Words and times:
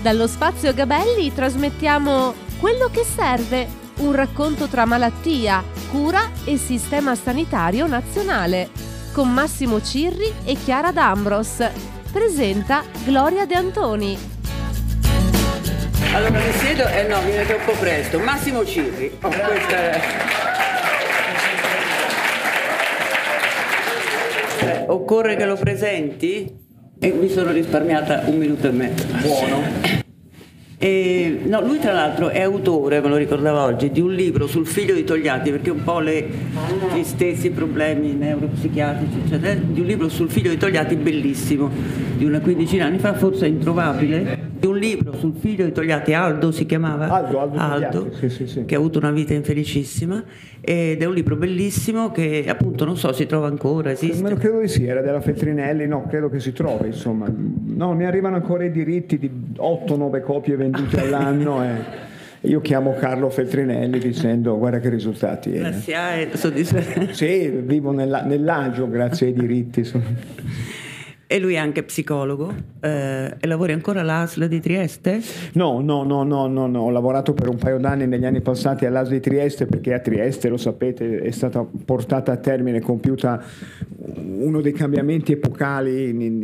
Dallo 0.00 0.28
spazio 0.28 0.72
Gabelli 0.72 1.34
trasmettiamo 1.34 2.46
Quello 2.60 2.88
che 2.88 3.04
serve, 3.04 3.66
un 3.98 4.14
racconto 4.14 4.66
tra 4.66 4.84
malattia, 4.84 5.62
cura 5.90 6.30
e 6.44 6.56
sistema 6.56 7.16
sanitario 7.16 7.86
nazionale, 7.86 8.70
con 9.12 9.32
Massimo 9.32 9.82
Cirri 9.82 10.32
e 10.44 10.54
Chiara 10.54 10.92
D'Ambros. 10.92 11.68
Presenta 12.12 12.84
Gloria 13.04 13.44
De 13.44 13.54
Antoni. 13.54 14.18
Allora 16.12 16.38
mi 16.38 16.52
siedo 16.52 16.86
e 16.86 16.98
eh 17.00 17.08
no, 17.08 17.20
viene 17.22 17.44
troppo 17.44 17.72
presto. 17.72 18.20
Massimo 18.20 18.64
Cirri. 18.64 19.18
Oh, 19.20 19.28
questa 19.28 19.76
è... 19.76 20.00
Eh, 24.60 24.84
occorre 24.88 25.36
che 25.36 25.44
lo 25.44 25.56
presenti? 25.56 26.66
E 27.00 27.12
mi 27.12 27.28
sono 27.28 27.52
risparmiata 27.52 28.24
un 28.26 28.38
minuto 28.38 28.66
e 28.66 28.72
mezzo. 28.72 29.06
Buono. 29.22 30.07
E, 30.80 31.40
no, 31.44 31.60
lui 31.60 31.80
tra 31.80 31.92
l'altro 31.92 32.28
è 32.28 32.40
autore, 32.40 33.00
me 33.00 33.08
lo 33.08 33.16
ricordavo 33.16 33.58
oggi, 33.58 33.90
di 33.90 34.00
un 34.00 34.14
libro 34.14 34.46
sul 34.46 34.64
figlio 34.64 34.94
di 34.94 35.02
Togliatti, 35.02 35.50
perché 35.50 35.70
un 35.70 35.82
po' 35.82 35.98
le, 35.98 36.24
gli 36.94 37.02
stessi 37.02 37.50
problemi 37.50 38.12
neuropsichiatrici, 38.12 39.22
eccetera, 39.24 39.54
di 39.54 39.80
un 39.80 39.86
libro 39.86 40.08
sul 40.08 40.30
figlio 40.30 40.50
di 40.50 40.56
Togliatti 40.56 40.94
bellissimo, 40.94 41.68
di 42.16 42.24
una 42.24 42.38
quindicina 42.38 42.84
di 42.84 42.90
anni 42.90 43.00
fa, 43.00 43.14
forse 43.14 43.48
introvabile, 43.48 44.50
di 44.56 44.66
un 44.68 44.76
libro 44.76 45.14
sul 45.14 45.34
figlio 45.36 45.64
di 45.64 45.72
Togliatti, 45.72 46.12
Aldo 46.12 46.52
si 46.52 46.64
chiamava? 46.64 47.08
Aldo, 47.08 47.40
Aldo, 47.40 47.58
Aldo 47.58 48.12
sì, 48.12 48.28
sì, 48.28 48.46
sì. 48.46 48.64
che 48.64 48.76
ha 48.76 48.78
avuto 48.78 48.98
una 48.98 49.10
vita 49.10 49.34
infelicissima 49.34 50.22
ed 50.60 51.00
è 51.00 51.04
un 51.06 51.14
libro 51.14 51.36
bellissimo 51.36 52.10
che 52.10 52.44
appunto 52.46 52.84
non 52.84 52.96
so 52.96 53.12
si 53.12 53.26
trova 53.26 53.46
ancora, 53.46 53.90
esiste. 53.90 54.22
Ma 54.22 54.34
credo 54.34 54.60
di 54.60 54.68
sì, 54.68 54.84
era 54.84 55.00
della 55.00 55.20
Feltrinelli, 55.20 55.86
no, 55.86 56.06
credo 56.08 56.28
che 56.28 56.40
si 56.40 56.52
trovi, 56.52 56.88
insomma. 56.88 57.26
No, 57.28 57.94
mi 57.94 58.04
arrivano 58.04 58.36
ancora 58.36 58.64
i 58.64 58.70
diritti 58.70 59.18
di 59.18 59.30
8-9 59.56 60.22
copie 60.22 60.54
vendute 60.56 60.67
all'anno 60.96 61.62
e 61.64 62.06
io 62.42 62.60
chiamo 62.60 62.94
Carlo 62.94 63.30
Feltrinelli 63.30 63.98
dicendo 63.98 64.56
guarda 64.58 64.78
che 64.78 64.88
risultati. 64.88 65.58
La 65.58 65.72
SIAE 65.72 66.36
soddisfa- 66.36 67.12
Sì, 67.12 67.48
vivo 67.48 67.90
nella, 67.92 68.22
nell'agio 68.22 68.88
grazie 68.88 69.28
ai 69.28 69.32
diritti. 69.32 69.84
E 71.30 71.38
lui 71.38 71.54
è 71.54 71.58
anche 71.58 71.82
psicologo 71.82 72.50
eh, 72.80 73.36
e 73.38 73.46
lavori 73.46 73.72
ancora 73.72 74.00
all'ASL 74.00 74.48
di 74.48 74.60
Trieste? 74.60 75.20
No, 75.52 75.82
no, 75.82 76.02
no, 76.02 76.22
no, 76.22 76.46
no, 76.46 76.66
no, 76.66 76.80
ho 76.80 76.88
lavorato 76.88 77.34
per 77.34 77.48
un 77.48 77.56
paio 77.56 77.76
d'anni 77.76 78.06
negli 78.06 78.24
anni 78.24 78.40
passati 78.40 78.86
all'ASL 78.86 79.10
di 79.10 79.20
Trieste 79.20 79.66
perché 79.66 79.92
a 79.92 79.98
Trieste, 79.98 80.48
lo 80.48 80.56
sapete, 80.56 81.20
è 81.20 81.30
stata 81.30 81.62
portata 81.84 82.32
a 82.32 82.36
termine, 82.38 82.80
compiuta 82.80 83.44
uno 84.38 84.62
dei 84.62 84.72
cambiamenti 84.72 85.32
epocali 85.32 86.08
in, 86.08 86.22
in, 86.22 86.42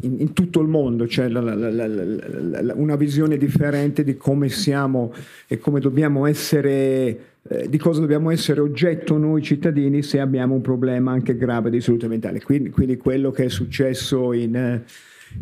in, 0.00 0.16
in 0.20 0.32
tutto 0.32 0.60
il 0.60 0.68
mondo, 0.68 1.06
cioè 1.06 1.28
la, 1.28 1.42
la, 1.42 1.86
la, 1.86 2.72
una 2.74 2.96
visione 2.96 3.36
differente 3.36 4.04
di 4.04 4.16
come 4.16 4.48
siamo 4.48 5.12
e 5.46 5.58
come 5.58 5.80
dobbiamo 5.80 6.24
essere 6.24 7.31
eh, 7.48 7.68
di 7.68 7.76
cosa 7.78 8.00
dobbiamo 8.00 8.30
essere 8.30 8.60
oggetto 8.60 9.16
noi 9.18 9.42
cittadini 9.42 10.02
se 10.02 10.20
abbiamo 10.20 10.54
un 10.54 10.60
problema 10.60 11.10
anche 11.10 11.36
grave 11.36 11.70
di 11.70 11.80
salute 11.80 12.06
mentale. 12.06 12.40
Quindi, 12.40 12.70
quindi 12.70 12.96
quello 12.96 13.30
che 13.30 13.44
è 13.44 13.48
successo 13.48 14.32
in, 14.32 14.54
eh, 14.54 14.84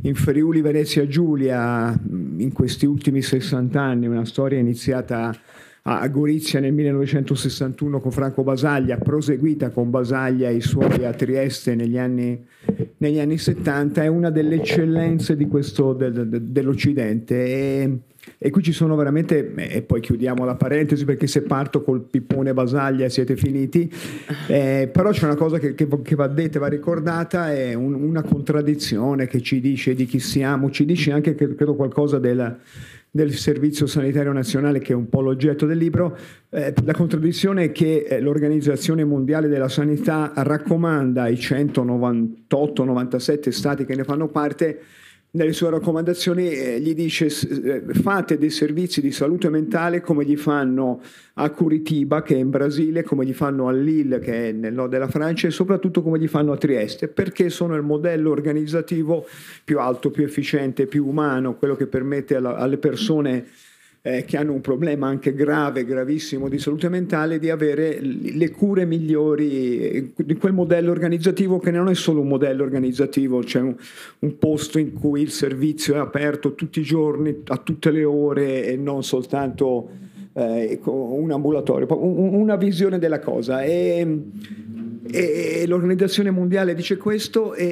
in, 0.03 0.15
Friuli 0.15 0.63
Venezia 0.63 1.07
Giulia 1.07 1.95
in 2.09 2.53
questi 2.53 2.87
ultimi 2.87 3.21
60 3.21 3.81
anni, 3.81 4.07
una 4.07 4.25
storia 4.25 4.59
iniziata 4.59 5.37
a 5.83 6.09
Gorizia 6.09 6.61
nel 6.61 6.73
1961 6.73 8.01
con 8.01 8.11
Franco 8.11 8.43
Basaglia, 8.43 8.99
proseguita 8.99 9.71
con 9.71 9.91
Basaglia 9.91 10.49
e 10.49 10.57
i 10.57 10.61
suoi 10.61 11.05
a 11.05 11.13
Trieste 11.13 11.75
negli 11.75 11.97
anni, 11.97 12.47
negli 12.99 13.19
anni 13.19 13.39
70, 13.39 14.03
è 14.03 14.07
una 14.07 14.31
delle 14.31 14.57
eccellenze 14.57 15.37
questo, 15.49 15.95
de, 15.95 16.11
de, 16.13 16.53
dell'Occidente. 16.53 17.45
E, 17.47 17.99
e, 18.39 18.51
qui 18.51 18.63
ci 18.63 18.73
sono 18.73 18.97
veramente, 18.97 19.55
e 19.55 19.83
poi 19.83 20.01
chiudiamo 20.01 20.45
la 20.45 20.55
parentesi 20.55 21.05
perché 21.05 21.27
se 21.27 21.43
parto 21.43 21.83
col 21.83 22.03
pippone 22.03 22.53
Basaglia 22.53 23.09
siete 23.09 23.37
finiti, 23.37 23.91
eh, 24.49 24.89
però 24.93 25.11
c'è 25.11 25.25
una 25.25 25.37
cosa 25.37 25.59
che, 25.59 25.75
che, 25.75 25.89
che, 26.03 26.15
va 26.15 26.27
detta, 26.27 26.59
va 26.59 26.69
ricordata, 26.69 27.53
è 27.53 27.75
un, 27.75 27.95
una 27.95 28.23
contraddizione 28.23 29.27
che 29.27 29.41
ci 29.41 29.61
dice 29.61 29.95
di 29.95 30.07
chi 30.07 30.19
siamo, 30.19 30.71
ci 30.71 30.85
dice 30.85 31.13
anche, 31.13 31.35
credo, 31.35 31.75
qualcosa 31.75 32.19
della 32.19 32.57
del 33.13 33.35
Servizio 33.35 33.87
Sanitario 33.87 34.31
Nazionale, 34.33 34.79
che 34.79 34.93
è 34.93 34.95
un 34.95 35.09
po' 35.09 35.21
l'oggetto 35.21 35.67
del 35.67 35.79
libro, 35.79 36.17
eh, 36.51 36.73
la 36.85 36.93
contraddizione 36.93 37.65
è 37.65 37.73
che 37.73 38.07
eh, 38.09 38.21
l'Organizzazione 38.21 39.05
Mondiale 39.05 39.49
della 39.49 39.69
Sanità 39.69 40.31
raccomanda 40.37 41.23
ai 41.23 41.35
198-97 41.35 43.49
stati 43.49 43.85
che 43.85 43.97
ne 43.97 44.05
fanno 44.05 44.29
parte 44.29 44.79
nelle 45.33 45.53
sue 45.53 45.71
raccomandazioni 45.71 46.51
eh, 46.51 46.81
gli 46.81 46.95
dice 46.95 47.27
eh, 47.27 47.83
fate 47.93 48.37
dei 48.37 48.51
servizi 48.51 49.01
di 49.01 49.13
salute 49.13 49.49
mentale 49.49 50.01
come 50.01 50.25
gli 50.25 50.37
fanno 50.37 51.01
a 51.35 51.51
Curitiba 51.51 52.23
che 52.23 52.35
è 52.35 52.39
in 52.39 52.51
Brasile, 52.51 53.05
come 53.05 53.25
gli 53.25 53.33
fanno 53.33 53.69
a 53.69 53.73
Lille 53.73 54.19
che 54.19 54.49
è 54.49 54.53
nel 54.53 54.73
nord 54.73 54.91
della 54.91 55.09
Francia 55.09 55.47
e 55.47 55.53
soprattutto 55.53 56.03
come 56.03 56.19
gli 56.19 56.27
fanno 56.27 56.53
a 56.53 56.57
Trieste 56.57 57.09
perché 57.09 57.49
sono 57.49 57.77
il 57.77 57.83
modello 57.83 58.31
organizzativo 58.31 59.27
più 59.63 59.79
alto, 59.79 60.11
più 60.11 60.25
efficiente, 60.25 60.87
più 60.87 61.07
umano, 61.07 61.57
quello 61.57 61.77
che 61.77 61.87
permette 61.87 62.35
alla, 62.35 62.57
alle 62.57 62.79
persone 62.79 63.47
eh, 64.03 64.25
che 64.25 64.37
hanno 64.37 64.53
un 64.53 64.61
problema 64.61 65.09
anche 65.09 65.35
grave, 65.35 65.85
gravissimo 65.85 66.49
di 66.49 66.59
salute 66.59 66.89
mentale, 66.89 67.39
di 67.39 67.51
avere 67.51 67.99
le 68.01 68.51
cure 68.51 68.87
migliori 68.87 70.13
di 70.17 70.35
quel 70.37 70.55
modello 70.55 70.91
organizzativo 70.91 71.59
che 71.59 71.71
non 71.71 71.89
è 71.89 71.95
solo 71.95 72.21
un 72.21 72.29
modello 72.29 72.63
organizzativo, 72.63 73.41
c'è 73.41 73.61
un, 73.61 73.75
un 74.21 74.39
posto 74.39 74.79
in 74.79 74.95
cui 74.95 75.21
il 75.21 75.31
servizio 75.31 75.95
è 75.95 75.99
aperto 75.99 76.55
tutti 76.55 76.81
i 76.81 76.85
giorni, 76.85 77.43
a 77.47 77.59
tutte 77.59 77.91
le 77.91 78.05
ore 78.05 78.67
e 78.67 78.77
non 78.77 79.03
soltanto 79.03 79.91
eh, 80.33 80.81
un 80.85 81.31
ambulatorio, 81.31 81.87
una 82.03 82.57
visione 82.57 82.99
della 82.99 83.19
cosa. 83.19 83.63
E, 83.63 84.23
e, 85.09 85.65
l'Organizzazione 85.67 86.31
Mondiale 86.31 86.75
dice 86.75 86.97
questo 86.97 87.55
e, 87.55 87.67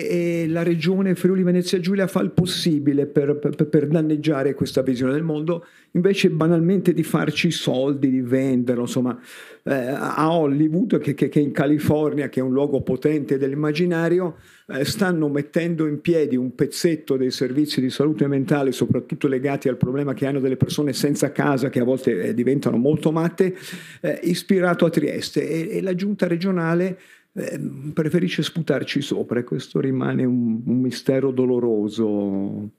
e 0.44 0.48
la 0.48 0.62
regione 0.62 1.14
Friuli 1.14 1.42
Venezia 1.42 1.78
Giulia 1.78 2.06
fa 2.06 2.20
il 2.20 2.30
possibile 2.30 3.06
per, 3.06 3.36
per, 3.36 3.66
per, 3.66 3.86
danneggiare 3.86 4.54
questa 4.54 4.82
visione 4.82 5.12
del 5.12 5.22
mondo, 5.22 5.66
invece 5.92 6.30
banalmente 6.30 6.94
di 6.94 7.02
farci 7.02 7.50
soldi, 7.50 8.10
di 8.10 8.22
venderlo, 8.22 8.82
insomma, 8.82 9.18
eh, 9.64 9.74
a 9.74 10.32
Hollywood, 10.32 10.98
che, 10.98 11.14
che, 11.14 11.28
che, 11.28 11.40
in 11.40 11.52
California, 11.52 12.28
che 12.28 12.40
è 12.40 12.42
un 12.42 12.52
luogo 12.52 12.80
potente 12.80 13.36
dell'immaginario, 13.36 14.36
eh, 14.68 14.84
stanno 14.84 15.28
mettendo 15.28 15.86
in 15.86 16.00
piedi 16.00 16.36
un 16.36 16.54
pezzetto 16.54 17.16
dei 17.16 17.30
servizi 17.30 17.80
di 17.80 17.90
salute 17.90 18.26
mentale, 18.26 18.72
soprattutto 18.72 19.28
legati 19.28 19.68
al 19.68 19.76
problema 19.76 20.14
che 20.14 20.26
hanno 20.26 20.40
delle 20.40 20.56
persone 20.56 20.94
senza 20.94 21.30
casa, 21.32 21.68
che 21.68 21.80
a 21.80 21.84
volte 21.84 22.22
eh, 22.22 22.34
diventano 22.34 22.78
molto 22.78 23.12
matte, 23.12 23.54
eh, 24.00 24.20
ispirato 24.22 24.86
a 24.86 24.90
Trieste. 24.90 25.46
E, 25.46 25.76
e 25.76 25.82
la 25.82 25.94
giunta 25.94 26.26
regionale 26.26 26.98
eh, 27.38 27.60
preferisce 27.92 28.42
sputarci 28.42 29.00
sopra 29.00 29.40
e 29.40 29.44
questo 29.44 29.80
rimane 29.80 30.24
un, 30.24 30.60
un 30.64 30.80
mistero 30.80 31.30
doloroso 31.30 32.70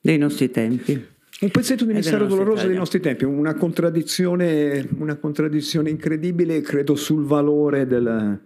dei 0.00 0.18
nostri 0.18 0.50
tempi. 0.50 1.10
Un 1.40 1.50
pezzetto 1.50 1.84
di 1.84 1.92
mistero 1.92 2.26
doloroso 2.26 2.52
Italia. 2.52 2.68
dei 2.68 2.76
nostri 2.76 3.00
tempi, 3.00 3.24
una 3.24 3.54
contraddizione, 3.54 4.86
una 4.98 5.16
contraddizione 5.16 5.90
incredibile, 5.90 6.60
credo, 6.60 6.94
sul 6.94 7.24
valore 7.24 7.86
del, 7.86 8.40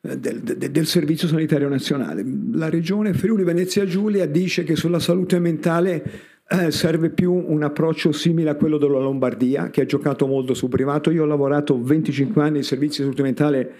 del, 0.00 0.40
del, 0.40 0.70
del, 0.70 0.86
Servizio 0.86 1.28
Sanitario 1.28 1.68
Nazionale. 1.68 2.24
La 2.52 2.68
regione 2.68 3.14
Friuli 3.14 3.44
Venezia 3.44 3.84
Giulia 3.84 4.26
dice 4.26 4.64
che 4.64 4.74
sulla 4.74 4.98
salute 4.98 5.38
mentale 5.38 6.02
eh, 6.48 6.70
serve 6.70 7.10
più 7.10 7.32
un 7.32 7.62
approccio 7.62 8.12
simile 8.12 8.50
a 8.50 8.54
quello 8.54 8.78
della 8.78 8.98
Lombardia, 8.98 9.70
che 9.70 9.82
ha 9.82 9.86
giocato 9.86 10.26
molto 10.26 10.54
sul 10.54 10.68
privato. 10.68 11.10
Io 11.10 11.22
ho 11.22 11.26
lavorato 11.26 11.80
25 11.80 12.42
anni 12.42 12.58
in 12.58 12.64
servizio 12.64 13.04
di 13.04 13.10
salute 13.10 13.22
mentale 13.22 13.74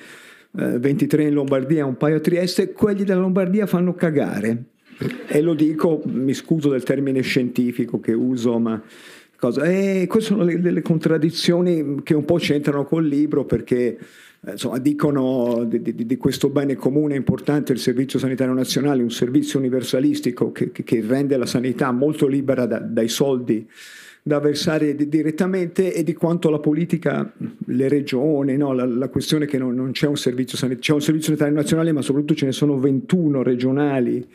23 0.57 1.23
eh, 1.23 1.27
in 1.29 1.35
Lombardia, 1.35 1.85
un 1.85 1.97
paio 1.97 2.17
a 2.17 2.21
Trieste, 2.21 2.73
quelli 2.73 3.05
della 3.05 3.21
Lombardia 3.21 3.67
fanno 3.67 3.95
cagare. 3.95 4.65
E 5.29 5.41
lo 5.43 5.55
dico, 5.55 6.03
mi 6.07 6.33
scuso 6.33 6.71
del 6.71 6.83
termine 6.83 7.21
scientifico 7.21 8.01
che 8.01 8.13
uso, 8.13 8.59
ma 8.59 8.83
cosa. 9.37 9.65
E 9.65 10.07
queste 10.09 10.31
sono 10.31 10.45
le, 10.45 10.61
delle 10.61 10.81
contraddizioni 10.81 12.01
che 12.03 12.15
un 12.15 12.25
po' 12.25 12.37
c'entrano 12.37 12.85
col 12.85 13.07
libro 13.07 13.45
perché 13.45 13.99
eh, 14.47 14.51
insomma, 14.53 14.79
dicono 14.79 15.65
di, 15.65 15.83
di, 15.83 16.07
di, 16.07 16.17
questo 16.17 16.49
bene 16.49 16.75
comune 16.75 17.15
importante 17.15 17.73
il 17.73 17.79
Servizio 17.79 18.19
Sanitario 18.19 18.55
Nazionale, 18.55 19.03
un 19.03 19.11
servizio 19.11 19.59
universalistico 19.59 20.53
che, 20.53 20.73
che 20.73 21.05
rende 21.07 21.37
la 21.37 21.47
sanità 21.47 21.93
molto 21.93 22.27
libera 22.27 22.65
da, 22.65 22.79
dai 22.79 23.09
soldi 23.09 23.69
da 24.27 24.41
versare 24.41 24.97
direttamente 24.97 25.95
e 25.95 26.03
di 26.03 26.13
quanto 26.13 26.51
la 26.51 26.59
politica, 26.59 27.33
le 27.67 27.89
regioni, 27.89 28.57
no? 28.57 28.73
la, 28.73 28.85
la, 28.85 29.09
questione 29.09 29.47
che 29.47 29.57
non, 29.57 29.73
non 29.77 29.93
c'è 29.93 30.09
un 30.09 30.17
servizio 30.17 30.59
sanitario, 30.59 30.83
c'è 30.83 30.93
un 30.95 31.01
servizio 31.01 31.29
sanitario 31.29 31.55
nazionale 31.55 31.93
ma 31.93 32.03
soprattutto 32.03 32.35
ce 32.35 32.47
ne 32.47 32.51
sono 32.51 32.77
21 32.77 33.45
regionali, 33.45 34.29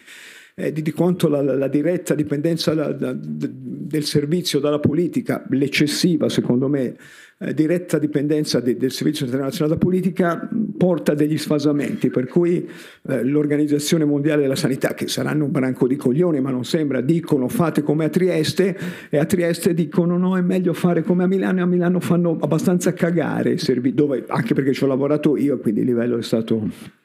eh, 0.56 0.72
di, 0.72 0.82
di, 0.82 0.92
quanto 0.92 1.28
la, 1.28 1.42
la, 1.42 1.68
diretta 1.68 2.14
dipendenza 2.16 2.74
da, 2.74 2.92
da, 2.92 3.16
del 3.16 4.04
servizio 4.04 4.60
dalla 4.60 4.80
politica, 4.80 5.46
l'eccessiva 5.50 6.30
secondo 6.30 6.68
me, 6.68 6.96
eh, 7.44 7.56
diretta 7.56 7.98
dipendenza 7.98 8.60
di, 8.60 8.78
del 8.78 8.92
Servizio 8.92 9.26
Internazionale 9.26 9.74
della 9.74 9.84
Politica 9.84 10.48
porta 10.78 11.16
degli 11.16 11.38
sfasamenti, 11.38 12.10
per 12.10 12.28
cui 12.28 12.70
eh, 13.08 13.24
l'Organizzazione 13.24 14.06
Mondiale 14.06 14.44
della 14.44 14.56
Sanità, 14.56 14.94
che 14.94 15.08
saranno 15.08 15.46
un 15.46 15.52
branco 15.52 15.88
di 15.88 15.96
coglioni, 15.96 16.40
ma 16.40 16.52
non 16.52 16.64
sembra, 16.66 17.02
dicono 17.02 17.48
fate 17.48 17.82
come 17.82 18.06
a 18.06 18.10
Trieste 18.10 18.78
e 19.10 19.18
a 19.18 19.26
Trieste 19.26 19.74
dicono 19.74 20.18
no, 20.18 20.38
è 20.38 20.42
meglio 20.42 20.74
fare 20.74 21.02
come 21.02 21.24
a 21.24 21.28
Milano 21.28 21.60
e 21.60 21.62
a 21.64 21.66
Milano 21.66 22.00
fanno 22.00 22.38
abbastanza 22.40 22.94
cagare, 22.94 23.58
dove, 23.94 24.24
anche 24.28 24.54
perché 24.54 24.74
ci 24.74 24.84
ho 24.84 24.88
lavorato 24.88 25.36
io, 25.36 25.58
quindi 25.58 25.80
il 25.80 25.88
livello 25.88 26.18
è 26.18 26.24
stato... 26.24 27.00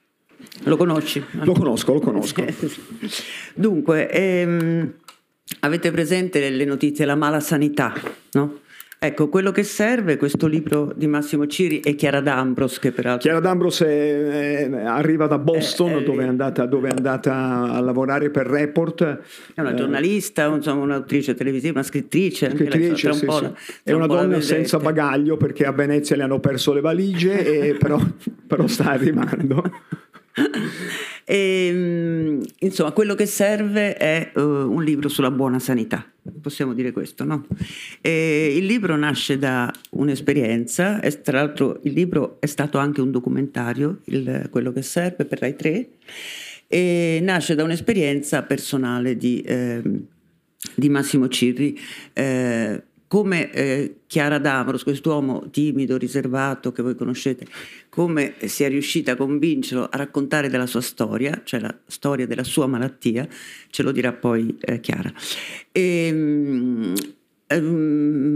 Lo 0.64 0.76
conosci? 0.76 1.22
Lo 1.42 1.52
conosco, 1.52 1.92
lo 1.92 2.00
conosco. 2.00 2.44
Dunque, 3.54 4.10
ehm, 4.10 4.92
avete 5.60 5.90
presente 5.90 6.50
le 6.50 6.64
notizie 6.64 7.04
della 7.04 7.16
mala 7.16 7.40
sanità, 7.40 7.92
no? 8.32 8.60
Ecco, 8.98 9.28
quello 9.28 9.52
che 9.52 9.62
serve 9.62 10.16
questo 10.16 10.46
libro 10.46 10.90
di 10.96 11.06
Massimo 11.06 11.46
Ciri 11.46 11.80
e 11.80 11.94
Chiara 11.94 12.22
D'Ambros, 12.22 12.78
che 12.78 12.92
peraltro... 12.92 13.20
Chiara 13.20 13.40
D'Ambros 13.40 13.82
è, 13.82 14.68
è, 14.70 14.84
arriva 14.84 15.26
da 15.26 15.38
Boston, 15.38 15.98
è, 15.98 16.02
dove, 16.02 16.24
è 16.24 16.26
andata, 16.26 16.64
dove, 16.64 16.88
è 16.88 16.92
andata, 16.92 17.72
a 17.72 17.80
lavorare 17.80 18.30
per 18.30 18.46
Report. 18.46 19.20
È 19.54 19.60
una 19.60 19.74
giornalista, 19.74 20.46
insomma, 20.46 20.82
un'autrice 20.82 21.34
televisiva, 21.34 21.74
una 21.74 21.82
scrittrice. 21.82 22.50
Scrittrice, 22.50 23.12
sì, 23.12 23.26
sì. 23.28 23.50
È 23.82 23.92
una 23.92 24.06
donna 24.06 24.40
senza 24.40 24.78
bagaglio, 24.78 25.36
perché 25.36 25.66
a 25.66 25.72
Venezia 25.72 26.16
le 26.16 26.22
hanno 26.22 26.40
perso 26.40 26.72
le 26.72 26.80
valigie, 26.80 27.74
però, 27.74 28.00
però 28.46 28.66
sta 28.66 28.92
arrivando. 28.92 29.62
E, 31.24 31.66
ehm, 31.68 32.42
insomma, 32.60 32.92
quello 32.92 33.14
che 33.14 33.26
serve 33.26 33.96
è 33.96 34.32
uh, 34.34 34.40
un 34.40 34.82
libro 34.84 35.08
sulla 35.08 35.30
buona 35.30 35.58
sanità, 35.58 36.04
possiamo 36.40 36.74
dire 36.74 36.92
questo, 36.92 37.24
no? 37.24 37.46
E 38.00 38.54
il 38.56 38.66
libro 38.66 38.96
nasce 38.96 39.38
da 39.38 39.72
un'esperienza, 39.90 41.00
e 41.00 41.20
tra 41.20 41.40
l'altro 41.40 41.80
il 41.84 41.92
libro 41.92 42.36
è 42.40 42.46
stato 42.46 42.78
anche 42.78 43.00
un 43.00 43.10
documentario, 43.10 44.00
il, 44.04 44.48
quello 44.50 44.72
che 44.72 44.82
serve 44.82 45.24
per 45.24 45.38
Rai 45.38 45.56
3, 45.56 45.88
e 46.68 47.20
nasce 47.22 47.54
da 47.54 47.64
un'esperienza 47.64 48.42
personale 48.42 49.16
di, 49.16 49.40
eh, 49.40 49.82
di 50.74 50.88
Massimo 50.88 51.28
Cirri. 51.28 51.78
Eh, 52.12 52.82
come 53.08 53.52
eh, 53.52 53.96
Chiara 54.06 54.38
D'Amros, 54.38 54.82
quest'uomo 54.82 55.48
timido, 55.50 55.96
riservato 55.96 56.72
che 56.72 56.82
voi 56.82 56.96
conoscete, 56.96 57.46
come 57.96 58.34
sia 58.44 58.68
riuscita 58.68 59.12
a 59.12 59.16
convincerlo 59.16 59.88
a 59.90 59.96
raccontare 59.96 60.50
della 60.50 60.66
sua 60.66 60.82
storia, 60.82 61.40
cioè 61.44 61.60
la 61.60 61.74
storia 61.86 62.26
della 62.26 62.44
sua 62.44 62.66
malattia, 62.66 63.26
ce 63.70 63.82
lo 63.82 63.90
dirà 63.90 64.12
poi 64.12 64.54
eh, 64.60 64.80
Chiara. 64.80 65.10
E, 65.72 66.10
um, 66.12 66.94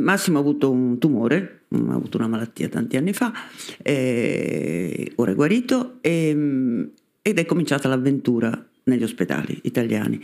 Massimo 0.03 0.39
ha 0.39 0.41
avuto 0.41 0.71
un 0.71 0.99
tumore, 0.99 1.65
ha 1.69 1.93
avuto 1.93 2.17
una 2.17 2.27
malattia 2.27 2.71
tanti 2.71 2.97
anni 2.97 3.13
fa, 3.13 3.35
eh, 3.83 5.13
ora 5.17 5.33
è 5.33 5.35
guarito 5.35 5.99
e, 6.01 6.91
ed 7.21 7.39
è 7.39 7.45
cominciata 7.45 7.87
l'avventura 7.87 8.67
negli 8.85 9.03
ospedali 9.03 9.61
italiani. 9.65 10.19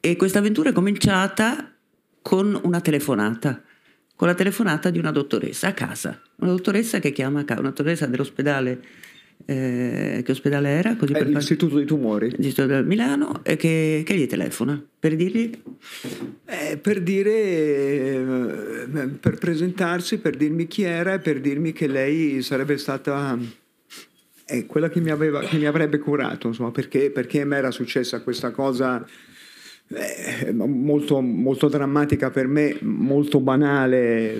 E 0.00 0.16
questa 0.16 0.38
avventura 0.38 0.70
è 0.70 0.72
cominciata 0.72 1.70
con 2.22 2.58
una 2.62 2.80
telefonata 2.80 3.62
con 4.20 4.28
la 4.28 4.34
telefonata 4.34 4.90
di 4.90 4.98
una 4.98 5.12
dottoressa 5.12 5.68
a 5.68 5.72
casa, 5.72 6.20
una 6.40 6.50
dottoressa 6.50 6.98
che 6.98 7.10
chiama 7.10 7.40
a 7.40 7.44
casa, 7.44 7.60
una 7.60 7.70
dottoressa 7.70 8.04
dell'ospedale 8.04 8.82
eh, 9.46 10.20
che 10.22 10.30
ospedale 10.30 10.68
era? 10.68 10.94
Così 10.94 11.14
per 11.14 11.26
l'Istituto 11.26 11.76
dei 11.76 11.86
Tumori. 11.86 12.30
L'Istituto 12.36 12.82
di 12.82 12.86
Milano, 12.86 13.40
e 13.42 13.56
che, 13.56 14.02
che, 14.04 14.14
gli 14.14 14.26
telefona 14.26 14.78
per 14.98 15.16
dirgli? 15.16 15.50
Eh, 16.44 16.76
per 16.76 17.00
dire, 17.00 17.32
eh, 17.32 19.08
per 19.18 19.38
presentarsi, 19.38 20.18
per 20.18 20.36
dirmi 20.36 20.66
chi 20.66 20.82
era 20.82 21.14
e 21.14 21.20
per 21.20 21.40
dirmi 21.40 21.72
che 21.72 21.86
lei 21.86 22.42
sarebbe 22.42 22.76
stata 22.76 23.38
eh, 24.44 24.66
quella 24.66 24.90
che 24.90 25.00
mi, 25.00 25.08
aveva, 25.08 25.40
che 25.40 25.56
mi 25.56 25.64
avrebbe 25.64 25.98
curato, 25.98 26.48
insomma, 26.48 26.70
perché, 26.70 27.10
perché 27.10 27.46
mi 27.46 27.54
era 27.54 27.70
successa 27.70 28.20
questa 28.20 28.50
cosa 28.50 29.02
eh, 29.92 30.52
molto, 30.52 31.20
molto, 31.20 31.68
drammatica 31.68 32.30
per 32.30 32.46
me, 32.46 32.76
molto 32.82 33.40
banale 33.40 34.34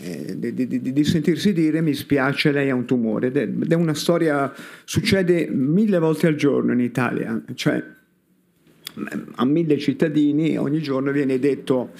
eh, 0.00 0.38
di, 0.38 0.66
di, 0.66 0.92
di, 0.92 1.04
sentirsi 1.04 1.52
dire 1.52 1.82
mi 1.82 1.92
spiace, 1.92 2.50
lei 2.50 2.70
ha 2.70 2.74
un 2.74 2.86
tumore. 2.86 3.26
Ed 3.26 3.70
è 3.70 3.74
una 3.74 3.94
storia, 3.94 4.50
succede 4.84 5.48
mille 5.50 5.98
volte 5.98 6.28
al 6.28 6.34
giorno 6.34 6.72
in 6.72 6.80
Italia, 6.80 7.42
cioè 7.54 7.94
a 9.34 9.44
mille 9.44 9.78
cittadini 9.78 10.56
ogni 10.56 10.80
giorno 10.80 11.10
viene 11.12 11.38
detto 11.38 11.90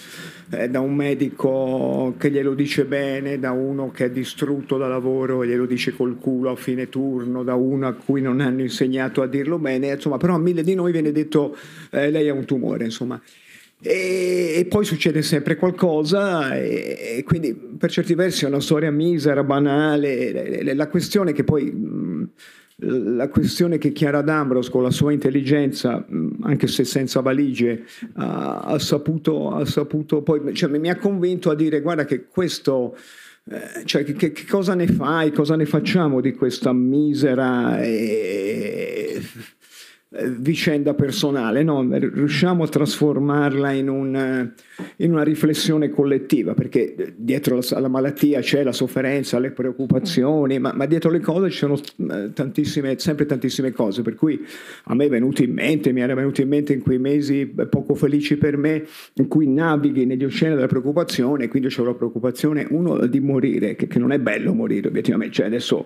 eh, 0.51 0.69
da 0.69 0.81
un 0.81 0.95
medico 0.95 2.15
che 2.17 2.31
glielo 2.31 2.55
dice 2.55 2.85
bene, 2.85 3.39
da 3.39 3.53
uno 3.53 3.91
che 3.91 4.07
è 4.07 4.11
distrutto 4.11 4.79
da 4.79 4.89
lavoro 4.89 5.43
e 5.43 5.49
glielo 5.49 5.67
dice 5.67 5.95
col 5.95 6.19
culo 6.19 6.51
a 6.51 6.57
fine 6.57 6.89
turno, 6.89 7.43
da 7.43 7.55
uno 7.55 7.87
a 7.87 7.93
cui 7.93 8.23
non 8.23 8.41
hanno 8.41 8.63
insegnato 8.63 9.23
a 9.23 9.27
dirlo 9.27 9.59
bene, 9.59 9.89
insomma, 9.89 10.17
però 10.17 10.35
a 10.35 10.39
mille 10.39 10.63
di 10.63 10.75
noi 10.75 10.93
viene 10.93 11.13
detto 11.13 11.57
eh, 11.91 12.11
lei 12.11 12.29
ha 12.29 12.33
un 12.33 12.45
tumore, 12.45 12.85
insomma. 12.85 13.21
E, 13.79 14.55
e, 14.57 14.65
poi 14.65 14.87
succede 14.87 15.21
sempre 15.21 15.57
qualcosa 15.57 16.57
e, 16.57 17.19
e, 17.19 17.25
quindi 17.25 17.55
per 17.55 17.91
certi 17.91 18.15
versi 18.15 18.47
è 18.47 18.49
una 18.49 18.61
storia 18.61 18.91
misera, 18.91 19.45
banale, 19.45 20.75
la 20.75 20.89
questione 20.89 21.33
che 21.33 21.45
poi... 21.45 21.71
Mh, 21.71 22.29
la 22.79 23.29
questione 23.29 23.79
che 23.79 23.93
Chiara 23.93 24.21
D'Ambros 24.21 24.69
con 24.69 24.83
la 24.83 24.91
sua 24.91 25.13
intelligenza, 25.13 26.07
anche 26.43 26.67
se 26.67 26.85
senza 26.85 27.21
valigie, 27.21 27.85
ha, 28.15 28.61
ha, 28.61 28.79
saputo, 28.79 29.51
ha 29.51 29.65
saputo, 29.65 30.23
poi 30.23 30.55
cioè, 30.55 30.69
mi 30.77 30.91
ha 30.91 30.97
convinto 30.97 31.51
a 31.51 31.55
dire 31.55 31.81
guarda 31.81 32.05
che 32.05 32.27
questo... 32.27 32.97
Eh, 33.49 33.85
cioè, 33.85 34.03
che, 34.03 34.33
che, 34.33 34.45
cosa 34.45 34.75
ne 34.75 34.89
fai, 34.89 35.31
cosa 35.31 35.55
ne 35.55 35.67
facciamo 35.67 36.21
di 36.21 36.35
questa 36.35 36.73
misera 36.73 37.81
e, 37.81 39.23
vicenda 40.09 40.95
personale, 40.95 41.65
no? 41.65 41.85
riusciamo 41.91 42.63
a 42.63 42.69
trasformarla 42.69 43.73
in, 43.73 43.89
un, 43.89 44.53
in, 44.99 45.11
una 45.11 45.25
riflessione 45.25 45.91
collettiva, 45.91 46.55
perché 46.55 47.15
dietro 47.17 47.59
la, 47.71 47.89
malattia 47.89 48.41
c'è 48.41 48.63
la 48.63 48.73
sofferenza, 48.73 49.41
le 49.41 49.51
preoccupazioni, 49.51 50.61
ma, 50.61 50.73
ma, 50.73 50.87
dietro 50.87 51.11
le 51.11 51.19
cose 51.19 51.51
ci 51.51 51.59
sono 51.59 51.75
eh, 51.75 52.33
tantissime, 52.33 52.97
sempre 52.99 53.27
tantissime 53.27 53.73
cose, 53.73 54.03
per 54.03 54.15
cui 54.15 54.41
a 54.85 54.95
me 54.95 55.07
è 55.07 55.09
venuto 55.09 55.43
in 55.43 55.53
mente, 55.53 55.93
mi 55.93 56.01
era 56.01 56.15
venuto 56.15 56.41
in 56.41 56.49
mente 56.49 56.73
in 56.73 56.83
quei 56.83 56.99
mesi 56.99 57.53
poco 57.69 57.95
felici 57.95 58.37
per 58.37 58.57
me, 58.57 58.87
in 59.15 59.27
cui 59.27 59.49
navighi 59.49 60.07
negli 60.07 60.25
oceani 60.25 60.55
della 60.55 60.69
preoccupazione, 60.69 61.49
quindi 61.49 61.69
c'è 61.69 61.83
la 61.83 61.95
preoccupazione, 61.95 62.65
uno, 62.71 63.07
di 63.07 63.19
morire, 63.19 63.75
che, 63.75 63.89
che 63.89 63.99
non 63.99 64.13
è 64.13 64.21
bello 64.21 64.55
morire 64.55 64.87
obiettivamente, 64.87 65.35
cioè 65.35 65.47
adesso 65.47 65.85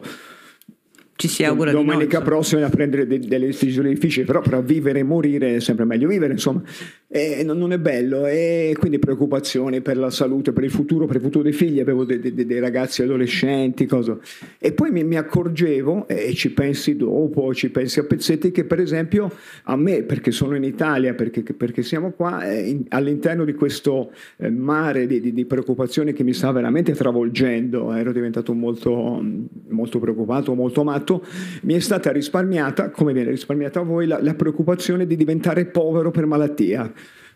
ci 1.20 1.28
si 1.28 1.44
augura 1.44 1.70
domenica 1.70 2.18
di 2.18 2.24
no, 2.24 2.30
prossima 2.30 2.64
a 2.64 2.70
prendere 2.70 3.06
de- 3.06 3.18
delle 3.18 3.44
decisioni 3.44 3.90
difficili, 3.90 4.24
però 4.24 4.40
per 4.40 4.62
vivere 4.62 5.00
e 5.00 5.02
morire 5.02 5.56
è 5.56 5.60
sempre 5.60 5.84
meglio 5.84 6.08
vivere, 6.08 6.32
insomma, 6.32 6.62
e 7.06 7.42
non, 7.44 7.58
non, 7.58 7.72
è 7.72 7.78
bello 7.78 8.24
e 8.26 8.74
quindi 8.78 8.98
preoccupazioni 8.98 9.82
per 9.82 9.98
la 9.98 10.10
salute, 10.10 10.52
per 10.52 10.64
il 10.64 10.70
futuro, 10.70 11.06
per 11.06 11.16
il 11.16 11.22
futuro 11.22 11.42
dei 11.42 11.52
figli, 11.52 11.78
avevo 11.78 12.04
dei, 12.04 12.20
dei, 12.20 12.32
dei 12.32 12.58
ragazzi 12.58 13.02
adolescenti, 13.02 13.84
cosa. 13.84 14.16
e 14.58 14.72
poi 14.72 14.90
mi, 14.92 15.04
mi, 15.04 15.16
accorgevo, 15.16 16.08
e 16.08 16.32
ci 16.32 16.52
pensi 16.52 16.96
dopo, 16.96 17.52
ci 17.52 17.68
pensi 17.70 17.98
a 17.98 18.04
pezzetti, 18.04 18.50
che 18.50 18.64
per 18.64 18.80
esempio 18.80 19.30
a 19.64 19.76
me, 19.76 20.04
perché 20.04 20.30
sono 20.30 20.54
in 20.54 20.62
Italia, 20.62 21.12
perché, 21.12 21.42
perché 21.42 21.82
siamo 21.82 22.12
qua, 22.12 22.48
eh, 22.48 22.68
in, 22.68 22.84
all'interno 22.88 23.44
di 23.44 23.52
questo 23.52 24.12
eh, 24.36 24.48
mare 24.48 25.06
di, 25.06 25.20
di, 25.20 25.34
di, 25.34 25.44
preoccupazioni 25.44 26.12
che 26.14 26.22
mi 26.22 26.32
sta 26.32 26.50
veramente 26.52 26.92
travolgendo, 26.92 27.92
ero 27.92 28.12
diventato 28.12 28.54
molto, 28.54 29.20
molto 29.68 29.98
preoccupato, 29.98 30.54
molto 30.54 30.84
matto, 30.84 31.09
fatto 31.10 31.24
mi 31.62 31.74
è 31.74 31.80
stata 31.80 32.12
risparmiata, 32.12 32.90
come 32.90 33.12
viene 33.12 33.30
risparmiata 33.30 33.80
a 33.80 33.82
voi, 33.82 34.06
la, 34.06 34.22
la 34.22 34.34
preoccupazione 34.34 35.06
di 35.06 35.16
diventare 35.16 35.66
povero 35.66 36.10
per 36.10 36.26
malattia 36.26 36.90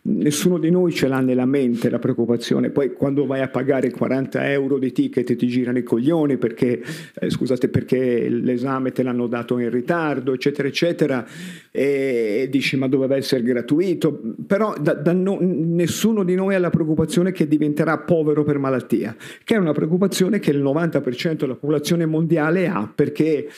nessuno 0.07 0.59
di 0.59 0.71
noi 0.71 0.93
ce 0.93 1.09
l'ha 1.09 1.21
nella 1.21 1.47
mente 1.47 1.89
la 1.89 1.99
preoccupazione, 1.99 2.71
poi 2.71 2.93
quando 2.93 3.25
vai 3.25 3.41
a 3.41 3.49
pagare 3.49 3.91
40 3.91 4.51
euro 4.51 4.79
di 4.79 4.93
ticket 4.93 5.35
ti 5.35 5.47
girano 5.47 5.79
i 5.79 5.83
coglioni 5.83 6.37
perché, 6.37 6.83
eh, 7.15 7.31
scusate, 7.31 7.69
perché 7.69 8.29
l'esame 8.29 8.93
te 8.93 9.03
l'hanno 9.03 9.27
dato 9.27 9.59
in 9.59 9.71
ritardo, 9.71 10.35
eccetera, 10.35 10.69
eccetera, 10.69 11.27
e, 11.71 12.41
e 12.43 12.49
dici 12.51 12.77
ma 12.77 12.87
doveva 12.87 13.17
essere 13.17 13.43
gratuito, 13.43 14.21
però 14.47 14.75
da, 14.79 14.93
da 14.93 15.13
no, 15.13 15.39
nessuno 15.41 16.23
di 16.23 16.35
noi 16.35 16.55
ha 16.55 16.59
la 16.59 16.71
preoccupazione 16.71 17.33
che 17.33 17.49
diventerà 17.49 17.99
povero 17.99 18.45
per 18.45 18.59
malattia, 18.59 19.17
che 19.43 19.55
è 19.55 19.59
una 19.59 19.73
preoccupazione 19.73 20.39
che 20.39 20.51
il 20.51 20.63
90% 20.63 21.35
della 21.35 21.55
popolazione 21.55 22.05
mondiale 22.05 22.69
ha 22.69 22.91
perché 22.95 23.49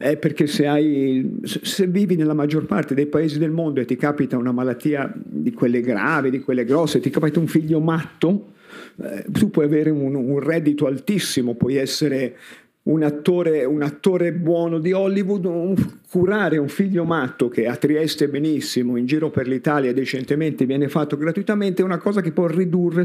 è 0.00 0.16
perché 0.16 0.46
se, 0.46 0.64
hai, 0.68 1.40
se, 1.42 1.88
vivi 1.88 2.14
nella 2.14 2.32
maggior 2.32 2.66
parte 2.66 2.94
dei 2.94 3.06
paesi 3.06 3.36
del 3.36 3.50
mondo 3.50 3.80
e 3.80 3.84
ti 3.84 3.96
capita 3.96 4.36
una 4.36 4.52
malattia 4.52 5.12
di 5.12 5.52
quelle 5.52 5.80
gravi, 5.80 6.30
di 6.30 6.38
quelle 6.38 6.64
grosse, 6.64 7.00
ti 7.00 7.10
capita 7.10 7.40
un 7.40 7.48
figlio 7.48 7.80
matto, 7.80 8.52
eh, 9.02 9.24
tu 9.32 9.50
puoi 9.50 9.64
avere 9.64 9.90
un, 9.90 10.14
un, 10.14 10.38
reddito 10.38 10.86
altissimo, 10.86 11.56
puoi 11.56 11.74
essere 11.74 12.36
un 12.84 13.02
attore, 13.02 13.64
un 13.64 13.82
attore 13.82 14.32
buono 14.32 14.78
di 14.78 14.92
Hollywood, 14.92 15.44
un, 15.46 15.74
curare 16.08 16.58
un 16.58 16.68
figlio 16.68 17.02
matto 17.02 17.48
che 17.48 17.66
a 17.66 17.74
Trieste 17.74 18.28
benissimo, 18.28 18.96
in 18.96 19.04
giro 19.04 19.30
per 19.30 19.48
l'Italia 19.48 19.92
decentemente 19.92 20.64
viene 20.64 20.88
fatto 20.88 21.16
gratuitamente, 21.16 21.82
è 21.82 21.84
una 21.84 21.98
cosa 21.98 22.20
che 22.20 22.30
può 22.30 22.46
ridurre 22.46 23.04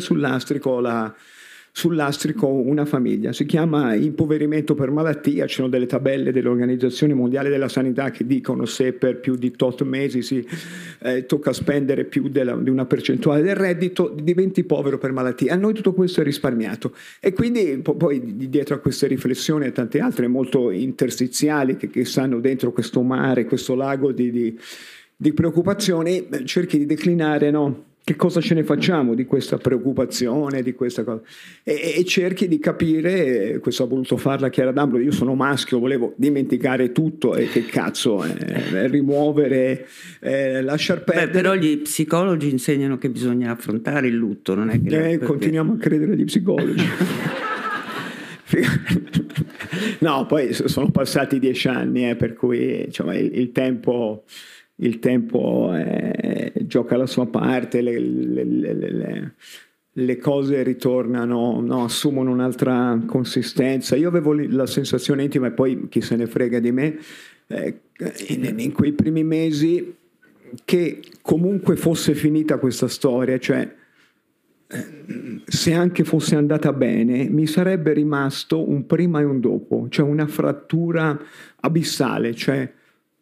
sul 1.76 1.96
lastrico 1.96 2.46
una 2.46 2.86
famiglia. 2.86 3.34
Si 3.34 3.48
chiama 3.48 3.96
impoverimento 3.96 4.76
per 4.76 4.92
malattia, 4.92 5.48
ci 5.48 5.56
sono 5.56 5.70
delle 5.70 5.88
tabelle 5.88 6.32
dell'Organizzazione 6.32 7.16
Mondiale 7.16 7.50
della 7.50 7.68
Sanità 7.68 8.12
che 8.12 8.28
dicono 8.28 8.66
se 8.66 8.94
per 8.94 9.20
più 9.20 9.36
di 9.36 9.50
tot 9.50 9.82
mesi 9.82 10.22
si 10.22 10.48
eh, 11.00 11.26
tocca 11.26 11.52
spendere 11.52 12.06
più 12.06 12.30
della, 12.30 12.56
di 12.56 12.70
una 12.70 12.86
percentuale 12.86 13.42
del 13.42 13.56
reddito, 13.56 14.14
diventi 14.16 14.64
povero 14.64 15.00
per 15.00 15.14
malattia. 15.14 15.54
A 15.54 15.58
noi 15.58 15.74
tutto 15.74 15.94
questo 15.94 16.22
è 16.22 16.24
risparmiato 16.24 16.94
e 17.20 17.34
quindi 17.34 17.82
poi 17.82 18.22
dietro 18.48 18.76
a 18.76 18.78
queste 18.78 19.08
riflessioni 19.08 19.66
e 19.66 19.72
tante 19.72 20.00
altre 20.00 20.28
molto 20.28 20.70
interstiziali 20.70 21.76
che, 21.76 21.90
che 21.90 22.06
stanno 22.06 22.40
dentro 22.40 22.72
questo 22.72 23.02
mare, 23.02 23.46
questo 23.46 23.74
lago 23.74 24.12
di, 24.12 24.30
di, 24.30 24.60
di 25.16 25.34
preoccupazioni, 25.34 26.28
cerchi 26.46 26.78
di 26.78 26.86
declinare 26.86 27.50
no? 27.50 27.92
Che 28.06 28.18
cosa 28.18 28.42
ce 28.42 28.54
ne 28.54 28.66
facciamo 28.66 29.14
di 29.14 29.26
questa 29.26 29.58
preoccupazione, 29.58 30.62
di 30.62 30.74
questa 30.74 31.06
cosa? 31.06 31.22
E, 31.64 31.94
e 31.98 32.04
cerchi 32.04 32.50
di 32.50 32.60
capire, 32.60 33.60
questo 33.60 33.84
ha 33.84 33.86
voluto 33.86 34.18
farla 34.18 34.50
Chiara 34.50 34.74
D'Ambro, 34.74 35.00
io 35.00 35.12
sono 35.12 35.36
maschio, 35.36 35.80
volevo 35.80 36.14
dimenticare 36.18 36.92
tutto 36.92 37.34
e 37.34 37.48
che 37.48 37.64
cazzo, 37.64 38.22
eh, 38.26 38.88
rimuovere, 38.88 39.88
eh, 40.20 40.62
lasciar 40.62 41.06
perdere. 41.06 41.28
Beh, 41.28 41.32
però 41.32 41.56
gli 41.56 41.78
psicologi 41.78 42.50
insegnano 42.50 42.98
che 42.98 43.10
bisogna 43.10 43.52
affrontare 43.52 44.08
il 44.08 44.16
lutto, 44.16 44.54
non 44.54 44.70
è 44.70 44.82
che... 44.82 45.12
Eh, 45.12 45.18
continuiamo 45.20 45.74
a 45.74 45.78
credere 45.78 46.12
agli 46.12 46.26
psicologi. 46.26 46.84
no, 50.00 50.26
poi 50.26 50.52
sono 50.52 50.92
passati 50.92 51.40
dieci 51.40 51.70
anni, 51.70 52.10
eh, 52.10 52.18
per 52.18 52.34
cui 52.34 52.84
insomma, 52.84 53.16
il, 53.16 53.32
il 53.34 53.54
tempo 53.54 54.26
il 54.78 55.00
tempo 55.00 55.72
eh, 55.74 56.52
gioca 56.66 56.98
la 56.98 57.06
sua 57.06 57.28
parte, 57.28 57.82
le, 57.82 58.00
le, 58.00 58.44
le, 58.44 59.34
le 59.96 60.18
cose 60.18 60.64
ritornano, 60.64 61.62
no, 61.62 61.84
assumono 61.84 62.32
un'altra 62.32 63.00
consistenza. 63.06 63.96
Io 63.96 64.08
avevo 64.08 64.34
la 64.34 64.66
sensazione 64.66 65.24
intima, 65.24 65.48
e 65.48 65.52
poi 65.52 65.88
chi 65.90 66.02
se 66.02 66.16
ne 66.16 66.26
frega 66.26 66.60
di 66.60 66.72
me, 66.72 66.98
eh, 67.48 67.82
in, 68.30 68.56
in, 68.58 68.72
quei 68.72 68.94
primi 68.94 69.24
mesi 69.24 69.96
che 70.66 71.02
comunque 71.22 71.76
fosse 71.76 72.16
finita 72.16 72.58
questa 72.58 72.88
storia, 72.88 73.38
cioè 73.38 73.72
eh, 74.68 74.86
se 75.46 75.74
anche 75.74 76.04
fosse 76.04 76.36
andata 76.36 76.74
bene, 76.74 77.30
mi 77.30 77.46
sarebbe 77.46 77.94
rimasto 77.94 78.68
un 78.68 78.88
prima 78.88 79.20
e 79.20 79.26
un 79.26 79.40
dopo, 79.40 79.88
cioè 79.90 80.08
una 80.08 80.28
frattura 80.28 81.20
abissale, 81.60 82.34
cioè 82.34 82.72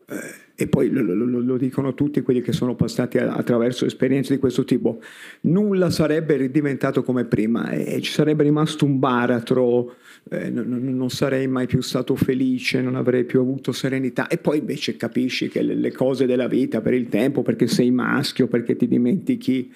eh, 0.08 0.16
e 0.62 0.68
poi 0.68 0.90
lo, 0.92 1.02
lo, 1.02 1.40
lo, 1.40 1.58
dicono 1.58 1.96
tutti 1.96 2.22
quelli 2.22 2.42
che 2.42 2.52
sono 2.52 2.76
passati 2.76 3.18
attraverso 3.18 3.86
esperienze 3.86 4.36
di 4.36 4.40
questo 4.40 4.64
tipo, 4.64 5.00
nulla 5.42 5.90
sarebbe 5.90 6.36
ridiventato 6.36 7.02
come 7.02 7.26
prima 7.26 7.72
e 7.72 8.00
ci 8.02 8.12
sarebbe 8.12 8.44
rimasto 8.44 8.86
un 8.86 9.00
baratro 9.00 9.96
eh, 10.30 10.50
non, 10.50 10.80
non, 10.96 11.10
sarei 11.10 11.48
mai 11.48 11.68
più 11.68 11.82
stato 11.82 12.16
felice, 12.16 12.82
non 12.82 12.96
avrei 12.96 13.26
più 13.26 13.42
avuto 13.42 13.72
serenità. 13.72 14.28
E 14.28 14.38
poi 14.38 14.60
invece 14.60 14.96
capisci 14.96 15.50
che 15.50 15.62
le, 15.62 15.76
le 15.76 15.92
cose 15.92 16.26
della 16.26 16.48
vita, 16.48 16.80
per 16.80 16.94
il 16.94 17.10
tempo, 17.10 17.42
perché 17.42 17.68
sei 17.68 17.92
maschio, 17.92 18.48
perché 18.48 18.76
ti 18.76 18.88
dimentichi, 18.88 19.74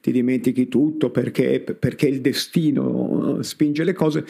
ti 0.00 0.12
dimentichi 0.12 0.68
tutto, 0.68 1.10
perché, 1.10 1.60
perché, 1.60 2.06
il 2.06 2.20
destino 2.20 3.38
spinge 3.42 3.84
le 3.84 3.92
cose, 3.92 4.24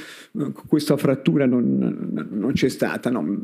questa 0.66 0.96
frattura 0.96 1.46
non, 1.46 2.26
non 2.28 2.52
c'è 2.54 2.68
stata. 2.68 3.10
No? 3.10 3.40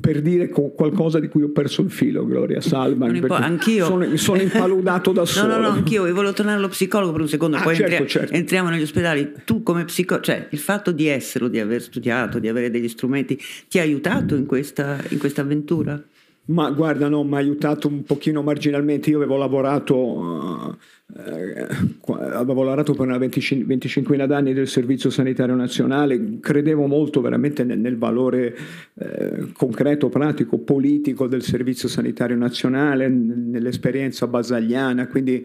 Per 0.00 0.22
dire 0.22 0.48
qualcosa 0.48 1.20
di 1.20 1.28
cui 1.28 1.42
ho 1.42 1.50
perso 1.50 1.82
il 1.82 1.90
filo, 1.90 2.26
Gloria 2.26 2.60
Salva. 2.60 3.06
Anch'io. 3.36 3.84
Sono, 3.84 4.16
sono 4.16 4.40
impaludato 4.40 5.12
da 5.12 5.24
solo. 5.24 5.34
No, 5.46 5.58
no, 5.58 5.68
no, 5.68 5.74
anch'io. 5.74 6.06
Io 6.06 6.14
volevo 6.14 6.32
tornare 6.32 6.58
allo 6.58 6.68
psicologo 6.68 7.12
per 7.12 7.20
un 7.20 7.28
secondo, 7.28 7.56
ah, 7.56 7.62
poi 7.62 7.76
certo, 7.76 7.92
entri- 7.92 8.08
certo. 8.08 8.32
entriamo 8.32 8.68
negli 8.68 8.82
ospedali. 8.82 9.32
Tu 9.44 9.62
come 9.62 9.84
psicologo, 9.84 10.26
cioè 10.26 10.48
il 10.50 10.58
fatto 10.58 10.90
di 10.90 11.06
essere, 11.06 11.48
di 11.48 11.60
aver 11.66 11.82
studiato, 11.82 12.38
di 12.38 12.48
avere 12.48 12.70
degli 12.70 12.88
strumenti, 12.88 13.38
ti 13.68 13.78
ha 13.78 13.82
aiutato 13.82 14.34
in 14.34 14.46
questa, 14.46 14.98
in 15.10 15.18
questa 15.18 15.42
avventura? 15.42 16.02
Ma 16.48 16.70
guarda, 16.70 17.08
no, 17.08 17.24
mi 17.24 17.34
ha 17.34 17.38
aiutato 17.38 17.88
un 17.88 18.04
pochino 18.04 18.40
marginalmente. 18.40 19.10
Io 19.10 19.16
avevo 19.16 19.36
lavorato, 19.36 20.78
eh, 21.16 21.66
avevo 22.04 22.62
lavorato 22.62 22.92
per 22.92 23.06
una 23.06 23.18
25, 23.18 23.66
25 23.66 24.26
d'anni 24.26 24.52
del 24.52 24.68
Servizio 24.68 25.10
Sanitario 25.10 25.56
Nazionale, 25.56 26.38
credevo 26.38 26.86
molto 26.86 27.20
veramente 27.20 27.64
nel, 27.64 27.80
nel 27.80 27.96
valore 27.96 28.56
eh, 28.94 29.48
concreto, 29.54 30.08
pratico, 30.08 30.58
politico 30.58 31.26
del 31.26 31.42
Servizio 31.42 31.88
Sanitario 31.88 32.36
Nazionale, 32.36 33.08
nell'esperienza 33.08 34.28
basagliana, 34.28 35.08
quindi, 35.08 35.44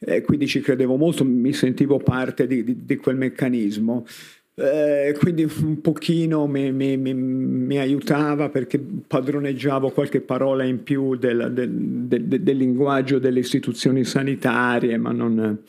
eh, 0.00 0.22
quindi 0.22 0.48
ci 0.48 0.58
credevo 0.60 0.96
molto, 0.96 1.24
mi 1.24 1.52
sentivo 1.52 1.98
parte 1.98 2.48
di, 2.48 2.64
di, 2.64 2.84
di 2.84 2.96
quel 2.96 3.16
meccanismo. 3.16 4.04
Eh, 4.60 5.16
quindi 5.18 5.48
un 5.62 5.80
pochino 5.80 6.46
mi, 6.46 6.70
mi, 6.70 6.98
mi, 6.98 7.14
mi, 7.14 7.78
aiutava 7.78 8.50
perché 8.50 8.78
padroneggiavo 8.78 9.88
qualche 9.88 10.20
parola 10.20 10.64
in 10.64 10.82
più 10.82 11.16
del, 11.16 11.50
del, 11.54 11.70
del, 11.70 12.24
del 12.42 12.56
linguaggio 12.58 13.18
delle 13.18 13.38
istituzioni 13.38 14.04
sanitarie, 14.04 14.98
ma 14.98 15.12
non, 15.12 15.60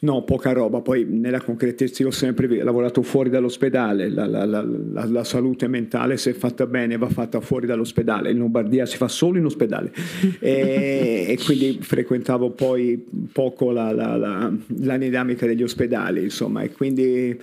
no, 0.00 0.24
poca 0.24 0.50
roba. 0.50 0.80
Poi 0.80 1.04
nella 1.04 1.40
concretezza 1.40 2.02
io 2.02 2.08
ho 2.08 2.12
sempre 2.12 2.48
lavorato 2.64 3.02
fuori 3.02 3.30
dall'ospedale, 3.30 4.08
la, 4.08 4.26
la, 4.26 4.44
la, 4.44 4.64
la, 5.04 5.24
salute 5.24 5.68
mentale 5.68 6.16
se 6.16 6.30
è 6.30 6.34
fatta 6.34 6.66
bene 6.66 6.96
va 6.96 7.08
fatta 7.08 7.40
fuori 7.40 7.66
dall'ospedale, 7.66 8.32
in 8.32 8.38
Lombardia 8.38 8.84
si 8.84 8.96
fa 8.96 9.06
solo 9.06 9.38
in 9.38 9.44
ospedale. 9.44 9.92
E, 10.44 11.26
e 11.28 11.38
quindi 11.42 11.78
frequentavo 11.80 12.50
poi 12.50 13.02
poco 13.32 13.70
la, 13.70 14.52
dinamica 14.66 15.46
degli 15.46 15.62
ospedali, 15.62 16.24
insomma, 16.24 16.62
e 16.62 16.72
quindi 16.72 17.38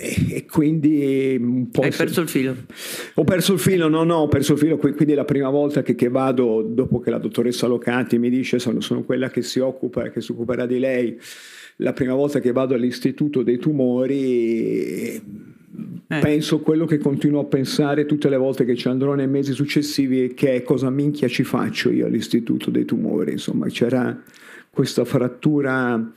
e 0.00 0.44
quindi 0.46 1.36
un 1.40 1.70
po'... 1.70 1.82
Hai 1.82 1.90
perso 1.90 2.20
il 2.20 2.28
filo? 2.28 2.56
Ho 3.14 3.24
perso 3.24 3.52
il 3.52 3.58
filo, 3.58 3.88
no, 3.88 4.02
no, 4.02 4.16
ho 4.16 4.28
perso 4.28 4.54
il 4.54 4.58
filo, 4.58 4.76
quindi 4.76 5.12
è 5.12 5.14
la 5.14 5.24
prima 5.24 5.50
volta 5.50 5.82
che, 5.82 5.94
che 5.94 6.08
vado, 6.08 6.62
dopo 6.62 7.00
che 7.00 7.10
la 7.10 7.18
dottoressa 7.18 7.66
Locati 7.66 8.18
mi 8.18 8.30
dice 8.30 8.58
sono, 8.58 8.80
sono 8.80 9.02
quella 9.04 9.30
che 9.30 9.42
si 9.42 9.60
occupa, 9.60 10.10
che 10.10 10.20
si 10.20 10.32
occuperà 10.32 10.66
di 10.66 10.78
lei, 10.78 11.18
la 11.76 11.92
prima 11.92 12.14
volta 12.14 12.40
che 12.40 12.52
vado 12.52 12.74
all'Istituto 12.74 13.42
dei 13.42 13.58
Tumori... 13.58 15.52
Eh. 16.06 16.18
Penso 16.20 16.60
quello 16.60 16.84
che 16.84 16.98
continuo 16.98 17.40
a 17.40 17.44
pensare 17.44 18.04
tutte 18.04 18.28
le 18.28 18.36
volte 18.36 18.64
che 18.64 18.76
ci 18.76 18.88
andrò 18.88 19.14
nei 19.14 19.26
mesi 19.26 19.54
successivi 19.54 20.34
che 20.34 20.54
è 20.54 20.62
cosa 20.62 20.90
minchia 20.90 21.26
ci 21.28 21.42
faccio 21.44 21.90
io 21.90 22.06
all'Istituto 22.06 22.70
dei 22.70 22.84
Tumori. 22.84 23.32
Insomma, 23.32 23.66
c'era 23.68 24.22
questa 24.70 25.04
frattura 25.04 26.12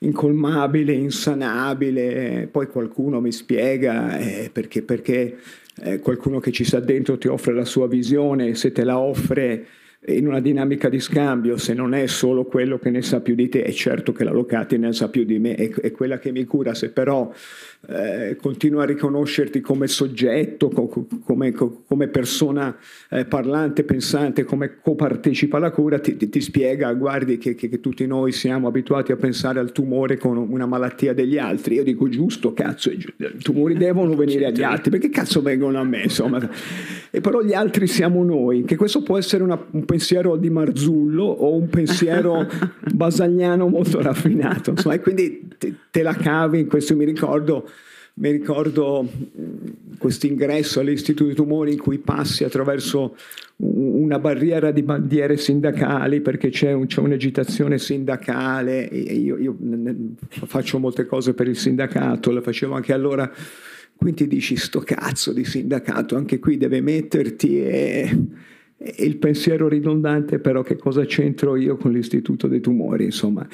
incolmabile, 0.00 0.92
insanabile, 0.92 2.48
poi 2.50 2.66
qualcuno 2.66 3.20
mi 3.20 3.32
spiega 3.32 4.18
eh, 4.18 4.50
perché, 4.52 4.82
perché 4.82 5.38
eh, 5.82 5.98
qualcuno 6.00 6.40
che 6.40 6.52
ci 6.52 6.64
sta 6.64 6.80
dentro 6.80 7.18
ti 7.18 7.28
offre 7.28 7.54
la 7.54 7.64
sua 7.64 7.88
visione, 7.88 8.54
se 8.54 8.72
te 8.72 8.84
la 8.84 8.98
offre 8.98 9.66
in 10.06 10.26
una 10.26 10.40
dinamica 10.40 10.88
di 10.88 11.00
scambio, 11.00 11.56
se 11.56 11.72
non 11.72 11.94
è 11.94 12.06
solo 12.06 12.44
quello 12.44 12.78
che 12.78 12.90
ne 12.90 13.02
sa 13.02 13.20
più 13.20 13.34
di 13.34 13.48
te, 13.48 13.62
è 13.62 13.72
certo 13.72 14.12
che 14.12 14.24
la 14.24 14.32
Locati 14.32 14.76
ne 14.76 14.92
sa 14.92 15.08
più 15.08 15.24
di 15.24 15.38
me, 15.38 15.54
è, 15.54 15.70
è 15.70 15.90
quella 15.92 16.18
che 16.18 16.30
mi 16.30 16.44
cura, 16.44 16.74
se 16.74 16.90
però 16.90 17.32
eh, 17.88 18.36
continua 18.40 18.82
a 18.82 18.86
riconoscerti 18.86 19.60
come 19.60 19.86
soggetto, 19.86 20.68
come, 20.68 21.52
come 21.52 22.08
persona 22.08 22.76
eh, 23.10 23.24
parlante, 23.24 23.84
pensante, 23.84 24.44
come 24.44 24.78
copartecipa 24.82 25.56
alla 25.56 25.70
cura, 25.70 25.98
ti, 25.98 26.16
ti, 26.16 26.28
ti 26.28 26.40
spiega, 26.40 26.92
guardi 26.92 27.38
che, 27.38 27.54
che, 27.54 27.68
che, 27.68 27.80
tutti 27.80 28.06
noi 28.06 28.32
siamo 28.32 28.68
abituati 28.68 29.12
a 29.12 29.16
pensare 29.16 29.58
al 29.58 29.72
tumore 29.72 30.16
con 30.16 30.36
una 30.36 30.66
malattia 30.66 31.12
degli 31.12 31.38
altri. 31.38 31.76
Io 31.76 31.84
dico 31.84 32.08
giusto, 32.08 32.52
cazzo, 32.52 32.90
i 32.90 32.98
tumori 33.42 33.74
devono 33.74 34.14
venire 34.16 34.46
agli 34.46 34.62
altri, 34.62 34.90
perché 34.90 35.08
cazzo 35.08 35.42
vengono 35.42 35.78
a 35.78 35.84
me? 35.84 36.02
Insomma. 36.02 36.48
E 37.10 37.20
però 37.20 37.42
gli 37.42 37.54
altri 37.54 37.86
siamo 37.86 38.24
noi, 38.24 38.64
che 38.64 38.76
questo 38.76 39.02
può 39.02 39.18
essere 39.18 39.42
una, 39.42 39.62
un 39.70 39.84
pensiero 39.94 40.34
di 40.36 40.50
Marzullo 40.50 41.22
o 41.22 41.54
un 41.54 41.68
pensiero 41.68 42.48
basagliano 42.92 43.68
molto 43.68 44.02
raffinato. 44.02 44.70
Insomma, 44.70 44.96
e 44.96 45.00
quindi 45.00 45.48
te, 45.56 45.74
te 45.90 46.02
la 46.02 46.14
cavi 46.14 46.58
in 46.58 46.66
questo, 46.66 46.96
mi 46.96 47.04
ricordo 47.04 47.68
mi 48.16 48.30
ricordo 48.30 49.08
questo 49.98 50.26
ingresso 50.26 50.78
all'Istituto 50.78 51.28
di 51.28 51.34
Tumori 51.34 51.72
in 51.72 51.78
cui 51.78 51.98
passi 51.98 52.44
attraverso 52.44 53.16
una 53.56 54.20
barriera 54.20 54.70
di 54.70 54.82
bandiere 54.82 55.36
sindacali 55.36 56.20
perché 56.20 56.48
c'è, 56.50 56.70
un, 56.70 56.86
c'è 56.86 57.00
un'agitazione 57.00 57.76
sindacale 57.76 58.88
e 58.88 59.14
io, 59.14 59.36
io, 59.36 59.56
faccio 60.28 60.78
molte 60.78 61.06
cose 61.06 61.34
per 61.34 61.48
il 61.48 61.56
sindacato, 61.56 62.30
le 62.30 62.40
facevo 62.40 62.74
anche 62.74 62.92
allora, 62.92 63.28
quindi 63.96 64.28
dici 64.28 64.54
sto 64.54 64.78
cazzo 64.78 65.32
di 65.32 65.44
sindacato, 65.44 66.14
anche 66.14 66.38
qui 66.38 66.56
deve 66.56 66.80
metterti 66.80 67.60
e 67.64 68.18
il 68.76 69.16
pensiero 69.16 69.68
ridondante 69.68 70.38
però 70.38 70.62
che 70.62 70.76
cosa 70.76 71.04
c'entro 71.04 71.56
io 71.56 71.76
con 71.76 71.92
l'Istituto 71.92 72.48
dei 72.48 72.60
Tumori, 72.60 73.04
insomma. 73.04 73.46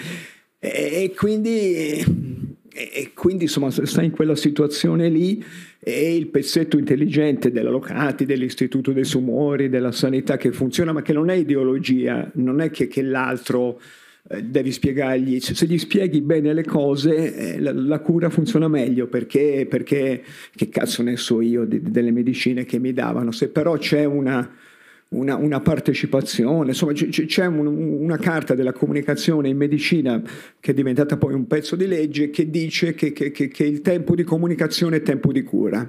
E, 0.58 1.12
quindi 1.16 2.58
e 2.72 3.10
quindi 3.14 3.44
insomma 3.44 3.70
sta 3.70 4.02
in 4.02 4.12
quella 4.12 4.36
situazione 4.36 5.08
lì 5.08 5.42
e 5.80 6.14
il 6.14 6.28
pezzetto 6.28 6.78
intelligente 6.78 7.50
della 7.50 7.70
Locati, 7.70 8.24
dell'Istituto 8.24 8.92
dei 8.92 9.04
Sumori, 9.04 9.68
della 9.68 9.92
sanità 9.92 10.36
che 10.36 10.52
funziona, 10.52 10.92
ma 10.92 11.02
che 11.02 11.12
non 11.12 11.30
è 11.30 11.34
ideologia, 11.34 12.30
non 12.34 12.60
è 12.60 12.70
che, 12.70 12.86
che 12.86 13.02
l'altro 13.02 13.80
eh, 14.28 14.44
devi 14.44 14.70
spiegargli, 14.70 15.40
se 15.40 15.66
gli 15.66 15.78
spieghi 15.78 16.20
bene 16.20 16.52
le 16.52 16.64
cose, 16.64 17.54
eh, 17.54 17.60
la, 17.60 17.72
la, 17.72 17.98
cura 18.00 18.30
funziona 18.30 18.68
meglio 18.68 19.06
perché, 19.08 19.66
perché 19.68 20.22
che 20.54 20.68
cazzo 20.68 21.02
ne 21.02 21.16
so 21.16 21.40
io 21.40 21.64
di, 21.64 21.80
delle 21.82 22.12
medicine 22.12 22.64
che 22.64 22.78
mi 22.78 22.92
davano, 22.92 23.32
se 23.32 23.48
però 23.48 23.76
c'è 23.78 24.04
una, 24.04 24.48
una, 25.10 25.36
una 25.36 25.60
partecipazione, 25.60 26.68
insomma 26.68 26.92
c- 26.92 27.26
c'è 27.26 27.46
un, 27.46 27.66
una 27.66 28.16
carta 28.16 28.54
della 28.54 28.72
comunicazione 28.72 29.48
in 29.48 29.56
medicina 29.56 30.22
che 30.60 30.70
è 30.70 30.74
diventata 30.74 31.16
poi 31.16 31.34
un 31.34 31.46
pezzo 31.46 31.74
di 31.74 31.86
legge 31.86 32.30
che 32.30 32.48
dice 32.48 32.94
che, 32.94 33.12
che, 33.12 33.30
che, 33.30 33.48
che 33.48 33.64
il 33.64 33.80
tempo 33.80 34.14
di 34.14 34.22
comunicazione 34.22 34.96
è 34.96 35.02
tempo 35.02 35.32
di 35.32 35.42
cura 35.42 35.86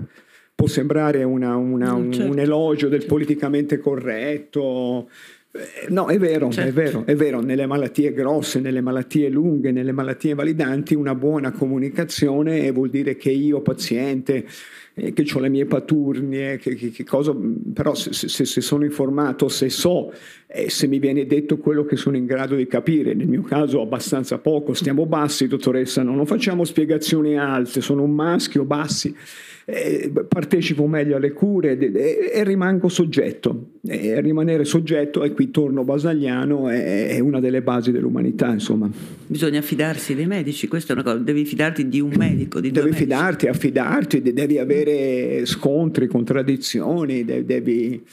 può 0.56 0.68
sembrare 0.68 1.24
una, 1.24 1.56
una, 1.56 1.94
un, 1.94 2.12
certo. 2.12 2.32
un, 2.32 2.40
elogio 2.40 2.88
del 2.88 3.06
politicamente 3.06 3.80
corretto, 3.80 5.10
eh, 5.54 5.88
no, 5.90 6.08
è 6.08 6.18
vero, 6.18 6.50
certo. 6.50 6.70
è 6.70 6.72
vero, 6.72 7.04
è 7.06 7.16
vero, 7.16 7.42
nelle 7.42 7.66
malattie 7.66 8.14
grosse, 8.14 8.60
nelle 8.60 8.80
malattie 8.80 9.28
lunghe, 9.30 9.72
nelle 9.72 9.92
malattie 9.92 10.32
invalidanti 10.32 10.94
una 10.94 11.16
buona 11.16 11.52
comunicazione 11.52 12.72
vuol 12.72 12.90
dire 12.90 13.18
che 13.18 13.32
io 13.32 13.62
paziente, 13.62 14.46
eh, 14.94 15.14
che 15.14 15.26
ho 15.34 15.40
le 15.40 15.50
mie 15.50 15.66
paturnie, 15.66 16.58
che, 16.58 16.76
che, 16.76 16.92
che 16.92 17.04
cosa, 17.04 17.36
però 17.74 17.94
se, 17.94 18.14
se, 18.14 18.46
se, 18.46 18.62
sono 18.62 18.84
informato, 18.84 19.48
se 19.48 19.70
so, 19.70 20.12
eh, 20.48 20.70
se 20.70 20.88
mi 20.88 21.00
viene 21.00 21.26
detto 21.26 21.58
quello 21.58 21.86
che 21.86 21.96
sono 21.96 22.18
in 22.18 22.26
grado 22.26 22.56
di 22.56 22.68
capire, 22.68 23.14
nel 23.14 23.28
mio 23.28 23.42
caso 23.42 23.82
abbastanza 23.82 24.38
poco, 24.38 24.74
stiamo 24.74 25.06
bassi 25.06 25.48
dottoressa, 25.48 26.04
no? 26.04 26.16
non 26.16 26.26
facciamo 26.26 26.64
spiegazioni 26.64 27.38
alte, 27.38 27.82
sono 27.82 28.04
un 28.04 28.12
maschio, 28.12 28.66
bassi 28.66 29.16
eh, 29.66 30.12
partecipo 30.28 30.88
meglio 30.88 31.16
alle 31.16 31.32
cure 31.32 31.78
e, 31.78 32.44
rimango 32.44 32.90
soggetto. 32.90 33.70
E 33.88 34.20
rimanere 34.22 34.66
soggetto, 34.66 35.24
e 35.24 35.32
qui 35.32 35.50
torno 35.50 35.84
basagliano, 35.84 36.70
è, 36.70 37.08
è, 37.08 37.20
una 37.20 37.40
delle 37.40 37.62
basi 37.62 37.92
dell'umanità. 37.92 38.52
Insomma. 38.52 38.90
Bisogna 39.28 39.62
fidarsi 39.62 40.16
dei 40.16 40.28
medici, 40.28 40.68
questa 40.68 40.94
è 40.94 40.96
una 40.96 41.04
cosa, 41.04 41.18
devi 41.18 41.46
fidarti 41.46 41.88
di 41.88 42.00
un 42.00 42.12
medico. 42.16 42.60
Di 42.60 42.72
devi 42.72 42.92
fidarti, 42.92 43.48
affidarti, 43.48 44.22
devi 44.22 44.58
avere 44.58 44.81
scontri, 45.46 46.08
contraddizioni, 46.08 47.24
devi 47.24 48.04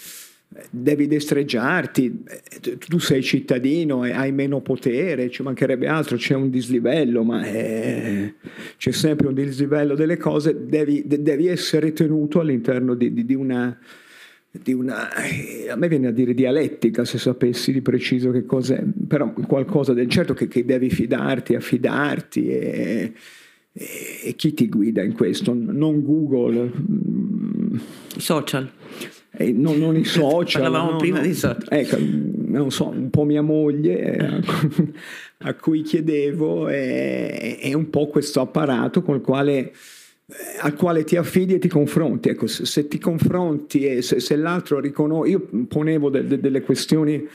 devi 0.70 1.06
destreggiarti, 1.06 2.24
tu 2.88 2.98
sei 2.98 3.22
cittadino 3.22 4.04
e 4.04 4.12
hai 4.12 4.32
meno 4.32 4.60
potere, 4.60 5.30
ci 5.30 5.42
mancherebbe 5.42 5.86
altro, 5.86 6.16
c'è 6.16 6.34
un 6.34 6.50
dislivello, 6.50 7.22
ma 7.22 7.42
è, 7.42 8.32
c'è 8.76 8.90
sempre 8.90 9.28
un 9.28 9.34
dislivello 9.34 9.94
delle 9.94 10.16
cose, 10.16 10.66
devi, 10.66 11.04
devi 11.06 11.46
essere 11.46 11.92
tenuto 11.92 12.40
all'interno 12.40 12.94
di, 12.94 13.12
di, 13.12 13.26
di, 13.26 13.34
una, 13.34 13.78
di, 14.50 14.72
una, 14.72 15.10
a 15.68 15.76
me 15.76 15.88
viene 15.88 16.08
a 16.08 16.12
dire 16.12 16.32
dialettica 16.32 17.04
se 17.04 17.18
sapessi 17.18 17.70
di 17.70 17.82
preciso 17.82 18.30
che 18.30 18.46
cos'è, 18.46 18.82
però 19.06 19.32
qualcosa 19.32 19.92
del 19.92 20.08
certo 20.08 20.32
che, 20.32 20.48
che 20.48 20.64
devi 20.64 20.88
fidarti, 20.88 21.54
affidarti 21.54 22.48
e, 22.48 23.12
e, 23.78 24.20
e 24.24 24.34
chi 24.34 24.54
ti 24.54 24.68
guida 24.68 25.02
in 25.02 25.12
questo, 25.12 25.54
non 25.54 26.02
Google. 26.02 26.70
Social 28.16 28.70
eh, 29.38 29.52
non, 29.52 29.78
non, 29.78 29.96
i 29.96 30.04
social. 30.04 30.62
Parlavamo 30.62 30.92
no, 30.92 30.96
prima 30.96 31.18
no. 31.18 31.26
di 31.26 31.34
social. 31.34 31.66
Ecco, 31.68 31.96
non 32.00 32.70
so, 32.70 32.88
un 32.88 33.10
po' 33.10 33.24
mia 33.24 33.42
moglie 33.42 34.00
eh, 34.00 34.40
a 35.38 35.54
cui 35.54 35.82
chiedevo 35.82 36.68
è, 36.68 37.58
è, 37.60 37.72
un 37.72 37.88
po' 37.88 38.08
questo 38.08 38.40
apparato 38.40 39.02
col 39.02 39.20
quale 39.20 39.58
eh, 39.60 39.72
al 40.60 40.74
quale 40.74 41.04
ti 41.04 41.16
affidi 41.16 41.54
e 41.54 41.58
ti 41.58 41.68
confronti. 41.68 42.30
Ecco, 42.30 42.48
se, 42.48 42.66
se 42.66 42.88
ti 42.88 42.98
confronti 42.98 43.86
e 43.86 44.02
se, 44.02 44.18
se 44.18 44.34
l'altro 44.36 44.80
riconosce, 44.80 45.30
io 45.30 45.48
ponevo 45.68 46.10
de, 46.10 46.26
de, 46.26 46.40
delle 46.40 46.62
questioni, 46.62 47.26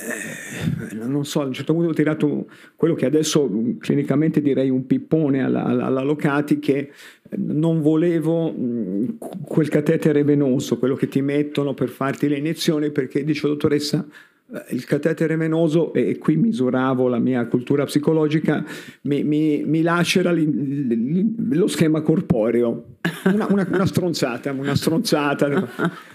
eh, 0.00 0.94
non 0.94 1.24
so, 1.24 1.42
a 1.42 1.44
un 1.44 1.52
certo 1.52 1.72
punto 1.72 1.90
ho 1.90 1.94
tirato 1.94 2.46
quello 2.76 2.94
che 2.94 3.06
adesso 3.06 3.48
clinicamente 3.78 4.40
direi 4.40 4.70
un 4.70 4.86
pippone 4.86 5.42
alla, 5.42 5.64
alla, 5.64 5.86
alla 5.86 6.02
Locati 6.02 6.58
che 6.58 6.90
non 7.36 7.80
volevo 7.80 8.52
mm, 8.52 9.08
quel 9.44 9.68
catetere 9.68 10.24
venoso, 10.24 10.78
quello 10.78 10.94
che 10.94 11.08
ti 11.08 11.22
mettono 11.22 11.74
per 11.74 11.88
farti 11.88 12.28
le 12.28 12.38
iniezioni, 12.38 12.90
perché 12.90 13.24
dice 13.24 13.46
dottoressa, 13.46 14.04
eh, 14.52 14.74
il 14.74 14.84
catetere 14.84 15.36
venoso, 15.36 15.92
e 15.92 16.18
qui 16.18 16.36
misuravo 16.36 17.08
la 17.08 17.18
mia 17.18 17.46
cultura 17.46 17.84
psicologica, 17.84 18.64
mi, 19.02 19.22
mi, 19.22 19.64
mi 19.64 19.82
lacera 19.82 20.32
lo 20.32 21.66
schema 21.66 22.00
corporeo. 22.02 22.96
Una, 23.24 23.46
una, 23.48 23.66
una 23.70 23.86
stronzata, 23.86 24.50
una 24.52 24.74
stronzata. 24.74 25.68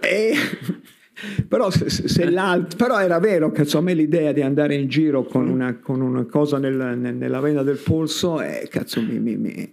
E, 0.00 0.32
però, 1.46 1.70
se, 1.70 1.90
se 1.90 2.32
però, 2.76 3.00
era 3.00 3.18
vero 3.18 3.50
che 3.50 3.66
a 3.70 3.80
me 3.80 3.94
l'idea 3.94 4.32
di 4.32 4.42
andare 4.42 4.74
in 4.74 4.88
giro 4.88 5.24
con 5.24 5.48
una, 5.48 5.78
con 5.78 6.00
una 6.00 6.24
cosa 6.24 6.58
nel, 6.58 6.98
nella 6.98 7.40
vena 7.40 7.62
del 7.62 7.78
polso, 7.78 8.40
eh, 8.40 8.66
cazzo, 8.70 9.00
mi, 9.00 9.18
mi, 9.18 9.36
mi 9.36 9.72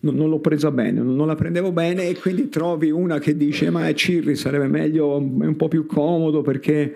non, 0.00 0.28
l'ho 0.28 0.40
presa 0.40 0.70
bene, 0.70 1.00
non 1.00 1.26
la 1.26 1.34
prendevo 1.34 1.72
bene 1.72 2.08
e 2.08 2.18
quindi 2.18 2.48
trovi 2.48 2.90
una 2.90 3.18
che 3.18 3.36
dice 3.36 3.70
ma 3.70 3.92
Cirri 3.92 4.36
sarebbe 4.36 4.68
meglio, 4.68 5.16
è 5.16 5.46
un 5.46 5.56
po' 5.56 5.68
più 5.68 5.86
comodo 5.86 6.42
perché 6.42 6.94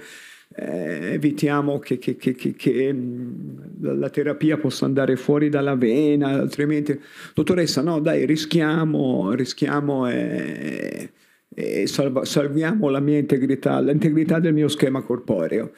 eh, 0.55 1.13
evitiamo 1.13 1.79
che, 1.79 1.99
che, 1.99 2.17
che, 2.17 2.35
che 2.35 2.93
mm, 2.93 3.99
la 3.99 4.11
terapia 4.11 4.59
possa 4.59 4.85
andare 4.85 5.17
fuori 5.17 5.49
dalla 5.49 5.77
vena, 5.77 6.29
altrimenti 6.29 7.01
dottoressa 7.35 7.83
no 7.83 8.01
dai 8.01 8.27
rischiamo, 8.27 9.33
rischiamo 9.33 10.09
e, 10.09 11.11
e 11.55 11.87
salva, 11.87 12.25
salviamo 12.25 12.89
la 12.89 13.01
mia 13.01 13.19
integrità, 13.19 13.81
l'integrità 13.81 14.39
del 14.39 14.55
mio 14.55 14.69
schema 14.69 15.03
corporeo. 15.03 15.73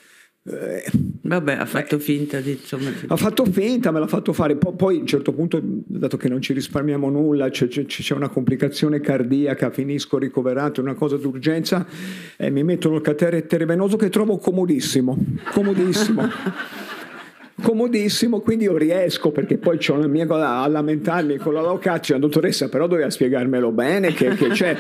Eh, 0.45 0.91
Vabbè, 1.23 1.53
ha 1.55 1.67
fatto 1.67 2.01
finta 2.01 2.41
di 2.41 2.51
insomma. 2.51 2.91
Ha 3.07 3.17
fatto 3.17 3.45
finta, 3.45 3.93
me 3.93 4.01
l'ha 4.01 4.09
fatto 4.09 4.33
fare. 4.33 4.57
Poi, 4.57 4.75
poi, 4.75 4.97
a 4.97 5.01
un 5.01 5.07
certo 5.07 5.33
punto, 5.33 5.61
dato 5.63 6.17
che 6.17 6.29
non 6.29 6.43
ci 6.43 6.53
risparmiamo 6.53 7.09
nulla, 7.11 7.49
c'è, 7.49 7.69
c'è, 7.69 7.85
c'è 7.85 8.15
una 8.15 8.29
complicazione 8.29 9.01
cardiaca, 9.01 9.71
finisco 9.71 10.19
ricoverato, 10.19 10.81
una 10.81 10.95
cosa 10.95 11.17
d'urgenza, 11.17 11.87
e 12.37 12.51
mi 12.51 12.65
mettono 12.65 12.97
il 12.97 13.03
catetere 13.03 13.65
venoso 13.67 13.97
che 13.97 14.09
trovo 14.09 14.37
comodissimo. 14.39 15.17
Comodissimo. 15.53 16.29
comodissimo, 17.63 18.41
quindi 18.41 18.65
io 18.65 18.77
riesco 18.77 19.31
perché 19.31 19.57
poi 19.57 19.79
ho 19.89 19.97
la 19.97 20.07
mia 20.07 20.27
cosa 20.27 20.59
a 20.59 20.67
lamentarmi 20.67 21.37
con 21.37 21.55
la 21.55 21.63
locaccia, 21.63 22.15
la 22.15 22.19
dottoressa 22.19 22.69
però 22.69 22.87
doveva 22.87 23.09
spiegarmelo 23.09 23.71
bene 23.71 24.13
che, 24.13 24.31
che 24.35 24.49
c'è, 24.49 24.77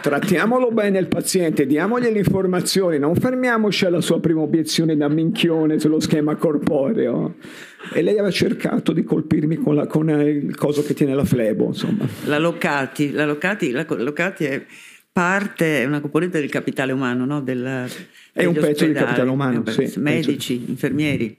trattiamolo 0.00 0.70
bene 0.70 0.98
il 0.98 1.06
paziente, 1.06 1.66
diamogli 1.66 2.08
le 2.08 2.18
informazioni, 2.18 2.98
non 2.98 3.14
fermiamoci 3.14 3.84
alla 3.84 4.00
sua 4.00 4.18
prima 4.18 4.40
obiezione 4.40 4.96
da 4.96 5.08
minchione 5.08 5.78
sullo 5.78 6.00
schema 6.00 6.34
corporeo. 6.36 7.36
E 7.92 8.00
lei 8.00 8.14
aveva 8.14 8.30
cercato 8.30 8.92
di 8.92 9.02
colpirmi 9.02 9.56
con, 9.56 9.74
la, 9.74 9.86
con 9.86 10.08
il 10.08 10.54
coso 10.56 10.82
che 10.84 10.94
tiene 10.94 11.14
la 11.14 11.24
flebo, 11.24 11.66
insomma. 11.66 12.06
La 12.24 12.38
Locati, 12.38 13.10
la 13.10 13.26
Locati, 13.26 13.70
la 13.72 13.84
Locati 13.88 14.44
è 14.44 14.64
parte, 15.12 15.82
è 15.82 15.84
una 15.84 16.00
componente 16.00 16.40
del 16.40 16.48
capitale 16.48 16.92
umano, 16.92 17.24
no? 17.24 17.40
Del, 17.42 17.86
è 18.32 18.44
un 18.44 18.54
pezzo 18.54 18.86
di 18.86 18.92
capitale 18.92 19.28
umano, 19.28 19.62
sì, 19.66 19.92
medici, 19.96 20.56
penso. 20.56 20.70
infermieri. 20.70 21.36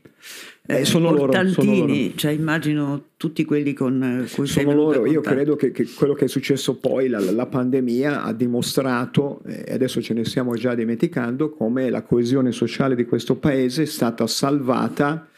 Eh, 0.65 0.85
sono 0.85 1.11
loro, 1.11 1.33
sono 1.49 1.75
loro. 1.75 1.93
cioè 2.15 2.31
immagino 2.31 3.07
tutti 3.17 3.43
quelli 3.43 3.73
con 3.73 4.01
eh, 4.01 4.33
cui 4.33 4.47
sono 4.47 4.73
loro. 4.73 5.05
Io 5.05 5.19
credo 5.19 5.57
che, 5.57 5.71
che, 5.71 5.85
quello 5.93 6.13
che 6.13 6.25
è 6.25 6.27
successo 6.29 6.77
poi, 6.77 7.09
la, 7.09 7.19
la 7.19 7.47
pandemia 7.47 8.23
ha 8.23 8.31
dimostrato, 8.31 9.41
e 9.45 9.73
adesso 9.73 10.01
ce 10.01 10.13
ne 10.13 10.23
stiamo 10.23 10.55
già 10.55 10.73
dimenticando, 10.73 11.49
come 11.49 11.89
la 11.89 12.03
coesione 12.03 12.53
sociale 12.53 12.95
di 12.95 13.03
questo 13.03 13.35
paese 13.35 13.81
è 13.81 13.85
stata 13.85 14.25
salvata 14.25 15.27
eh, 15.27 15.32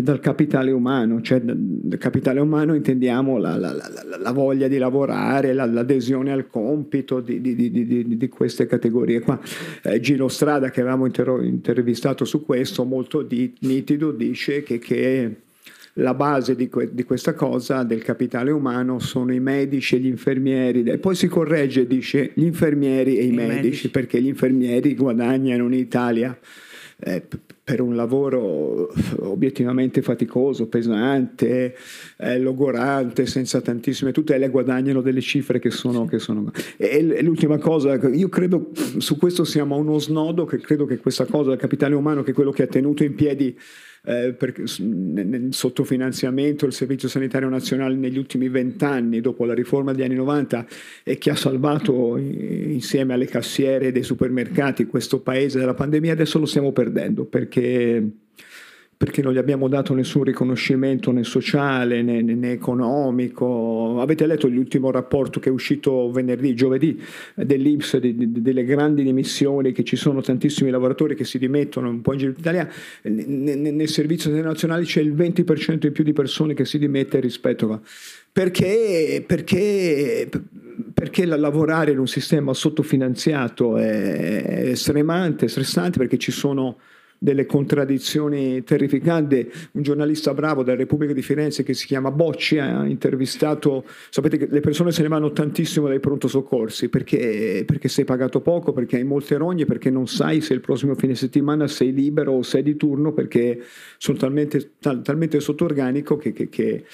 dal 0.00 0.20
capitale 0.20 0.70
umano, 0.70 1.20
cioè 1.20 1.40
dal 1.40 1.98
capitale 1.98 2.40
umano 2.40 2.74
intendiamo 2.74 3.38
la, 3.38 3.56
la, 3.56 3.72
la, 3.72 4.16
la 4.18 4.32
voglia 4.32 4.68
di 4.68 4.78
lavorare, 4.78 5.52
l'adesione 5.52 6.32
al 6.32 6.48
compito 6.48 7.20
di, 7.20 7.40
di, 7.40 7.54
di, 7.54 8.16
di 8.16 8.28
queste 8.28 8.66
categorie 8.66 9.20
qua. 9.20 9.40
Eh, 9.82 10.00
Gino 10.00 10.28
Strada 10.28 10.70
che 10.70 10.80
avevamo 10.80 11.06
inter- 11.06 11.42
intervistato 11.42 12.24
su 12.24 12.44
questo, 12.44 12.84
molto 12.84 13.26
nitido, 13.60 14.12
dice 14.12 14.62
che, 14.62 14.78
che 14.78 15.36
la 15.94 16.14
base 16.14 16.56
di, 16.56 16.68
que- 16.68 16.90
di, 16.92 17.04
questa 17.04 17.34
cosa 17.34 17.82
del 17.82 18.02
capitale 18.02 18.50
umano 18.50 18.98
sono 18.98 19.32
i 19.32 19.40
medici 19.40 19.96
e 19.96 19.98
gli 19.98 20.06
infermieri, 20.06 20.82
e 20.84 20.98
poi 20.98 21.14
si 21.14 21.28
corregge 21.28 21.86
dice 21.86 22.30
gli 22.34 22.44
infermieri 22.44 23.18
e 23.18 23.24
i, 23.24 23.28
I 23.28 23.32
medici, 23.32 23.54
medici, 23.54 23.90
perché 23.90 24.20
gli 24.20 24.28
infermieri 24.28 24.94
guadagnano 24.94 25.66
in 25.66 25.74
Italia. 25.74 26.38
Eh, 26.98 27.22
per 27.72 27.80
un 27.80 27.96
lavoro 27.96 28.92
obiettivamente 29.20 30.02
faticoso, 30.02 30.68
pesante, 30.68 31.74
eh, 32.18 32.38
logorante, 32.38 33.24
senza 33.24 33.62
tantissime 33.62 34.12
tutele, 34.12 34.50
guadagnano 34.50 35.00
delle 35.00 35.22
cifre 35.22 35.58
che 35.58 35.70
sono... 35.70 36.04
Che 36.04 36.18
sono 36.18 36.52
e 36.76 37.22
l'ultima 37.22 37.56
cosa, 37.56 37.94
io 38.10 38.28
credo, 38.28 38.72
su 38.98 39.16
questo 39.16 39.44
siamo 39.44 39.74
a 39.74 39.78
uno 39.78 39.98
snodo, 39.98 40.44
che 40.44 40.58
credo 40.58 40.84
che 40.84 40.98
questa 40.98 41.24
cosa 41.24 41.48
del 41.48 41.58
capitale 41.58 41.94
umano, 41.94 42.22
che 42.22 42.32
è 42.32 42.34
quello 42.34 42.50
che 42.50 42.64
ha 42.64 42.66
tenuto 42.66 43.04
in 43.04 43.14
piedi 43.14 43.56
eh, 44.04 44.32
per, 44.32 44.54
nel 44.80 45.48
sottofinanziamento 45.52 46.64
del 46.64 46.74
Servizio 46.74 47.08
Sanitario 47.08 47.48
Nazionale 47.48 47.94
negli 47.94 48.18
ultimi 48.18 48.48
vent'anni, 48.48 49.20
dopo 49.20 49.44
la 49.44 49.54
riforma 49.54 49.92
degli 49.92 50.04
anni 50.04 50.14
90, 50.16 50.66
e 51.04 51.18
che 51.18 51.30
ha 51.30 51.36
salvato 51.36 52.16
insieme 52.16 53.14
alle 53.14 53.26
cassiere 53.26 53.92
dei 53.92 54.02
supermercati 54.02 54.86
questo 54.86 55.20
paese 55.20 55.58
dalla 55.58 55.74
pandemia, 55.74 56.12
adesso 56.12 56.38
lo 56.38 56.46
stiamo 56.46 56.72
perdendo 56.72 57.24
perché 57.24 58.21
perché 59.02 59.20
non 59.20 59.32
gli 59.32 59.38
abbiamo 59.38 59.66
dato 59.66 59.94
nessun 59.94 60.22
riconoscimento 60.22 61.10
né 61.10 61.24
sociale 61.24 62.02
né, 62.02 62.22
né 62.22 62.52
economico. 62.52 63.96
Avete 63.98 64.24
letto 64.28 64.46
l'ultimo 64.46 64.92
rapporto 64.92 65.40
che 65.40 65.48
è 65.48 65.52
uscito 65.52 66.08
venerdì, 66.12 66.54
giovedì, 66.54 67.02
dell'Inps, 67.34 67.96
di, 67.96 68.14
di, 68.14 68.40
delle 68.40 68.62
grandi 68.62 69.02
dimissioni, 69.02 69.72
che 69.72 69.82
ci 69.82 69.96
sono 69.96 70.20
tantissimi 70.20 70.70
lavoratori 70.70 71.16
che 71.16 71.24
si 71.24 71.38
dimettono 71.38 71.88
un 71.88 72.00
po' 72.00 72.12
in 72.12 72.18
giro 72.20 72.30
d'Italia. 72.30 72.68
Nel, 73.02 73.88
servizio 73.88 74.30
internazionale 74.30 74.84
c'è 74.84 75.00
il 75.00 75.14
20% 75.14 75.86
in 75.86 75.92
più 75.92 76.04
di 76.04 76.12
persone 76.12 76.54
che 76.54 76.64
si 76.64 76.78
dimette 76.78 77.18
rispetto 77.18 77.72
a... 77.72 77.80
Perché, 78.30 79.24
perché, 79.26 80.28
perché 80.94 81.26
lavorare 81.26 81.90
in 81.90 81.98
un 81.98 82.06
sistema 82.06 82.54
sottofinanziato 82.54 83.78
è, 83.78 84.68
è 84.70 84.74
stremante, 84.76 85.48
stressante, 85.48 85.98
perché 85.98 86.18
ci 86.18 86.30
sono 86.30 86.78
delle 87.22 87.46
contraddizioni 87.46 88.64
terrificanti. 88.64 89.48
Un 89.72 89.82
giornalista 89.82 90.34
bravo 90.34 90.64
della 90.64 90.76
Repubblica 90.76 91.12
di 91.12 91.22
Firenze 91.22 91.62
che 91.62 91.72
si 91.72 91.86
chiama 91.86 92.10
Bocci 92.10 92.58
ha 92.58 92.84
intervistato, 92.84 93.84
sapete 94.10 94.36
che 94.36 94.48
le 94.50 94.58
persone 94.58 94.90
se 94.90 95.02
ne 95.02 95.08
vanno 95.08 95.30
tantissimo 95.30 95.86
dai 95.86 96.00
pronto 96.00 96.26
soccorsi 96.26 96.88
perché, 96.88 97.62
perché 97.64 97.86
sei 97.86 98.04
pagato 98.04 98.40
poco, 98.40 98.72
perché 98.72 98.96
hai 98.96 99.04
molte 99.04 99.36
rogne, 99.36 99.66
perché 99.66 99.88
non 99.88 100.08
sai 100.08 100.40
se 100.40 100.52
il 100.52 100.60
prossimo 100.60 100.96
fine 100.96 101.14
settimana 101.14 101.68
sei 101.68 101.92
libero 101.92 102.32
o 102.32 102.42
sei 102.42 102.64
di 102.64 102.76
turno 102.76 103.12
perché 103.12 103.62
sono 103.98 104.18
talmente, 104.18 104.72
tal, 104.80 105.02
talmente 105.02 105.38
sotto 105.38 105.64
organico 105.64 106.16
che, 106.16 106.32
che, 106.32 106.48
che 106.48 106.84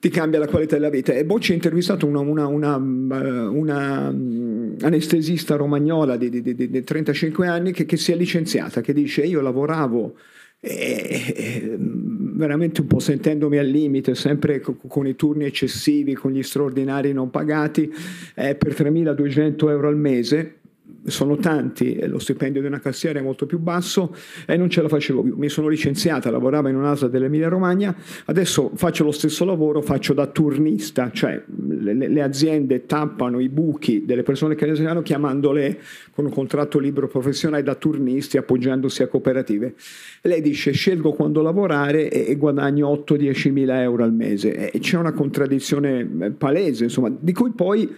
ti 0.00 0.08
cambia 0.08 0.38
la 0.38 0.48
qualità 0.48 0.76
della 0.76 0.88
vita. 0.88 1.12
E 1.12 1.24
Bocci 1.26 1.52
ha 1.52 1.54
intervistato 1.54 2.06
una, 2.06 2.20
una, 2.20 2.46
una, 2.46 2.76
eh, 2.76 3.46
una 3.46 4.10
mm, 4.10 4.76
anestesista 4.80 5.56
romagnola 5.56 6.16
di, 6.16 6.30
di, 6.30 6.42
di, 6.42 6.70
di 6.70 6.82
35 6.82 7.46
anni 7.46 7.72
che, 7.72 7.84
che, 7.84 7.98
si 7.98 8.10
è 8.10 8.16
licenziata, 8.16 8.80
che 8.80 8.94
dice 8.94 9.22
io 9.22 9.42
lavoravo 9.42 10.16
e, 10.58 11.34
e, 11.36 11.76
veramente 11.78 12.80
un 12.80 12.86
po' 12.86 12.98
sentendomi 12.98 13.58
al 13.58 13.66
limite, 13.66 14.14
sempre 14.14 14.60
con, 14.60 14.78
con 14.86 15.06
i 15.06 15.14
turni 15.16 15.44
eccessivi, 15.44 16.14
con 16.14 16.32
gli 16.32 16.42
straordinari 16.42 17.12
non 17.12 17.28
pagati, 17.28 17.92
eh, 18.34 18.54
per 18.54 18.72
3.200 18.72 19.68
euro 19.68 19.88
al 19.88 19.96
mese 19.96 20.59
sono 21.04 21.36
tanti, 21.36 21.98
lo 22.06 22.18
stipendio 22.18 22.60
di 22.60 22.66
una 22.66 22.80
cassiera 22.80 23.18
è 23.18 23.22
molto 23.22 23.46
più 23.46 23.58
basso 23.58 24.14
e 24.46 24.56
non 24.56 24.68
ce 24.68 24.82
la 24.82 24.88
facevo 24.88 25.22
più. 25.22 25.36
Mi 25.36 25.48
sono 25.48 25.68
licenziata, 25.68 26.30
lavoravo 26.30 26.68
in 26.68 26.76
un'ASA 26.76 27.08
dell'Emilia 27.08 27.48
Romagna, 27.48 27.94
adesso 28.26 28.72
faccio 28.74 29.04
lo 29.04 29.12
stesso 29.12 29.44
lavoro, 29.44 29.80
faccio 29.80 30.12
da 30.12 30.26
turnista, 30.26 31.10
cioè 31.12 31.42
le, 31.68 31.94
le 31.94 32.22
aziende 32.22 32.86
tappano 32.86 33.40
i 33.40 33.48
buchi 33.48 34.04
delle 34.04 34.22
persone 34.22 34.54
che 34.54 34.68
hanno 34.70 35.02
chiamandole 35.02 35.80
con 36.12 36.24
un 36.24 36.30
contratto 36.30 36.78
libero 36.78 37.08
professionale 37.08 37.62
da 37.62 37.74
turnisti 37.74 38.36
appoggiandosi 38.36 39.02
a 39.02 39.08
cooperative. 39.08 39.74
lei 40.22 40.40
dice 40.40 40.72
scelgo 40.72 41.12
quando 41.12 41.42
lavorare 41.42 42.10
e, 42.10 42.30
e 42.30 42.36
guadagno 42.36 43.04
8-10 43.06 43.52
mila 43.52 43.82
euro 43.82 44.04
al 44.04 44.12
mese. 44.12 44.70
E 44.70 44.78
c'è 44.78 44.96
una 44.96 45.12
contraddizione 45.12 46.08
eh, 46.20 46.30
palese, 46.30 46.84
insomma, 46.84 47.14
di 47.18 47.32
cui 47.32 47.50
poi 47.52 47.94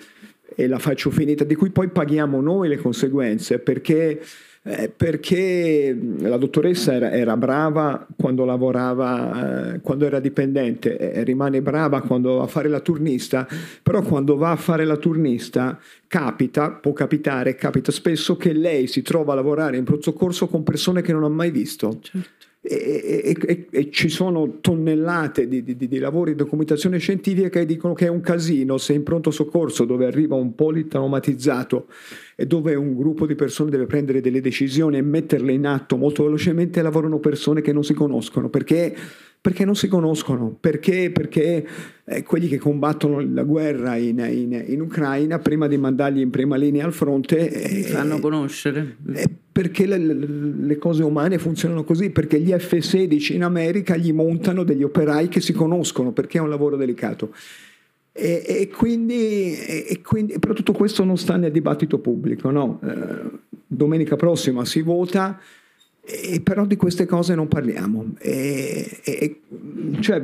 e 0.55 0.67
la 0.67 0.79
faccio 0.79 1.11
finita, 1.11 1.45
di 1.45 1.55
cui 1.55 1.71
poi 1.71 1.89
paghiamo 1.89 2.41
noi 2.41 2.69
le 2.69 2.77
conseguenze, 2.77 3.59
perché, 3.59 4.23
eh, 4.63 4.93
perché 4.95 5.97
la 6.19 6.37
dottoressa 6.37 6.95
era, 6.95 7.11
era, 7.11 7.37
brava 7.37 8.07
quando 8.17 8.45
lavorava, 8.45 9.75
eh, 9.75 9.81
quando 9.81 10.07
era 10.07 10.21
dipendente, 10.21 10.97
e 10.97 11.23
rimane 11.25 11.63
brava 11.63 12.01
quando 12.03 12.37
va 12.37 12.45
a 12.45 12.49
fare 12.49 12.69
la 12.69 12.81
turnista, 12.81 13.47
però 13.83 14.03
quando 14.03 14.37
va 14.37 14.51
a 14.51 14.57
fare 14.57 14.85
la 14.85 14.97
turnista 14.97 15.79
capita, 16.07 16.71
può 16.71 16.93
capitare, 16.93 17.55
capita 17.55 17.93
spesso 17.93 18.37
che 18.37 18.53
lei 18.53 18.87
si 18.87 19.03
trova 19.03 19.33
a 19.33 19.37
lavorare 19.37 19.77
in 19.77 19.85
pronto 19.85 20.11
soccorso 20.11 20.49
con 20.49 20.63
persone 20.63 21.03
che 21.03 21.13
non 21.13 21.25
ha 21.25 21.29
mai 21.29 21.51
visto. 21.51 21.99
Certo 22.01 22.42
e, 22.65 23.37
e, 23.45 23.67
e, 23.69 23.91
ci 23.91 24.09
sono 24.09 24.61
tonnellate 24.61 25.49
di, 25.49 25.65
di, 25.65 25.77
di, 25.77 25.99
lavori 25.99 26.31
di 26.31 26.37
documentazione 26.37 26.99
scientifica 26.99 27.49
che 27.49 27.67
dicono 27.67 27.93
che 27.93 28.07
è 28.07 28.09
un 28.09 28.21
casino 28.21 28.79
se 28.79 28.93
in 28.93 29.03
pronto 29.03 29.33
soccorso 29.33 29.85
dove 29.85 30.07
arriva 30.07 30.37
un 30.37 30.55
politraumatizzato 30.55 31.89
e 32.37 32.47
dove 32.47 32.77
un 32.77 32.95
gruppo 32.95 33.27
di 33.27 33.35
persone 33.35 33.71
deve 33.71 33.87
prendere 33.87 34.21
delle 34.21 34.41
decisioni 34.41 34.97
e 34.97 35.03
metterle 35.03 35.53
in 35.53 35.67
atto 35.67 35.97
molto 35.97 36.23
velocemente 36.23 36.83
lavorano 36.83 37.19
persone 37.19 37.63
che 37.63 37.73
non 37.73 37.83
si 37.83 37.95
conoscono 37.95 38.49
perché 38.49 38.95
perché 39.43 39.65
non 39.65 39.75
si 39.75 39.89
conoscono, 39.89 40.57
perché, 40.59 41.11
perché 41.11 41.67
eh, 42.05 42.23
quelli 42.23 42.47
che 42.47 42.59
combattono 42.59 43.19
la 43.19 43.43
guerra 43.43 43.97
in, 43.97 44.21
in, 44.21 44.65
in, 44.69 44.81
Ucraina, 44.81 45.41
prima 45.41 45.67
di 45.67 45.77
mandarli 45.77 46.23
in 46.23 46.31
prima 46.31 46.55
linea 46.55 46.85
al 46.85 46.93
fronte, 46.93 47.51
eh, 47.51 47.83
fanno 47.83 48.21
conoscere. 48.21 48.99
Eh, 49.15 49.29
perché 49.51 49.87
le, 49.87 49.99
le, 49.99 50.79
cose 50.79 51.03
umane 51.03 51.39
funzionano 51.39 51.83
così, 51.83 52.11
perché 52.11 52.39
gli 52.39 52.53
F-16 52.53 53.35
in 53.35 53.43
America 53.43 53.97
gli 53.97 54.13
montano 54.13 54.63
degli 54.63 54.85
operai 54.85 55.27
che 55.27 55.41
si 55.41 55.53
conoscono, 55.53 56.13
perché 56.13 56.39
è 56.39 56.41
un 56.41 56.49
lavoro 56.49 56.77
delicato. 56.77 57.35
E, 58.13 58.45
e, 58.47 58.69
quindi, 58.69 59.59
e, 59.59 60.01
quindi, 60.05 60.39
però 60.39 60.55
tutto 60.55 60.73
questo 60.73 61.03
non 61.03 61.19
sta 61.19 61.37
nel 61.37 61.51
dibattito 61.51 61.99
pubblico. 61.99 62.49
No? 62.53 62.79
Eh, 62.85 63.39
domenica 63.67 64.15
prossima 64.15 64.65
si 64.65 64.83
vota 64.83 65.41
e 66.05 66.41
però 66.41 66.67
di 66.67 66.77
queste 66.77 67.07
cose 67.07 67.35
non 67.35 67.49
parliamo. 67.49 68.15
E, 68.19 69.01
e, 69.05 69.41
cioè, 70.01 70.23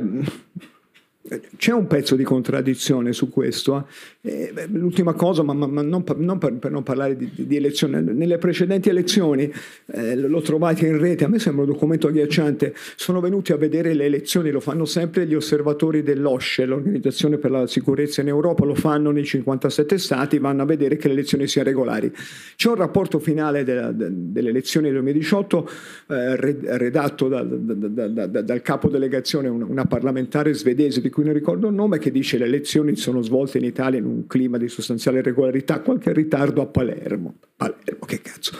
c'è 1.57 1.71
un 1.71 1.87
pezzo 1.87 2.15
di 2.15 2.23
contraddizione 2.23 3.13
su 3.13 3.29
questo. 3.29 3.87
Eh, 4.21 4.51
l'ultima 4.71 5.13
cosa, 5.13 5.43
ma, 5.43 5.53
ma 5.53 5.81
non, 5.81 6.03
non 6.17 6.37
per, 6.37 6.53
per, 6.53 6.71
non 6.71 6.83
parlare 6.83 7.15
di, 7.15 7.29
di, 7.35 7.55
elezioni, 7.55 8.01
nelle 8.01 8.37
precedenti 8.37 8.89
elezioni 8.89 9.51
eh, 9.87 10.15
l'ho 10.15 10.41
trovato 10.41 10.85
in 10.85 10.97
rete, 10.97 11.25
a 11.25 11.27
me 11.27 11.39
sembra 11.39 11.63
un 11.63 11.71
documento 11.71 12.07
agghiacciante, 12.07 12.73
sono 12.95 13.19
venuti 13.19 13.51
a 13.51 13.57
vedere 13.57 13.93
le 13.93 14.05
elezioni, 14.05 14.49
lo 14.49 14.59
fanno 14.59 14.85
sempre 14.85 15.25
gli 15.27 15.35
osservatori 15.35 16.01
dell'OSCE, 16.01 16.65
l'Organizzazione 16.65 17.37
per 17.37 17.51
la 17.51 17.67
Sicurezza 17.67 18.21
in 18.21 18.27
Europa, 18.27 18.65
lo 18.65 18.75
fanno 18.75 19.11
nei 19.11 19.25
57 19.25 19.97
stati, 19.97 20.39
vanno 20.39 20.63
a 20.63 20.65
vedere 20.65 20.97
che 20.97 21.07
le 21.07 21.13
elezioni 21.13 21.47
siano 21.47 21.69
regolari. 21.69 22.11
C'è 22.55 22.69
un 22.69 22.75
rapporto 22.75 23.19
finale 23.19 23.63
della, 23.63 23.91
delle 23.93 24.49
elezioni 24.49 24.87
del 24.87 24.95
2018 24.95 25.69
eh, 26.07 26.35
redatto 26.77 27.27
da, 27.27 27.43
da, 27.43 28.07
da, 28.07 28.41
dal 28.41 28.61
capo 28.61 28.89
delegazione, 28.89 29.47
una, 29.47 29.65
una 29.65 29.85
parlamentare 29.85 30.53
svedese 30.53 31.01
di 31.01 31.09
cui 31.09 31.18
non 31.23 31.33
ricordo 31.33 31.67
il 31.67 31.73
nome, 31.73 31.97
che 31.99 32.11
dice 32.11 32.37
le 32.37 32.45
elezioni 32.45 32.95
sono 32.95 33.21
svolte 33.21 33.57
in 33.57 33.65
Italia 33.65 33.99
in 33.99 34.05
un 34.05 34.27
clima 34.27 34.57
di 34.57 34.67
sostanziale 34.67 35.21
regolarità, 35.21 35.81
qualche 35.81 36.13
ritardo 36.13 36.61
a 36.61 36.65
Palermo. 36.65 37.35
Palermo, 37.55 38.05
che 38.05 38.21
cazzo. 38.21 38.57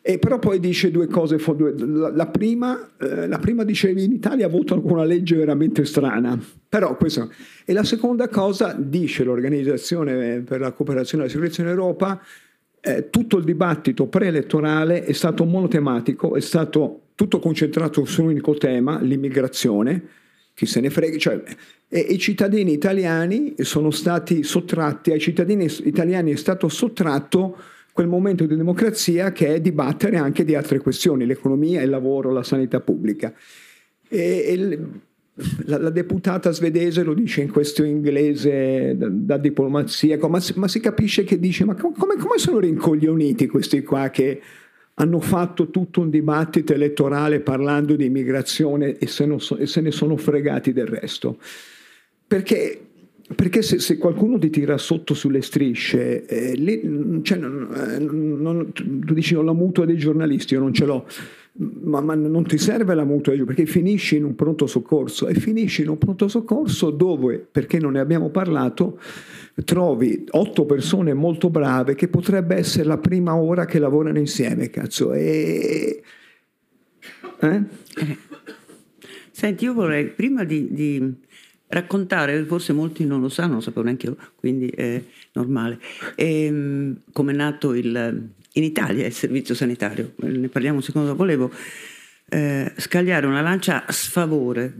E 0.00 0.18
però 0.18 0.38
poi 0.38 0.58
dice 0.58 0.90
due 0.90 1.06
cose. 1.06 1.36
La, 1.76 2.26
prima, 2.28 2.92
eh, 2.98 3.26
la 3.26 3.38
prima 3.38 3.62
dice 3.64 3.90
in 3.90 4.10
Italia 4.10 4.48
votano 4.48 4.80
con 4.80 4.92
una 4.92 5.04
legge 5.04 5.36
veramente 5.36 5.84
strana. 5.84 6.42
Però 6.66 6.96
questo. 6.96 7.30
E 7.64 7.72
la 7.74 7.84
seconda 7.84 8.28
cosa 8.28 8.74
dice 8.78 9.22
l'Organizzazione 9.24 10.40
per 10.40 10.60
la 10.60 10.72
cooperazione 10.72 11.24
e 11.24 11.26
la 11.26 11.32
sicurezza 11.32 11.60
in 11.60 11.68
Europa, 11.68 12.22
eh, 12.80 13.10
tutto 13.10 13.36
il 13.36 13.44
dibattito 13.44 14.06
preelettorale 14.06 15.04
è 15.04 15.12
stato 15.12 15.44
monotematico, 15.44 16.36
è 16.36 16.40
stato 16.40 17.08
tutto 17.14 17.38
concentrato 17.38 18.04
su 18.06 18.22
un 18.22 18.28
unico 18.28 18.54
tema, 18.54 18.98
l'immigrazione 19.02 20.02
chi 20.58 20.66
se 20.66 20.80
ne 20.80 20.90
frega, 20.90 21.16
cioè, 21.18 21.40
e 21.88 22.00
i 22.00 22.18
cittadini 22.18 22.72
italiani 22.72 23.54
sono 23.58 23.92
stati 23.92 24.42
sottratti, 24.42 25.12
ai 25.12 25.20
cittadini 25.20 25.72
italiani 25.84 26.32
è 26.32 26.36
stato 26.36 26.68
sottratto 26.68 27.56
quel 27.92 28.08
momento 28.08 28.44
di 28.44 28.56
democrazia 28.56 29.30
che 29.30 29.54
è 29.54 29.60
dibattere 29.60 30.16
anche 30.16 30.44
di 30.44 30.56
altre 30.56 30.80
questioni, 30.80 31.26
l'economia, 31.26 31.80
il 31.80 31.90
lavoro, 31.90 32.32
la 32.32 32.42
sanità 32.42 32.80
pubblica. 32.80 33.32
E, 34.08 34.18
e 34.18 34.78
la, 35.66 35.78
la, 35.78 35.90
deputata 35.90 36.50
svedese 36.50 37.04
lo 37.04 37.14
dice 37.14 37.42
in 37.42 37.52
questo 37.52 37.84
inglese 37.84 38.96
da, 38.96 39.06
da 39.08 39.36
diplomazia, 39.36 40.18
ma, 40.26 40.42
ma, 40.56 40.66
si 40.66 40.80
capisce 40.80 41.22
che 41.22 41.38
dice, 41.38 41.64
ma 41.64 41.76
come, 41.76 41.94
come 41.94 42.38
sono 42.38 42.58
rincoglioniti 42.58 43.46
questi 43.46 43.84
qua 43.84 44.10
che 44.10 44.40
hanno 45.00 45.20
fatto 45.20 45.70
tutto 45.70 46.00
un 46.00 46.10
dibattito 46.10 46.72
elettorale 46.72 47.40
parlando 47.40 47.94
di 47.94 48.04
immigrazione 48.04 48.98
e 48.98 49.06
se, 49.06 49.32
so, 49.38 49.56
e 49.56 49.66
se 49.66 49.80
ne 49.80 49.90
sono 49.90 50.16
fregati 50.16 50.72
del 50.72 50.86
resto. 50.86 51.38
Perché 52.26 52.82
perché 53.34 53.60
se, 53.60 53.78
se, 53.78 53.98
qualcuno 53.98 54.38
ti 54.38 54.48
tira 54.48 54.78
sotto 54.78 55.12
sulle 55.12 55.42
strisce, 55.42 56.24
eh, 56.24 56.54
lì, 56.54 56.80
cioè, 57.22 57.36
non, 57.36 57.68
eh, 57.74 57.98
non, 57.98 58.72
tu 58.72 59.12
dici 59.12 59.34
ho 59.34 59.42
la 59.42 59.52
mutua 59.52 59.84
dei 59.84 59.98
giornalisti, 59.98 60.54
io 60.54 60.60
non 60.60 60.72
ce 60.72 60.86
l'ho, 60.86 61.06
ma, 61.58 62.00
ma, 62.00 62.14
non 62.14 62.46
ti 62.46 62.56
serve 62.56 62.94
la 62.94 63.04
mutua 63.04 63.34
perché 63.44 63.66
finisci 63.66 64.16
in 64.16 64.24
un 64.24 64.34
pronto 64.34 64.66
soccorso 64.66 65.26
e 65.26 65.34
finisci 65.34 65.82
in 65.82 65.88
un 65.88 65.98
pronto 65.98 66.28
soccorso 66.28 66.90
dove, 66.90 67.38
perché 67.50 67.78
non 67.78 67.92
ne 67.92 68.00
abbiamo 68.00 68.30
parlato, 68.30 69.00
trovi 69.64 70.24
otto 70.30 70.66
persone 70.66 71.14
molto 71.14 71.50
brave 71.50 71.94
che 71.94 72.08
potrebbe 72.08 72.54
essere 72.54 72.84
la 72.84 72.98
prima 72.98 73.34
ora 73.34 73.64
che 73.64 73.78
lavorano 73.78 74.18
insieme, 74.18 74.70
cazzo. 74.70 75.12
E... 75.12 76.02
Eh? 77.40 77.62
Senti, 79.30 79.64
io 79.64 79.74
vorrei 79.74 80.06
prima 80.06 80.44
di, 80.44 80.72
di, 80.72 81.14
raccontare, 81.68 82.44
forse 82.44 82.72
molti 82.72 83.04
non 83.04 83.20
lo 83.20 83.28
sanno, 83.28 83.54
lo 83.54 83.60
sapevo 83.60 83.84
neanche 83.84 84.06
io, 84.06 84.16
quindi 84.36 84.68
è 84.68 85.02
normale, 85.32 85.78
ehm, 86.14 87.00
come 87.12 87.32
è 87.32 87.36
nato 87.36 87.74
il, 87.74 88.30
in 88.52 88.64
Italia 88.64 89.06
il 89.06 89.12
servizio 89.12 89.54
sanitario, 89.54 90.14
ne 90.16 90.48
parliamo 90.48 90.80
secondo 90.80 91.14
volevo 91.14 91.52
eh, 92.28 92.72
scagliare 92.76 93.26
una 93.26 93.40
lancia 93.40 93.84
a 93.86 93.92
sfavore. 93.92 94.74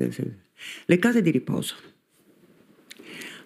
Le 0.85 0.98
case 0.98 1.22
di 1.22 1.31
riposo. 1.31 1.74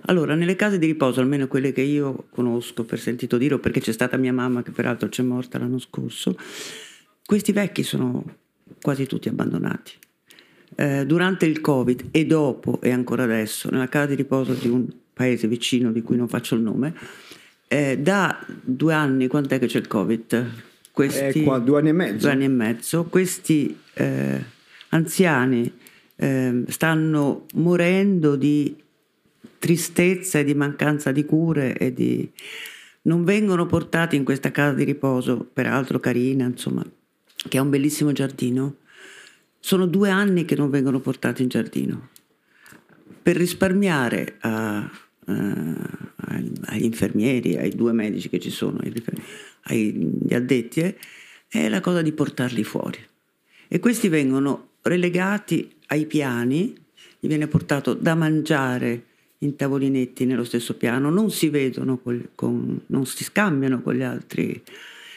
Allora, 0.06 0.34
nelle 0.34 0.56
case 0.56 0.78
di 0.78 0.86
riposo, 0.86 1.20
almeno 1.20 1.46
quelle 1.46 1.72
che 1.72 1.82
io 1.82 2.26
conosco 2.30 2.84
per 2.84 2.98
sentito 2.98 3.38
dire, 3.38 3.54
o 3.54 3.58
perché 3.58 3.80
c'è 3.80 3.92
stata 3.92 4.16
mia 4.16 4.32
mamma 4.32 4.62
che 4.62 4.72
peraltro 4.72 5.08
c'è 5.08 5.22
morta 5.22 5.58
l'anno 5.58 5.78
scorso, 5.78 6.36
questi 7.24 7.52
vecchi 7.52 7.84
sono 7.84 8.24
quasi 8.80 9.06
tutti 9.06 9.28
abbandonati. 9.28 9.92
Eh, 10.74 11.06
durante 11.06 11.46
il 11.46 11.60
Covid 11.60 12.08
e 12.10 12.26
dopo 12.26 12.80
e 12.80 12.90
ancora 12.90 13.22
adesso, 13.22 13.70
nella 13.70 13.88
casa 13.88 14.06
di 14.06 14.14
riposo 14.16 14.54
di 14.54 14.68
un 14.68 14.88
paese 15.12 15.46
vicino 15.46 15.92
di 15.92 16.02
cui 16.02 16.16
non 16.16 16.28
faccio 16.28 16.56
il 16.56 16.62
nome, 16.62 16.94
eh, 17.72 17.96
da 17.98 18.44
due 18.60 18.92
anni, 18.92 19.28
quant'è 19.28 19.58
che 19.58 19.66
c'è 19.66 19.78
il 19.78 19.86
Covid? 19.86 20.50
Questi, 20.92 21.42
qua, 21.42 21.58
due 21.58 21.78
anni 21.78 21.88
e 21.88 21.92
mezzo. 21.92 22.18
Due 22.18 22.30
anni 22.30 22.44
e 22.44 22.48
mezzo. 22.48 23.04
Questi 23.04 23.78
eh, 23.94 24.44
anziani 24.90 25.72
ehm, 26.16 26.66
stanno 26.66 27.46
morendo 27.54 28.36
di 28.36 28.76
tristezza 29.58 30.40
e 30.40 30.44
di 30.44 30.52
mancanza 30.52 31.12
di 31.12 31.24
cure 31.24 31.74
e 31.78 31.94
di... 31.94 32.30
non 33.02 33.24
vengono 33.24 33.64
portati 33.64 34.16
in 34.16 34.24
questa 34.24 34.50
casa 34.50 34.74
di 34.74 34.84
riposo, 34.84 35.48
peraltro 35.50 35.98
carina, 35.98 36.44
insomma, 36.44 36.84
che 37.48 37.56
ha 37.56 37.62
un 37.62 37.70
bellissimo 37.70 38.12
giardino. 38.12 38.76
Sono 39.60 39.86
due 39.86 40.10
anni 40.10 40.44
che 40.44 40.56
non 40.56 40.68
vengono 40.68 41.00
portati 41.00 41.40
in 41.40 41.48
giardino. 41.48 42.10
Per 43.22 43.34
risparmiare 43.34 44.36
a, 44.40 44.90
agli 45.24 46.84
infermieri, 46.84 47.56
ai 47.56 47.70
due 47.70 47.92
medici 47.92 48.28
che 48.28 48.40
ci 48.40 48.50
sono, 48.50 48.78
agli 49.62 50.34
addetti, 50.34 50.80
eh, 50.80 50.96
è 51.48 51.68
la 51.68 51.80
cosa 51.80 52.02
di 52.02 52.12
portarli 52.12 52.64
fuori. 52.64 52.98
E 53.68 53.78
questi 53.78 54.08
vengono 54.08 54.70
relegati 54.82 55.70
ai 55.88 56.06
piani, 56.06 56.74
gli 57.20 57.28
viene 57.28 57.46
portato 57.46 57.94
da 57.94 58.14
mangiare 58.14 59.04
in 59.38 59.56
tavolinetti 59.56 60.24
nello 60.24 60.44
stesso 60.44 60.76
piano, 60.76 61.10
non 61.10 61.30
si 61.30 61.48
vedono, 61.48 61.98
con, 61.98 62.28
con, 62.34 62.80
non 62.86 63.06
si 63.06 63.24
scambiano 63.24 63.82
con 63.82 63.94
gli 63.94 64.02
altri, 64.02 64.62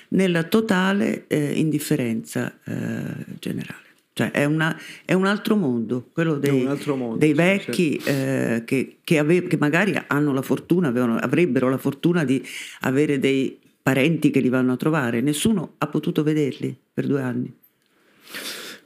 nella 0.10 0.44
totale 0.44 1.26
eh, 1.28 1.54
indifferenza 1.60 2.60
eh, 2.64 3.34
generale. 3.40 3.85
Cioè 4.18 4.32
è, 4.32 4.46
una, 4.46 4.74
è, 5.04 5.12
un 5.12 5.26
altro 5.26 5.58
mondo, 5.58 6.08
quello 6.14 6.38
dei, 6.38 6.64
mondo, 6.64 7.18
dei 7.18 7.34
vecchi 7.34 8.00
certo. 8.00 8.10
eh, 8.10 8.64
che, 8.64 8.98
che, 9.04 9.18
ave, 9.18 9.44
che, 9.44 9.58
magari 9.58 9.94
hanno 10.08 10.32
la 10.32 10.42
fortuna, 10.42 10.88
avevano, 10.88 11.18
avrebbero 11.18 11.68
la 11.70 11.78
fortuna 11.78 12.24
di 12.24 12.42
avere 12.82 13.20
dei 13.20 13.60
parenti 13.84 14.30
che 14.30 14.40
li 14.40 14.48
vanno 14.48 14.72
a 14.72 14.78
trovare. 14.78 15.20
Nessuno 15.20 15.74
ha 15.80 15.88
potuto 15.88 16.24
vederli 16.24 16.74
per 16.94 17.08
due 17.08 17.22
anni. 17.22 17.54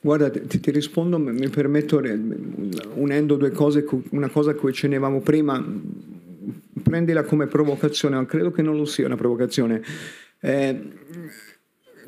Guarda, 0.02 0.32
ti, 0.32 0.60
ti, 0.60 0.72
rispondo, 0.72 1.20
mi 1.20 1.50
permetto, 1.50 2.02
unendo 2.96 3.36
due 3.36 3.52
cose, 3.52 3.86
una 4.10 4.30
cosa 4.30 4.50
a 4.50 4.56
cui 4.56 4.74
cenevamo 4.74 5.22
prima, 5.22 5.64
prendila 6.82 7.22
come 7.22 7.46
provocazione, 7.46 8.16
ma 8.16 8.26
credo 8.26 8.50
che 8.50 8.64
non 8.64 8.76
lo 8.76 8.86
sia 8.86 9.06
una 9.06 9.16
provocazione. 9.16 9.84
Eh, 10.40 10.82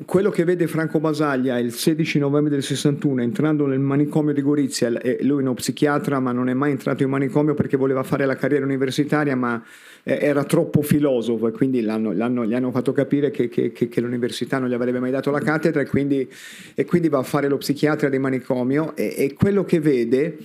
quello 0.06 0.30
che 0.30 0.44
vede 0.44 0.66
Franco 0.66 1.00
Basaglia 1.00 1.58
il 1.58 1.72
16 1.72 2.18
novembre 2.18 2.50
del 2.50 2.62
61 2.62 3.22
entrando 3.22 3.66
nel 3.66 3.78
manicomio 3.78 4.32
di 4.32 4.40
Gorizia, 4.40 4.88
lui 4.88 5.38
è 5.38 5.42
uno 5.42 5.54
psichiatra 5.54 6.18
ma 6.18 6.32
non 6.32 6.48
è 6.48 6.54
mai 6.54 6.70
entrato 6.70 7.02
in 7.02 7.10
manicomio 7.10 7.54
perché 7.54 7.76
voleva 7.76 8.02
fare 8.02 8.24
la 8.24 8.36
carriera 8.36 8.64
universitaria 8.64 9.36
ma 9.36 9.62
eh, 10.02 10.18
era 10.20 10.44
troppo 10.44 10.82
filosofo 10.82 11.48
e 11.48 11.52
quindi 11.52 11.82
l'hanno, 11.82 12.12
l'hanno, 12.12 12.44
gli 12.46 12.54
hanno 12.54 12.70
fatto 12.70 12.92
capire 12.92 13.30
che, 13.30 13.48
che, 13.48 13.72
che, 13.72 13.88
che, 13.88 14.00
l'università 14.00 14.58
non 14.58 14.68
gli 14.68 14.74
avrebbe 14.74 14.98
mai 14.98 15.10
dato 15.10 15.30
la 15.30 15.40
cattedra 15.40 15.82
e 15.82 15.86
quindi, 15.86 16.28
e 16.74 16.84
quindi 16.84 17.08
va 17.08 17.18
a 17.18 17.22
fare 17.22 17.48
lo 17.48 17.58
psichiatra 17.58 18.08
di 18.08 18.18
manicomio 18.18 18.96
e, 18.96 19.14
e 19.16 19.34
quello 19.34 19.64
che 19.64 19.80
vede 19.80 20.38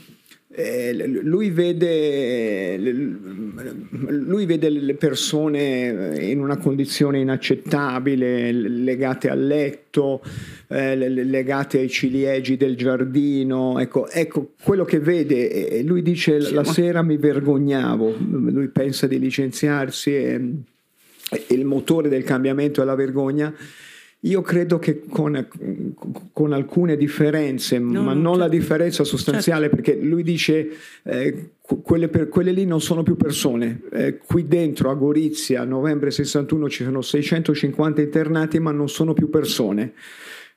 lui, 0.49 1.49
vede, 1.49 2.77
lui 2.77 4.45
vede 4.45 4.69
le 4.69 4.93
persone 4.95 6.17
in 6.21 6.39
una 6.39 6.57
condizione 6.57 7.19
inaccettabile, 7.19 8.53
legate 8.53 9.29
al 9.29 9.45
letto, 9.45 10.23
eh, 10.69 10.95
legate 10.95 11.79
ai 11.79 11.89
ciliegi 11.89 12.55
del 12.55 12.77
giardino. 12.77 13.77
Ecco, 13.77 14.07
ecco 14.07 14.53
quello 14.63 14.85
che 14.85 14.99
vede, 14.99 15.81
lui 15.83 16.01
dice 16.01 16.39
la 16.51 16.63
sera 16.63 17.01
mi 17.01 17.17
vergognavo, 17.17 18.15
lui 18.17 18.69
pensa 18.69 19.05
di 19.05 19.19
licenziarsi 19.19 20.15
e 20.15 20.51
il 21.49 21.65
motore 21.65 22.07
del 22.07 22.23
cambiamento 22.23 22.81
è 22.81 22.85
la 22.85 22.95
vergogna 22.95 23.53
io 24.21 24.41
credo 24.41 24.79
che 24.79 25.03
con, 25.07 25.47
con 26.33 26.51
alcune 26.51 26.97
differenze, 26.97 27.77
no, 27.77 28.01
ma 28.01 28.13
non 28.13 28.33
certo. 28.33 28.39
la 28.39 28.47
differenza 28.47 29.03
sostanziale, 29.03 29.69
certo. 29.69 29.75
perché 29.75 30.01
lui 30.01 30.23
dice 30.23 30.69
eh, 31.03 31.49
quelle, 31.61 32.07
per, 32.07 32.27
quelle, 32.27 32.51
lì 32.51 32.65
non 32.65 32.81
sono 32.81 33.03
più 33.03 33.15
persone. 33.15 33.81
Eh, 33.91 34.17
qui 34.17 34.47
dentro 34.47 34.89
a 34.89 34.95
Gorizia, 34.95 35.61
a 35.61 35.65
novembre 35.65 36.09
61, 36.09 36.67
ci 36.67 36.83
sono 36.83 37.01
650 37.01 38.01
internati, 38.01 38.59
ma 38.59 38.71
non 38.71 38.89
sono 38.89 39.13
più 39.13 39.29
persone. 39.29 39.93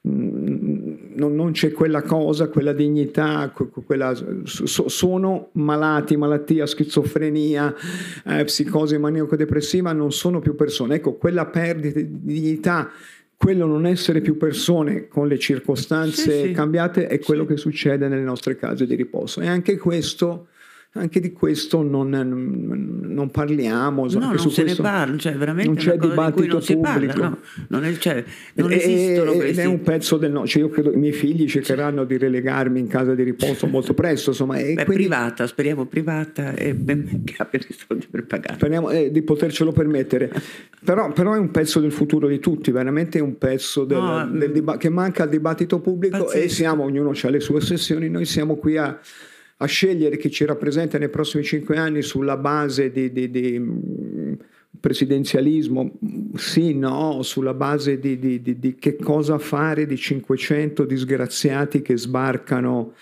Mm, 0.09 1.17
non, 1.17 1.35
non 1.35 1.53
c'è 1.53 1.73
quella 1.73 2.01
cosa, 2.01 2.49
quella 2.49 2.73
dignità, 2.73 3.53
quella, 3.85 4.15
so, 4.45 4.89
sono 4.89 5.51
malati, 5.53 6.17
malattia, 6.17 6.65
schizofrenia, 6.65 7.75
eh, 8.25 8.45
psicosi 8.45 8.97
maniaco-depressiva, 8.97 9.93
non 9.93 10.13
sono 10.13 10.41
più 10.41 10.55
persone. 10.55 10.95
Ecco, 10.95 11.17
quella 11.17 11.45
perdita 11.45 12.01
di 12.01 12.09
dignità 12.23 12.91
quello 13.43 13.65
non 13.65 13.87
essere 13.87 14.21
più 14.21 14.37
persone 14.37 15.09
con 15.09 15.27
le 15.27 15.39
circostanze 15.39 16.41
sì, 16.43 16.47
sì. 16.49 16.53
cambiate 16.53 17.07
è 17.07 17.19
quello 17.19 17.45
sì. 17.45 17.49
che 17.49 17.57
succede 17.57 18.07
nelle 18.07 18.21
nostre 18.23 18.55
case 18.55 18.85
di 18.87 18.95
riposo. 18.95 19.41
E 19.41 19.47
anche 19.47 19.79
questo 19.79 20.49
anche 20.95 21.21
di 21.21 21.31
questo 21.31 21.83
non, 21.83 22.09
non 22.11 23.31
parliamo. 23.31 24.09
No, 24.09 24.33
non 24.33 24.51
se 24.51 24.65
ne 24.65 24.75
parla, 24.75 25.17
cioè 25.19 25.35
veramente 25.35 25.71
non 25.71 25.79
c'è 25.79 25.97
dibattito 25.97 26.55
non 26.55 26.65
pubblico. 26.65 27.21
Parla, 27.21 27.29
no, 27.29 27.39
non, 27.69 27.85
è, 27.85 27.97
cioè, 27.97 28.25
non 28.55 28.73
esistono 28.73 29.33
ed 29.35 29.57
è 29.57 29.67
un 29.67 29.83
pezzo 29.83 30.17
del 30.17 30.33
no. 30.33 30.45
Cioè 30.49 30.63
io 30.63 30.69
credo 30.69 30.93
i 30.93 30.97
miei 30.97 31.13
figli 31.13 31.49
cercheranno 31.49 32.03
di 32.05 32.19
relegarmi 32.19 32.81
in 32.81 32.89
casa 32.89 33.15
di 33.15 33.23
riposo 33.23 33.69
molto 33.69 33.95
presto. 33.95 34.31
Insomma, 34.31 34.57
e 34.57 34.75
Beh, 34.75 34.85
quindi, 34.85 35.05
privata, 35.05 35.47
speriamo 35.47 35.85
privata 35.85 36.55
e 36.55 36.75
ben 36.75 37.23
che 37.23 37.35
abbia 37.39 37.61
i 37.69 37.73
soldi 37.87 38.09
per 38.11 38.25
pagare. 38.25 38.55
Speriamo 38.55 38.91
eh, 38.91 39.13
di 39.13 39.23
potercelo 39.23 39.71
permettere. 39.71 40.33
però, 40.83 41.13
però, 41.13 41.35
è 41.35 41.39
un 41.39 41.53
pezzo 41.53 41.79
del 41.79 41.93
futuro 41.93 42.27
di 42.27 42.41
tutti, 42.41 42.73
veramente 42.73 43.21
un 43.21 43.39
pezzo 43.39 43.85
del, 43.85 43.99
no, 43.99 44.27
del 44.27 44.51
diba- 44.51 44.77
che 44.77 44.89
manca 44.89 45.23
al 45.23 45.29
dibattito 45.29 45.79
pubblico 45.79 46.25
pazzesco. 46.25 46.45
e 46.45 46.49
siamo, 46.49 46.83
ognuno 46.83 47.13
ha 47.23 47.29
le 47.29 47.39
sue 47.39 47.59
ossessioni, 47.59 48.09
noi 48.09 48.25
siamo 48.25 48.57
qui 48.57 48.77
a 48.77 48.99
a 49.63 49.67
scegliere 49.67 50.17
chi 50.17 50.31
ci 50.31 50.45
rappresenta 50.45 50.99
nei 50.99 51.11
prossimi 51.11 51.45
cinque 51.45 51.77
anni 51.77 52.03
sulla 52.03 52.37
base 52.39 52.91
di, 52.91 53.13
di, 53.13 53.31
di 53.31 53.59
mm, 53.59 54.33
presidenzialismo, 54.79 55.99
sì, 56.37 56.75
no, 56.75 57.23
sulla 57.23 57.53
base 57.53 57.99
di, 57.99 58.19
di, 58.19 58.77
che 58.79 58.97
cosa 58.97 59.39
fare 59.39 59.85
di 59.85 59.97
500 59.97 60.85
disgraziati 60.85 61.83
che 61.83 61.99
sbarcano 61.99 62.95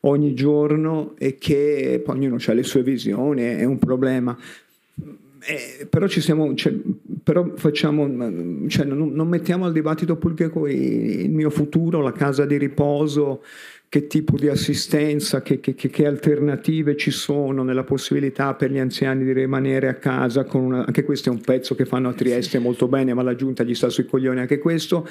ogni 0.00 0.34
giorno 0.34 1.14
e 1.18 1.36
che 1.36 2.00
poi 2.04 2.16
ognuno 2.16 2.36
ha 2.44 2.52
le 2.52 2.62
sue 2.62 2.82
visioni, 2.84 3.42
è 3.42 3.64
un 3.64 3.78
problema. 3.78 4.38
Eh, 5.46 5.86
però 5.86 6.06
ci 6.06 6.20
siamo, 6.20 6.54
cioè, 6.54 6.72
però 7.24 7.52
facciamo, 7.56 8.06
cioè, 8.68 8.84
non, 8.84 9.12
non, 9.12 9.28
mettiamo 9.28 9.64
al 9.64 9.72
dibattito 9.72 10.16
pubblico 10.16 10.68
il 10.68 11.30
mio 11.30 11.48
futuro, 11.48 12.02
la 12.02 12.12
casa 12.12 12.44
di 12.44 12.58
riposo, 12.58 13.42
che 13.88 14.06
tipo 14.06 14.36
di 14.36 14.48
assistenza, 14.48 15.40
che, 15.40 15.58
che, 15.58 15.74
che, 15.74 16.06
alternative 16.06 16.96
ci 16.98 17.10
sono 17.10 17.62
nella 17.62 17.82
possibilità 17.82 18.52
per 18.54 18.70
gli 18.70 18.78
anziani 18.78 19.24
di 19.24 19.32
rimanere 19.32 19.88
a 19.88 19.94
casa. 19.94 20.46
Una, 20.52 20.84
anche 20.84 21.02
questo 21.02 21.30
è 21.30 21.32
un 21.32 21.40
pezzo 21.40 21.74
che 21.74 21.86
fanno 21.86 22.10
a 22.10 22.12
Trieste 22.12 22.58
molto 22.58 22.88
bene, 22.88 23.14
ma 23.14 23.22
la 23.22 23.34
giunta 23.34 23.62
gli 23.62 23.74
sta 23.74 23.88
sui 23.88 24.04
coglioni 24.04 24.40
anche 24.40 24.58
questo. 24.58 25.08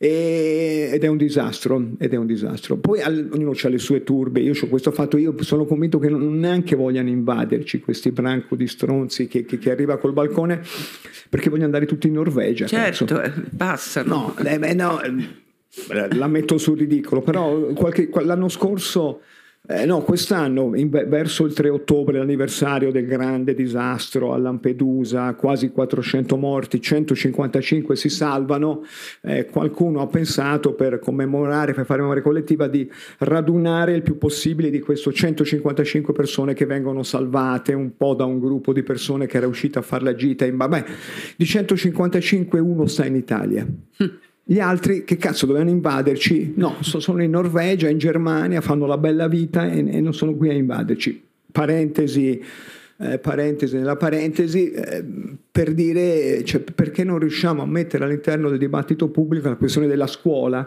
E, 0.00 0.90
ed 0.92 1.02
è 1.02 1.08
un 1.08 1.16
disastro, 1.16 1.90
ed 1.98 2.12
è 2.12 2.16
un 2.16 2.26
disastro. 2.26 2.76
Poi 2.76 3.00
al, 3.00 3.28
ognuno 3.32 3.52
ha 3.60 3.68
le 3.68 3.78
sue 3.78 4.04
turbe, 4.04 4.40
io 4.40 4.52
ho 4.58 4.66
questo 4.68 4.92
fatto, 4.92 5.16
io 5.16 5.34
sono 5.42 5.64
convinto 5.64 5.98
che 5.98 6.08
non 6.08 6.38
neanche 6.38 6.76
vogliano 6.76 7.08
invaderci 7.08 7.80
questi 7.80 8.12
branco 8.12 8.54
di 8.54 8.68
stronzi 8.68 9.26
che, 9.26 9.44
che, 9.44 9.58
che 9.58 9.70
arriva 9.70 9.98
col 9.98 10.12
balcone 10.12 10.62
perché 11.28 11.48
vogliono 11.48 11.66
andare 11.66 11.86
tutti 11.86 12.06
in 12.06 12.14
Norvegia. 12.14 12.66
Certo, 12.66 13.04
penso. 13.04 13.22
Eh, 13.22 13.42
passano. 13.56 14.34
No, 14.36 14.44
eh, 14.44 14.58
beh, 14.58 14.74
no 14.74 15.00
la 16.12 16.26
metto 16.26 16.58
sul 16.58 16.78
ridicolo, 16.78 17.20
però 17.20 17.72
qualche, 17.74 18.10
l'anno 18.22 18.48
scorso, 18.48 19.20
eh, 19.70 19.84
no, 19.84 20.00
quest'anno, 20.00 20.74
in, 20.76 20.88
verso 20.88 21.44
il 21.44 21.52
3 21.52 21.68
ottobre, 21.68 22.16
l'anniversario 22.16 22.90
del 22.90 23.04
grande 23.04 23.54
disastro 23.54 24.32
a 24.32 24.38
Lampedusa, 24.38 25.34
quasi 25.34 25.68
400 25.68 26.38
morti, 26.38 26.80
155 26.80 27.94
si 27.94 28.08
salvano, 28.08 28.82
eh, 29.20 29.44
qualcuno 29.44 30.00
ha 30.00 30.06
pensato 30.06 30.72
per 30.72 30.98
commemorare, 30.98 31.74
per 31.74 31.84
fare 31.84 32.00
memoria 32.00 32.22
collettiva, 32.22 32.66
di 32.66 32.90
radunare 33.18 33.92
il 33.92 34.00
più 34.00 34.16
possibile 34.16 34.70
di 34.70 34.80
queste 34.80 35.12
155 35.12 36.14
persone 36.14 36.54
che 36.54 36.64
vengono 36.64 37.02
salvate 37.02 37.74
un 37.74 37.94
po' 37.94 38.14
da 38.14 38.24
un 38.24 38.38
gruppo 38.38 38.72
di 38.72 38.82
persone 38.82 39.26
che 39.26 39.36
era 39.36 39.46
uscito 39.46 39.78
a 39.78 39.82
fare 39.82 40.02
la 40.02 40.14
gita 40.14 40.46
in... 40.46 40.56
Vabbè, 40.56 40.84
di 41.36 41.44
155 41.44 42.58
uno 42.58 42.86
sta 42.86 43.04
in 43.04 43.16
Italia. 43.16 43.66
Gli 44.50 44.60
altri 44.60 45.04
che 45.04 45.18
cazzo 45.18 45.44
dovevano 45.44 45.68
invaderci? 45.68 46.54
No, 46.56 46.76
sono 46.80 47.22
in 47.22 47.32
Norvegia, 47.32 47.90
in 47.90 47.98
Germania, 47.98 48.62
fanno 48.62 48.86
la 48.86 48.96
bella 48.96 49.28
vita 49.28 49.70
e, 49.70 49.80
e 49.86 50.00
non 50.00 50.14
sono 50.14 50.34
qui 50.36 50.48
a 50.48 50.54
invaderci. 50.54 51.22
Parentesi, 51.52 52.42
eh, 52.96 53.18
parentesi 53.18 53.76
nella 53.76 53.96
parentesi, 53.96 54.70
eh, 54.70 55.04
per 55.52 55.74
dire 55.74 56.42
cioè, 56.44 56.62
perché 56.62 57.04
non 57.04 57.18
riusciamo 57.18 57.60
a 57.60 57.66
mettere 57.66 58.04
all'interno 58.04 58.48
del 58.48 58.56
dibattito 58.56 59.10
pubblico 59.10 59.50
la 59.50 59.56
questione 59.56 59.86
della 59.86 60.06
scuola 60.06 60.66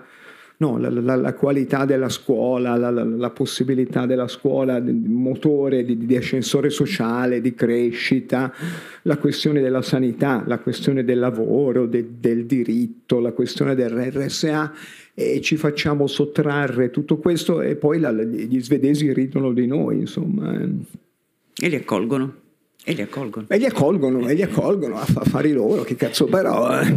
no, 0.62 0.78
la, 0.78 0.89
la, 0.91 1.15
la, 1.15 1.34
qualità 1.34 1.86
della 1.86 2.08
scuola, 2.08 2.76
la, 2.76 2.91
la 2.91 3.30
possibilità 3.32 4.06
della 4.06 4.28
scuola, 4.28 4.80
di 4.80 4.91
motore 4.91 5.84
di, 5.84 6.06
di, 6.06 6.15
ascensore 6.15 6.69
sociale, 6.69 7.41
di 7.41 7.56
crescita, 7.56 8.54
la 9.02 9.17
questione 9.17 9.60
della 9.60 9.82
sanità, 9.82 10.43
la 10.45 10.60
questione 10.60 11.04
del 11.04 11.17
lavoro, 11.17 11.88
de, 11.88 12.19
del 12.19 12.45
diritto, 12.45 13.19
la 13.19 13.32
questione 13.32 13.74
del 13.74 13.89
RSA 13.89 14.74
e 15.15 15.41
ci 15.41 15.58
facciamo 15.58 16.06
sottrarre 16.06 16.91
tutto 16.91 17.17
questo 17.17 17.62
e 17.62 17.76
poi 17.76 18.00
gli 18.00 18.62
svedesi 18.62 19.12
ridono 19.12 19.54
di 19.54 19.65
noi, 19.65 19.97
insomma. 20.02 20.54
E 20.54 21.69
li 21.69 21.76
accolgono. 21.76 22.36
E 22.84 22.93
li 22.93 23.02
accolgono. 23.02 23.47
E 23.50 23.58
li 23.58 23.65
accolgono, 23.65 24.28
e 24.28 24.36
li 24.36 24.43
accolgono 24.43 24.97
a 24.97 25.02
affari 25.02 25.54
loro, 25.54 25.82
che 25.82 25.95
cazzo, 25.95 26.26
però, 26.26 26.80
eh. 26.82 26.95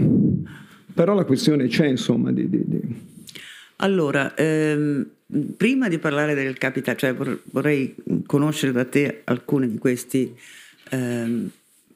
però 0.92 1.14
la 1.14 1.24
questione 1.24 1.66
c'è, 1.66 1.86
insomma, 1.86 2.30
di, 2.30 2.48
di, 2.48 2.62
di 2.66 3.12
allora, 3.76 4.34
ehm, 4.34 5.06
prima 5.56 5.88
di 5.88 5.98
parlare 5.98 6.34
del 6.34 6.56
capitale, 6.58 6.96
cioè 6.98 7.14
vorrei 7.14 7.94
conoscere 8.26 8.72
da 8.72 8.84
te 8.84 9.22
alcune 9.24 9.68
di 9.68 9.78
queste 9.78 10.34
ehm, 10.90 11.50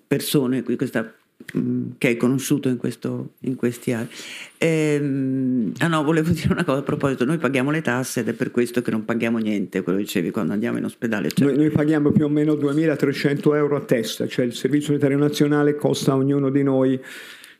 persone 0.06 0.62
questa, 0.62 1.12
mm, 1.56 1.90
che 1.98 2.08
hai 2.08 2.16
conosciuto 2.16 2.68
in, 2.68 2.78
questo, 2.78 3.34
in 3.40 3.54
questi 3.54 3.92
anni. 3.92 4.08
Ehm, 4.56 5.72
ah 5.78 5.86
no, 5.86 6.02
volevo 6.02 6.30
dire 6.32 6.52
una 6.52 6.64
cosa 6.64 6.80
a 6.80 6.82
proposito, 6.82 7.24
noi 7.24 7.38
paghiamo 7.38 7.70
le 7.70 7.82
tasse 7.82 8.20
ed 8.20 8.28
è 8.28 8.32
per 8.32 8.50
questo 8.50 8.82
che 8.82 8.90
non 8.90 9.04
paghiamo 9.04 9.38
niente, 9.38 9.82
quello 9.82 9.98
dicevi 9.98 10.30
quando 10.30 10.54
andiamo 10.54 10.78
in 10.78 10.84
ospedale. 10.84 11.30
Cioè... 11.30 11.46
Noi, 11.46 11.56
noi, 11.56 11.70
paghiamo 11.70 12.10
più 12.10 12.24
o 12.24 12.28
meno 12.28 12.54
2.300 12.54 13.54
euro 13.54 13.76
a 13.76 13.82
testa, 13.82 14.26
cioè 14.26 14.46
il 14.46 14.54
Servizio 14.54 14.90
Unitario 14.90 15.18
Nazionale 15.18 15.76
costa 15.76 16.12
a 16.12 16.16
ognuno 16.16 16.50
di 16.50 16.62
noi 16.62 17.00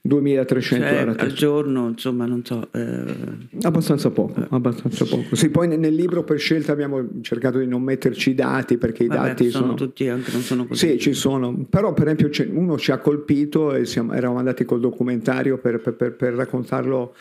2300 0.09 0.87
cioè, 0.87 1.15
al 1.19 1.33
giorno, 1.33 1.89
insomma, 1.89 2.27
non 2.27 2.45
so. 2.45 2.69
Eh... 2.73 3.15
Abbastanza 3.63 4.11
poco, 4.11 4.45
abbastanza 4.49 5.05
poco. 5.05 5.37
Sì, 5.37 5.51
poi 5.51 5.69
nel 5.69 5.95
libro 5.95 6.25
per 6.25 6.39
scelta 6.39 6.73
abbiamo 6.73 7.21
cercato 7.21 7.59
di 7.59 7.67
non 7.67 7.83
metterci 7.83 8.31
i 8.31 8.35
dati 8.35 8.79
perché 8.79 9.05
i 9.05 9.07
Vabbè, 9.07 9.29
dati 9.29 9.51
sono, 9.51 9.65
sono 9.65 9.75
tutti 9.75 10.09
anche 10.09 10.33
non 10.33 10.41
sono 10.41 10.67
così. 10.67 10.89
Sì, 10.89 10.99
ci 10.99 11.13
sono. 11.13 11.67
Però 11.69 11.93
per 11.93 12.09
esempio 12.09 12.31
uno 12.53 12.79
ci 12.79 12.91
ha 12.91 12.99
colpito 12.99 13.75
e 13.75 13.85
siamo, 13.85 14.15
eravamo 14.15 14.39
andati 14.39 14.65
col 14.65 14.81
documentario 14.81 15.59
per, 15.59 15.81
per, 15.81 15.95
per, 15.95 16.15
per 16.15 16.33
raccontarlo 16.33 17.15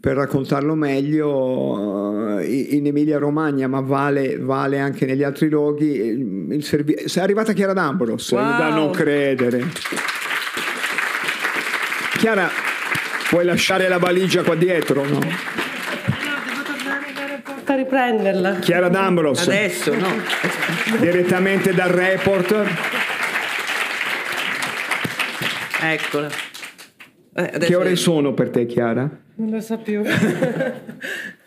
per 0.00 0.16
raccontarlo 0.16 0.74
meglio 0.74 2.38
eh, 2.38 2.46
in 2.70 2.86
Emilia 2.86 3.18
Romagna, 3.18 3.68
ma 3.68 3.80
vale, 3.80 4.38
vale 4.38 4.78
anche 4.78 5.04
negli 5.04 5.22
altri 5.22 5.50
luoghi. 5.50 5.90
Il, 5.90 6.46
il 6.52 6.64
servi- 6.64 6.94
è 6.94 7.20
arrivata 7.20 7.52
Chiara 7.52 7.74
D'Ambros, 7.74 8.30
wow. 8.30 8.40
da 8.40 8.74
non 8.74 8.90
credere. 8.92 9.62
Chiara, 12.20 12.50
puoi 13.30 13.46
lasciare 13.46 13.88
la 13.88 13.96
valigia 13.96 14.42
qua 14.42 14.54
dietro? 14.54 15.08
No? 15.08 15.20
a 17.64 17.74
riprenderla. 17.76 18.58
Chiara 18.58 18.90
D'Ambros. 18.90 19.48
Adesso, 19.48 19.94
no. 19.94 20.08
Direttamente 20.98 21.72
dal 21.72 21.88
report. 21.88 22.54
Eccola. 25.80 26.28
Eh, 27.32 27.58
che 27.58 27.74
ore 27.74 27.96
sono 27.96 28.34
per 28.34 28.50
te, 28.50 28.66
Chiara? 28.66 29.08
Non 29.36 29.48
lo 29.48 29.60
so 29.62 29.78
più. 29.78 30.02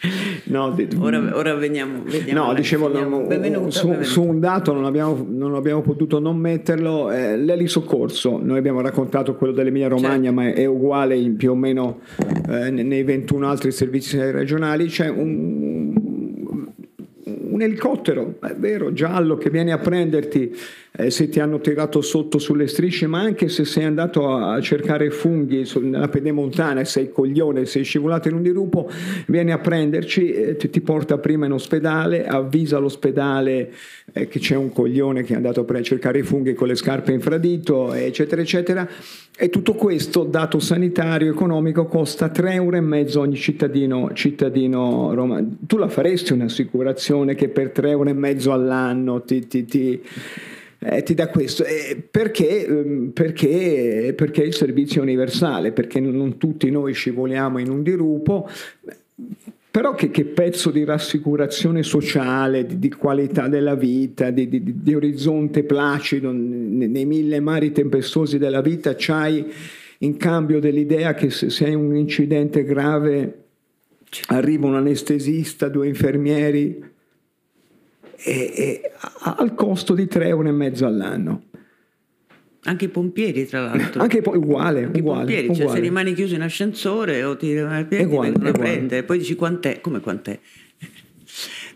No, 0.50 0.74
ora, 0.98 1.36
ora 1.36 1.54
veniamo, 1.54 2.02
vediamo. 2.04 2.46
No, 2.46 2.54
dicevo, 2.54 2.90
veniamo, 2.90 3.20
benvenuta, 3.22 3.70
su, 3.70 3.86
benvenuta. 3.86 4.10
su, 4.10 4.22
un 4.24 4.40
dato 4.40 4.72
non 4.72 4.84
abbiamo, 4.84 5.24
non 5.28 5.54
abbiamo 5.54 5.82
potuto 5.82 6.18
non 6.18 6.38
metterlo, 6.38 7.10
eh, 7.10 7.36
l'elisoccorso, 7.36 8.40
noi 8.42 8.58
abbiamo 8.58 8.80
raccontato 8.80 9.34
quello 9.36 9.52
dell'Emilia 9.52 9.88
Romagna, 9.88 10.30
certo. 10.30 10.32
ma 10.32 10.52
è 10.52 10.64
uguale 10.64 11.16
in 11.16 11.36
più 11.36 11.52
o 11.52 11.54
meno 11.54 12.00
eh, 12.48 12.70
nei 12.70 13.02
21 13.02 13.48
altri 13.48 13.70
servizi 13.70 14.18
regionali, 14.18 14.86
c'è 14.86 15.08
un, 15.08 15.59
un 17.60 17.62
elicottero, 17.62 18.38
è 18.40 18.54
vero, 18.56 18.92
giallo, 18.92 19.36
che 19.36 19.50
viene 19.50 19.72
a 19.72 19.78
prenderti 19.78 20.56
eh, 20.92 21.10
se 21.10 21.28
ti 21.28 21.38
hanno 21.38 21.60
tirato 21.60 22.00
sotto 22.00 22.38
sulle 22.38 22.66
strisce, 22.66 23.06
ma 23.06 23.20
anche 23.20 23.48
se 23.48 23.64
sei 23.64 23.84
andato 23.84 24.34
a 24.34 24.60
cercare 24.60 25.10
funghi 25.10 25.68
nella 25.82 26.08
pedemontana 26.08 26.80
e 26.80 26.84
sei 26.84 27.10
coglione, 27.10 27.66
sei 27.66 27.84
scivolato 27.84 28.28
in 28.28 28.34
un 28.34 28.42
dirupo, 28.42 28.90
viene 29.26 29.52
a 29.52 29.58
prenderci, 29.58 30.32
eh, 30.32 30.56
ti, 30.56 30.70
ti, 30.70 30.80
porta 30.80 31.18
prima 31.18 31.46
in 31.46 31.52
ospedale, 31.52 32.26
avvisa 32.26 32.78
l'ospedale 32.78 33.72
eh, 34.12 34.28
che 34.28 34.38
c'è 34.38 34.56
un 34.56 34.72
coglione 34.72 35.22
che 35.22 35.32
è 35.32 35.36
andato 35.36 35.64
a 35.66 35.82
cercare 35.82 36.18
i 36.18 36.22
funghi 36.22 36.54
con 36.54 36.68
le 36.68 36.74
scarpe 36.74 37.12
infradito, 37.12 37.92
eccetera, 37.92 38.40
eccetera. 38.40 38.88
E 39.36 39.48
tutto 39.48 39.74
questo, 39.74 40.24
dato 40.24 40.58
sanitario, 40.58 41.30
economico, 41.30 41.86
costa 41.86 42.30
3,5 42.30 42.52
euro 42.52 43.20
ogni 43.20 43.36
cittadino, 43.36 44.10
cittadino 44.12 45.14
romano. 45.14 45.56
Tu 45.66 45.76
la 45.76 45.88
faresti 45.88 46.32
un'assicurazione 46.32 47.34
che 47.34 47.48
per 47.48 47.72
3,5 47.74 47.88
euro 47.88 48.52
all'anno 48.52 49.22
ti, 49.22 49.46
ti, 49.46 49.64
ti 49.64 50.02
eh, 50.82 51.02
ti 51.02 51.14
dà 51.14 51.28
questo. 51.28 51.64
Eh, 51.64 52.02
perché, 52.10 52.66
ehm, 52.66 53.10
perché, 53.12 54.14
perché 54.16 54.42
il 54.42 54.54
servizio 54.54 55.00
è 55.00 55.04
universale, 55.04 55.72
perché 55.72 56.00
non 56.00 56.38
tutti 56.38 56.70
noi 56.70 56.94
scivoliamo 56.94 57.58
in 57.58 57.70
un 57.70 57.82
dirupo. 57.82 58.48
Però 59.70 59.94
che, 59.94 60.10
che, 60.10 60.24
pezzo 60.24 60.70
di 60.70 60.84
rassicurazione 60.84 61.84
sociale, 61.84 62.66
di, 62.66 62.80
di 62.80 62.90
qualità 62.90 63.46
della 63.46 63.76
vita, 63.76 64.30
di, 64.30 64.48
di, 64.48 64.62
di, 64.82 64.94
orizzonte 64.94 65.62
placido 65.62 66.32
nei 66.32 67.04
mille 67.04 67.38
mari 67.38 67.70
tempestosi 67.70 68.36
della 68.36 68.62
vita 68.62 68.94
c'hai 68.96 69.46
in 69.98 70.16
cambio 70.16 70.58
dell'idea 70.58 71.14
che 71.14 71.30
se, 71.30 71.50
se 71.50 71.66
hai 71.66 71.74
un 71.74 71.94
incidente 71.94 72.64
grave 72.64 73.44
arriva 74.26 74.66
un 74.66 74.74
anestesista, 74.74 75.68
due 75.68 75.86
infermieri, 75.86 76.82
e, 78.16 78.52
e, 78.56 78.92
al 79.20 79.54
costo 79.54 79.94
di 79.94 80.04
3,5 80.04 80.26
euro 80.26 80.86
all'anno. 80.86 81.42
Anche 82.64 82.84
i 82.86 82.88
pompieri, 82.88 83.46
tra 83.46 83.62
l'altro. 83.62 84.02
Anche 84.02 84.22
uguale, 84.24 84.84
Anche 84.84 85.00
uguale, 85.00 85.18
pompieri, 85.20 85.46
uguale. 85.48 85.64
Cioè 85.64 85.74
se 85.74 85.80
rimani 85.80 86.12
chiuso 86.12 86.34
in 86.34 86.42
ascensore 86.42 87.24
o 87.24 87.36
ti, 87.36 87.54
uguale, 87.56 87.88
ti 87.88 87.96
vengono 87.96 88.48
a 88.48 88.52
prendere, 88.52 89.02
poi 89.02 89.18
dici 89.18 89.34
quant'è, 89.34 89.80
come 89.80 90.00
quant'è? 90.00 90.38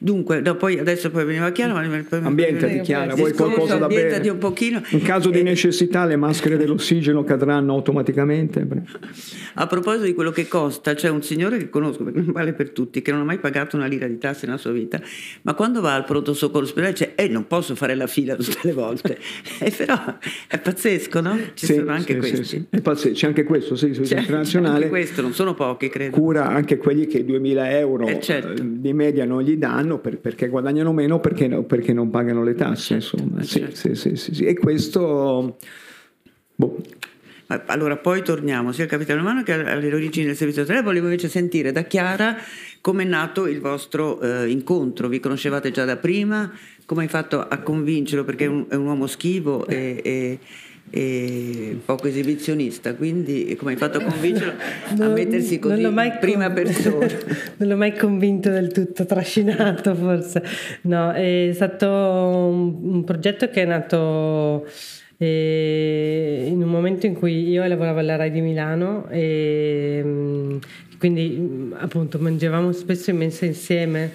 Dunque, 0.05 0.43
no, 0.43 0.55
poi 0.57 0.79
adesso 0.79 1.11
poi 1.11 1.25
veniva 1.25 1.51
chiaro, 1.51 1.73
ma 1.73 2.05
poi 2.07 2.21
ambientati 2.21 2.81
chiara, 2.81 3.15
vuoi 3.15 3.33
qualcosa 3.33 3.77
da 3.77 3.87
bere? 3.87 4.29
un 4.29 4.37
pochino. 4.37 4.83
In 4.91 5.01
caso 5.01 5.31
di 5.31 5.43
necessità 5.43 6.05
le 6.05 6.17
maschere 6.17 6.59
dell'ossigeno 6.59 7.25
cadranno 7.25 7.73
automaticamente. 7.73 8.67
A 9.55 9.67
proposito 9.67 10.05
di 10.05 10.13
quello 10.13 10.31
che 10.31 10.47
costa, 10.47 10.93
c'è 10.93 11.09
un 11.09 11.23
signore 11.23 11.57
che 11.57 11.71
conosco, 11.71 12.05
perché 12.05 12.21
non 12.21 12.33
vale 12.33 12.53
per 12.53 12.69
tutti, 12.69 13.01
che 13.01 13.13
non 13.13 13.21
ha 13.21 13.25
mai 13.25 13.39
pagato 13.39 13.77
una 13.77 13.87
lira 13.87 14.07
di 14.07 14.19
tasse 14.19 14.45
nella 14.45 14.59
sua 14.59 14.73
vita, 14.73 15.01
ma 15.41 15.55
quando 15.55 15.81
va 15.81 15.95
al 15.95 16.05
pronto 16.05 16.35
soccorso 16.35 16.69
ospedale 16.69 16.93
dice, 16.93 17.15
eh, 17.15 17.29
non 17.29 17.47
posso 17.47 17.75
fare 17.75 17.95
la 17.95 18.07
fila 18.07 18.37
tutte 18.37 18.59
le 18.61 18.73
volte. 18.75 19.17
e 19.59 19.71
però 19.71 19.97
è 20.49 20.59
pazzesco, 20.59 21.23
no? 21.23 21.39
Ci 21.55 21.65
sì, 21.65 21.75
sono 21.77 21.93
anche 21.93 22.13
sì, 22.13 22.19
questi. 22.19 22.45
Sì, 22.45 22.65
è 22.69 22.83
pazzesco, 22.83 23.15
c'è 23.15 23.27
anche 23.27 23.45
questo, 23.45 23.75
sì, 23.75 23.89
c'è, 23.89 24.19
internazionale. 24.19 24.75
C'è 24.75 24.85
anche 24.85 24.89
questo, 24.91 25.23
non 25.23 25.33
sono 25.33 25.55
pochi, 25.55 25.89
credo. 25.89 26.15
Cura 26.15 26.47
anche 26.47 26.77
quelli 26.77 27.07
che 27.07 27.25
2000 27.25 27.79
euro 27.79 28.07
eh, 28.07 28.21
certo. 28.21 28.63
di 28.63 28.93
media 28.93 29.25
non 29.25 29.41
gli 29.41 29.57
danno 29.57 29.93
meno 29.95 29.99
per, 29.99 30.19
perché 30.19 30.49
guadagnano 30.49 30.93
meno 30.93 31.21
perché, 31.21 31.49
perché, 31.49 31.93
non 31.93 32.11
pagano 32.11 32.43
le 32.43 32.55
tasse, 32.55 33.01
certo, 33.01 33.17
insomma. 33.17 33.43
Certo. 33.43 33.77
Sì, 33.77 33.95
sì, 33.95 34.17
sì, 34.17 34.35
sì, 34.35 34.45
E 34.45 34.55
questo... 34.55 35.59
Boh. 36.55 36.83
Allora, 37.67 37.97
poi 37.99 38.23
torniamo 38.23 38.73
sia 38.73 38.85
al 38.85 38.91
capitano 38.91 39.21
umano 39.21 39.43
che 39.43 39.53
alle 39.53 39.93
origini 39.93 40.27
del 40.27 40.35
servizio 40.35 40.65
tele. 40.65 40.83
Volevo 40.83 41.07
invece 41.07 41.29
sentire 41.29 41.73
da 41.73 41.83
Chiara 41.83 42.37
come 42.81 43.03
è 43.03 43.07
nato 43.07 43.47
il 43.47 43.61
vostro 43.61 44.21
eh, 44.21 44.49
incontro. 44.49 45.09
Vi 45.09 45.21
conoscevate 45.21 45.71
già 45.71 45.85
da 45.85 45.97
prima? 45.97 46.51
Come 46.87 47.03
hai 47.03 47.09
fatto 47.09 47.47
a 47.47 47.59
convincerlo? 47.59 48.25
Perché 48.25 48.45
è 48.45 48.49
un, 48.49 48.65
è 48.69 48.75
un 48.77 48.87
uomo 48.87 49.07
schivo 49.07 49.67
e 49.67 50.01
e 50.03 50.39
poco 51.85 52.07
esibizionista, 52.07 52.95
quindi 52.95 53.57
come 53.59 53.73
hai 53.73 53.77
fatto 53.77 53.99
a 53.99 54.03
convincerlo 54.03 54.53
a 55.01 55.09
mettersi 55.15 55.59
così 55.59 55.83
in 55.83 56.17
prima 56.21 56.45
con... 56.47 56.55
persona? 56.55 57.07
non 57.57 57.69
l'ho 57.69 57.77
mai 57.77 57.97
convinto 57.97 58.51
del 58.51 58.71
tutto, 58.71 59.05
trascinato 59.05 59.95
forse. 59.95 60.43
No, 60.83 61.13
è 61.13 61.51
stato 61.53 61.89
un, 61.89 62.79
un 62.83 63.05
progetto 63.05 63.49
che 63.49 63.63
è 63.63 63.65
nato 63.65 64.67
eh, 65.19 66.45
in 66.47 66.63
un 66.63 66.69
momento 66.69 67.07
in 67.07 67.15
cui 67.15 67.49
io 67.49 67.67
lavoravo 67.67 67.99
alla 67.99 68.17
RAI 68.17 68.31
di 68.31 68.41
Milano 68.41 69.09
e 69.09 70.01
mm, 70.05 70.57
quindi 70.99 71.73
appunto 71.77 72.19
mangiavamo 72.19 72.73
spesso 72.73 73.11
in 73.11 73.17
mensa 73.17 73.45
insieme 73.45 74.13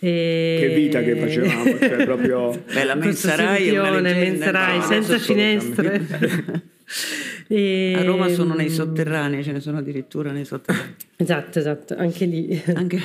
e... 0.00 0.58
Che 0.60 0.74
vita 0.74 1.02
che 1.02 1.16
facevamo, 1.16 1.78
cioè 1.78 2.04
proprio... 2.06 2.62
Beh, 2.72 2.84
la 2.84 2.94
mensa 2.94 3.34
Rai 3.34 3.68
è 3.68 3.80
una 3.80 4.00
mensa 4.00 4.50
Rai, 4.50 4.80
senza 4.82 5.18
finestre. 5.18 6.00
E, 7.48 7.94
A 7.98 8.04
Roma 8.04 8.28
sono 8.28 8.54
nei 8.54 8.70
sotterranei, 8.70 9.42
ce 9.42 9.52
ne 9.52 9.60
sono 9.60 9.78
addirittura 9.78 10.30
nei 10.30 10.44
sotterranei. 10.44 10.94
Esatto, 11.16 11.58
esatto, 11.58 11.96
anche 11.96 12.24
lì. 12.26 12.62
Anche... 12.74 13.00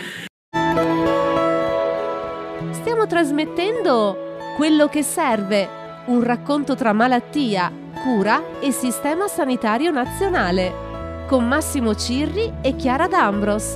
Stiamo 2.72 3.08
trasmettendo 3.08 4.38
quello 4.56 4.88
che 4.88 5.02
serve, 5.02 5.68
un 6.06 6.22
racconto 6.22 6.76
tra 6.76 6.94
malattia, 6.94 7.72
cura 8.04 8.60
e 8.60 8.72
sistema 8.72 9.28
sanitario 9.28 9.90
nazionale, 9.90 11.26
con 11.28 11.48
Massimo 11.48 11.96
Cirri 11.96 12.54
e 12.62 12.76
Chiara 12.76 13.08
D'Ambros. 13.08 13.74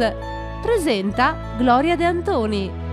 Presenta 0.62 1.56
Gloria 1.58 1.96
De 1.96 2.04
Antoni. 2.04 2.86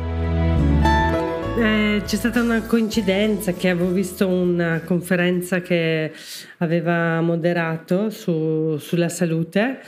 Eh, 1.57 2.02
c'è 2.05 2.16
stata 2.16 2.42
una 2.42 2.62
coincidenza 2.62 3.52
che 3.52 3.68
avevo 3.68 3.92
visto 3.92 4.26
una 4.26 4.80
conferenza 4.84 5.61
che 5.61 6.11
aveva 6.59 7.20
moderato 7.20 8.11
su- 8.11 8.76
sulla 8.78 9.09
salute 9.09 9.78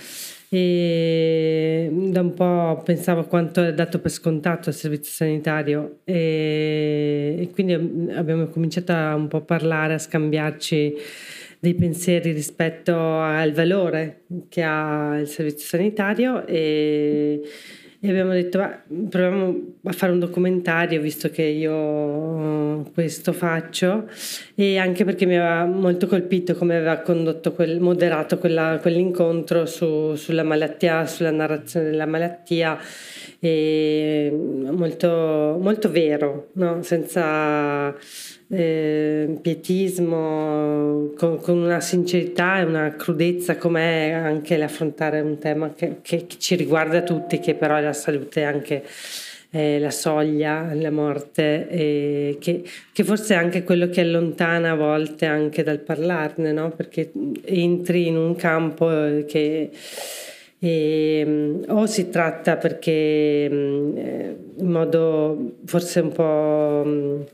e 0.48 1.90
da 1.90 2.20
un 2.20 2.34
po' 2.34 2.80
pensavo 2.84 3.24
quanto 3.24 3.64
è 3.64 3.74
dato 3.74 3.98
per 3.98 4.12
scontato 4.12 4.68
il 4.68 4.76
servizio 4.76 5.12
sanitario 5.12 5.98
e, 6.04 7.34
e 7.40 7.50
quindi 7.52 7.72
abbiamo 8.12 8.46
cominciato 8.46 8.92
a 8.92 9.16
un 9.16 9.26
po' 9.26 9.40
parlare, 9.40 9.94
a 9.94 9.98
scambiarci 9.98 10.94
dei 11.58 11.74
pensieri 11.74 12.30
rispetto 12.30 12.94
al 12.96 13.50
valore 13.50 14.22
che 14.48 14.62
ha 14.62 15.18
il 15.18 15.26
servizio 15.26 15.66
sanitario 15.66 16.46
e 16.46 17.40
e 18.06 18.10
abbiamo 18.10 18.32
detto, 18.32 18.58
"Va, 18.58 18.78
proviamo 19.08 19.60
a 19.84 19.92
fare 19.92 20.12
un 20.12 20.18
documentario 20.18 21.00
visto 21.00 21.28
che 21.30 21.42
io 21.42 22.82
questo 22.94 23.32
faccio 23.32 24.08
e 24.54 24.78
anche 24.78 25.04
perché 25.04 25.26
mi 25.26 25.36
aveva 25.36 25.64
molto 25.64 26.06
colpito 26.06 26.54
come 26.54 26.76
aveva 26.76 26.98
condotto 26.98 27.52
quel, 27.52 27.80
moderato 27.80 28.38
quella- 28.38 28.78
quell'incontro 28.80 29.66
su- 29.66 30.14
sulla 30.14 30.42
malattia, 30.42 31.06
sulla 31.06 31.30
narrazione 31.30 31.90
della 31.90 32.06
malattia 32.06 32.78
e 33.38 34.30
molto, 34.32 35.58
molto 35.60 35.90
vero, 35.90 36.48
no? 36.54 36.82
senza 36.82 37.94
eh, 38.48 39.38
pietismo, 39.40 41.12
con, 41.16 41.40
con 41.40 41.58
una 41.58 41.80
sincerità 41.80 42.60
e 42.60 42.64
una 42.64 42.94
crudezza 42.94 43.56
com'è 43.56 44.10
anche 44.10 44.56
l'affrontare 44.56 45.20
un 45.20 45.38
tema 45.38 45.72
che, 45.72 45.98
che- 46.02 46.26
ci 46.28 46.54
riguarda 46.54 47.02
tutti, 47.02 47.40
che 47.40 47.54
però 47.54 47.76
è 47.76 47.82
la 47.82 47.92
salute 47.92 48.44
anche 48.44 48.84
eh, 49.50 49.78
la 49.78 49.90
soglia, 49.90 50.72
la 50.74 50.90
morte, 50.90 51.68
e 51.68 52.36
che, 52.40 52.62
che 52.92 53.04
forse 53.04 53.34
è 53.34 53.36
anche 53.36 53.64
quello 53.64 53.88
che 53.88 54.02
allontana 54.02 54.72
a 54.72 54.74
volte 54.74 55.26
anche 55.26 55.62
dal 55.62 55.80
parlarne, 55.80 56.52
no? 56.52 56.70
perché 56.70 57.10
entri 57.44 58.06
in 58.06 58.16
un 58.16 58.36
campo 58.36 58.90
eh, 58.90 59.24
che 59.26 59.70
e, 60.58 61.22
mm, 61.26 61.62
o 61.68 61.86
si 61.86 62.08
tratta 62.08 62.56
perché 62.56 63.48
mm, 63.50 63.96
eh, 63.96 64.36
in 64.58 64.70
modo 64.70 65.56
forse 65.64 66.00
un 66.00 66.12
po' 66.12 67.26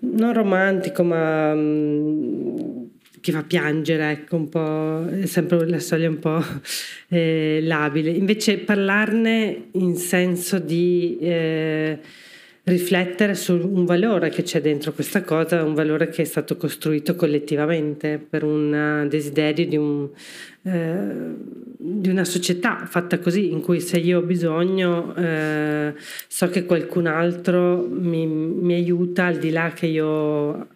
non 0.00 0.32
romantico 0.32 1.02
ma 1.02 1.54
mm, 1.54 2.84
che 3.20 3.32
fa 3.32 3.42
piangere 3.42 4.10
ecco 4.12 4.36
un 4.36 4.48
po' 4.48 5.08
è 5.08 5.26
sempre 5.26 5.68
la 5.68 5.80
soglia 5.80 6.08
un 6.08 6.18
po' 6.18 6.40
eh, 7.08 7.60
labile. 7.62 8.10
Invece 8.10 8.58
parlarne 8.58 9.68
in 9.72 9.96
senso 9.96 10.58
di 10.58 11.18
eh, 11.20 11.98
riflettere 12.66 13.36
su 13.36 13.54
un 13.54 13.84
valore 13.84 14.28
che 14.28 14.42
c'è 14.42 14.60
dentro 14.60 14.92
questa 14.92 15.22
cosa, 15.22 15.62
un 15.62 15.74
valore 15.74 16.08
che 16.08 16.22
è 16.22 16.24
stato 16.24 16.56
costruito 16.56 17.14
collettivamente 17.14 18.18
per 18.18 18.42
un 18.42 18.74
eh, 18.74 19.08
desiderio 19.08 19.66
di, 19.66 19.76
un, 19.76 20.08
eh, 20.62 21.34
di 21.76 22.08
una 22.08 22.24
società 22.24 22.84
fatta 22.86 23.20
così, 23.20 23.52
in 23.52 23.60
cui 23.60 23.80
se 23.80 23.98
io 23.98 24.18
ho 24.18 24.22
bisogno 24.22 25.14
eh, 25.14 25.94
so 26.26 26.48
che 26.48 26.64
qualcun 26.64 27.06
altro 27.06 27.86
mi, 27.88 28.26
mi 28.26 28.74
aiuta 28.74 29.26
al 29.26 29.38
di 29.38 29.50
là 29.50 29.70
che 29.72 29.86
io 29.86 30.66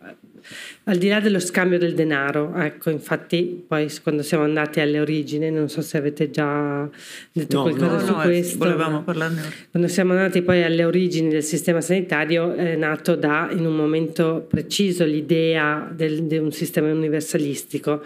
al 0.85 0.97
di 0.97 1.09
là 1.09 1.21
dello 1.21 1.39
scambio 1.41 1.79
del 1.79 1.95
denaro, 1.95 2.55
ecco, 2.57 2.91
infatti 2.91 3.65
poi 3.67 3.89
quando 4.03 4.23
siamo 4.23 4.45
andati 4.45 4.81
alle 4.81 5.01
origini, 5.01 5.51
non 5.51 5.69
so 5.69 5.83
se 5.83 5.97
avete 5.99 6.31
già 6.31 6.89
detto 7.33 7.57
No, 7.57 7.63
qualcosa 7.63 7.93
No, 7.95 8.01
su 8.01 8.13
no, 8.13 8.21
eh, 8.23 8.25
questo. 8.25 8.59
volevamo 8.59 9.03
parlarne. 9.03 9.43
Quando 9.71 9.89
siamo 9.89 10.13
andati 10.13 10.43
poi 10.43 10.63
alle 10.63 10.85
origini 10.85 11.29
del 11.29 11.43
sistema 11.45 11.81
sanitario 11.81 12.55
è 12.55 12.77
nato 12.77 13.15
da, 13.15 13.49
in 13.53 13.65
un 13.67 13.77
momento 13.77 14.47
preciso, 14.49 15.05
l'idea 15.05 15.91
del- 15.95 16.25
di 16.25 16.37
un 16.39 16.51
sistema 16.53 16.91
universalistico. 16.93 18.03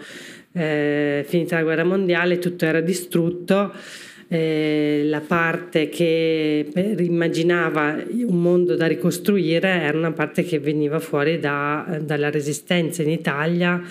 Eh, 0.51 1.25
finita 1.27 1.57
la 1.57 1.63
guerra 1.63 1.83
mondiale 1.83 2.39
tutto 2.39 2.63
era 2.65 2.79
distrutto, 2.79 3.73
eh, 4.27 5.03
la 5.05 5.21
parte 5.21 5.89
che 5.89 6.67
immaginava 6.99 8.03
un 8.09 8.41
mondo 8.41 8.75
da 8.75 8.87
ricostruire 8.87 9.69
era 9.69 9.97
una 9.97 10.11
parte 10.11 10.43
che 10.43 10.59
veniva 10.59 10.99
fuori 10.99 11.39
da- 11.39 11.99
dalla 12.01 12.29
resistenza 12.29 13.03
in 13.03 13.09
Italia 13.09 13.81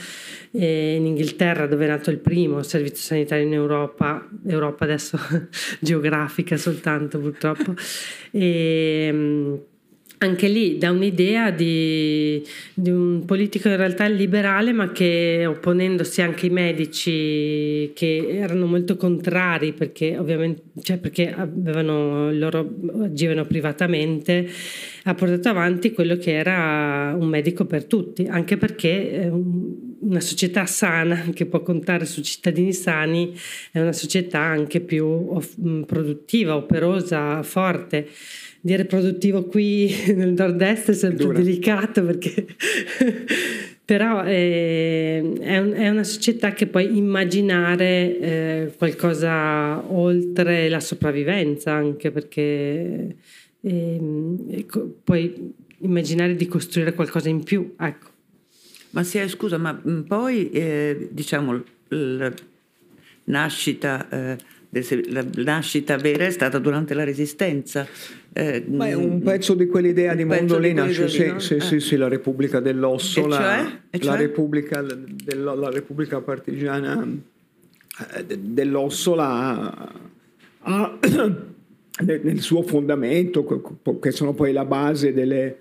e 0.51 0.95
in 0.95 1.07
Inghilterra 1.07 1.67
dove 1.67 1.85
è 1.85 1.89
nato 1.89 2.11
il 2.11 2.19
primo 2.19 2.63
servizio 2.63 3.03
sanitario 3.03 3.45
in 3.45 3.53
Europa, 3.53 4.29
Europa 4.47 4.85
adesso 4.85 5.19
geografica 5.81 6.57
soltanto 6.57 7.19
purtroppo, 7.19 7.75
e 8.31 9.11
mm, 9.13 9.55
anche 10.25 10.49
lì 10.49 10.79
da 10.79 10.91
un'idea 10.91 11.51
di, 11.51 12.43
di 12.75 12.91
un 12.91 13.25
politico 13.25 13.69
in 13.69 13.77
realtà 13.77 14.07
liberale 14.07 14.73
ma 14.73 14.93
che 14.93 15.45
opponendosi 15.47 16.23
anche 16.23 16.47
ai 16.47 16.53
medici 16.53 17.93
che 17.95 18.27
erano 18.29 18.67
molto 18.67 18.97
contrari 18.97 19.73
perché 19.73 20.19
ovviamente 20.19 20.63
cioè 20.83 20.99
perché 20.99 21.33
avevano, 21.33 22.33
loro 22.33 22.69
agivano 23.03 23.45
privatamente 23.45 24.49
ha 25.05 25.15
portato 25.15 25.49
avanti 25.49 25.93
quello 25.93 26.17
che 26.17 26.33
era 26.33 27.15
un 27.19 27.29
medico 27.29 27.65
per 27.67 27.85
tutti 27.85 28.27
anche 28.29 28.57
perché 28.57 29.11
eh, 29.13 29.29
un- 29.29 29.93
una 30.05 30.21
società 30.21 30.67
sana 30.67 31.25
che 31.35 31.47
può 31.47 31.63
contare 31.63 32.05
su 32.05 32.23
cittadini 32.23 32.73
sani 32.73 33.35
è 33.73 33.81
una 33.81 33.93
società 33.93 34.41
anche 34.41 34.81
più 34.81 35.39
produttiva, 35.87 36.57
operosa, 36.57 37.43
forte. 37.43 38.09
Dire 38.67 38.87
produttivo 38.87 39.45
qui 39.45 39.93
nel 40.17 40.33
nord-est 40.33 40.89
è 40.89 40.95
sempre 40.95 41.25
Dura. 41.27 41.39
delicato 41.39 42.03
perché 42.03 42.47
però 43.85 44.25
eh, 44.25 45.23
è, 45.41 45.59
un- 45.59 45.73
è 45.73 45.89
una 45.91 46.03
società 46.05 46.53
che 46.55 46.67
puoi 46.69 46.97
immaginare 46.97 48.19
eh, 48.19 48.73
qualcosa 48.79 49.85
oltre 49.93 50.71
la 50.71 50.81
sopravvivenza 50.81 51.73
anche 51.73 52.11
perché 52.11 53.17
ehm, 53.61 54.47
ecco, 54.51 54.95
puoi 55.05 55.53
immaginare 55.81 56.35
di 56.35 56.47
costruire 56.47 56.95
qualcosa 56.95 57.29
in 57.29 57.43
più 57.43 57.75
ecco 57.79 58.09
Ma 58.93 59.03
sì, 59.03 59.19
eh, 59.19 59.29
scusa, 59.29 59.59
ma 59.59 59.73
mh, 59.73 60.05
poi 60.09 60.49
eh, 60.51 61.09
diciamo 61.11 61.63
la 61.89 62.33
nascita, 63.25 64.09
eh, 64.09 64.37
se- 64.39 64.45
la 65.11 65.25
nascita 65.37 65.97
vera 65.97 66.25
è 66.27 66.31
stata 66.31 66.59
durante 66.59 66.95
la 66.95 67.05
Resistenza. 67.05 67.87
Eh, 68.33 68.65
Ma 68.69 68.89
è 68.89 68.95
un 68.95 69.21
pezzo 69.23 69.55
di 69.55 69.67
quell'idea 69.67 70.15
di 70.15 70.25
mondo 70.25 70.59
lì 70.59 70.73
nasce, 70.73 71.09
sì, 71.09 71.27
no? 71.27 71.39
sì, 71.39 71.55
Eh. 71.55 71.61
sì, 71.61 71.81
sì, 71.81 71.97
la 71.97 72.09
Repubblica 72.09 72.61
dell'Osso, 72.61 73.27
la, 73.27 73.37
cioè? 73.37 73.63
La 73.91 73.99
cioè? 73.99 74.17
Repubblica, 74.17 74.83
dello- 74.83 75.55
la 75.55 75.71
Repubblica 75.71 76.21
Partigiana 76.21 77.07
eh, 78.17 78.25
de- 78.25 78.39
dell'Ossola 78.41 79.93
ha 80.61 80.99
nel 82.05 82.41
suo 82.41 82.63
fondamento, 82.63 83.45
che 84.01 84.11
sono 84.11 84.33
poi 84.35 84.53
la 84.53 84.65
base 84.65 85.13
delle- 85.13 85.59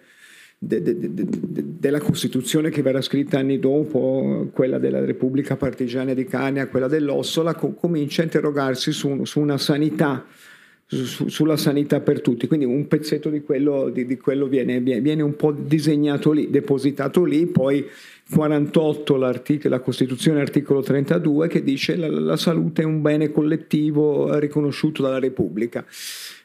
de- 0.65 0.81
de- 0.81 0.97
de- 0.99 1.13
de- 1.13 1.63
della 1.79 1.99
Costituzione 1.99 2.69
che 2.69 2.81
verrà 2.81 3.01
scritta 3.01 3.39
anni 3.39 3.59
dopo, 3.59 4.49
quella 4.53 4.77
della 4.79 5.03
Repubblica 5.03 5.55
Partigiana 5.55 6.13
di 6.13 6.25
Cania, 6.25 6.67
quella 6.67 6.87
dell'Ossola, 6.87 7.53
co- 7.55 7.73
comincia 7.73 8.21
a 8.21 8.25
interrogarsi 8.25 8.91
su, 8.91 9.23
su 9.25 9.39
una 9.39 9.57
sanità 9.57 10.25
su- 10.85 11.27
sulla 11.27 11.57
sanità 11.57 12.01
per 12.01 12.21
tutti, 12.21 12.45
quindi 12.45 12.65
un 12.65 12.87
pezzetto 12.87 13.29
di 13.29 13.41
quello, 13.41 13.89
di, 13.89 14.05
di 14.05 14.17
quello 14.17 14.45
viene- 14.47 14.79
viene 14.79 15.23
un 15.23 15.35
po' 15.35 15.51
disegnato 15.51 16.31
lì, 16.31 16.49
depositato 16.51 17.23
lì, 17.23 17.47
poi 17.47 17.83
48 18.33 19.15
l'artic- 19.15 19.65
la 19.65 19.79
Costituzione 19.79 20.41
articolo 20.41 20.81
32 20.81 21.47
che 21.47 21.63
dice 21.63 21.95
la, 21.95 22.09
la 22.09 22.37
salute 22.37 22.81
è 22.81 22.85
un 22.85 23.01
bene 23.01 23.31
collettivo 23.31 24.37
riconosciuto 24.39 25.01
dalla 25.01 25.19
Repubblica. 25.19 25.85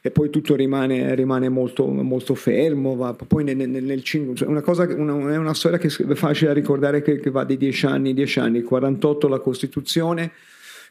E 0.01 0.11
poi 0.11 0.29
tutto 0.29 0.55
rimane, 0.55 1.13
rimane 1.15 1.49
molto, 1.49 1.85
molto 1.87 2.35
fermo, 2.35 2.95
va, 2.95 3.13
poi 3.13 3.43
nel, 3.43 3.57
nel, 3.57 3.83
nel 3.83 4.03
cioè 4.03 4.47
una 4.47 4.61
cosa, 4.61 4.83
una- 4.95 5.33
è 5.33 5.37
una 5.37 5.53
storia 5.53 5.77
che 5.77 5.87
è 5.87 6.13
facile 6.15 6.47
da 6.47 6.53
ricordare 6.53 7.01
che, 7.01 7.19
che 7.19 7.29
va 7.31 7.43
di 7.43 7.57
10 7.57 7.85
anni, 7.85 8.13
10 8.13 8.39
anni, 8.39 8.61
48 8.61 9.27
la 9.27 9.39
Costituzione 9.39 10.31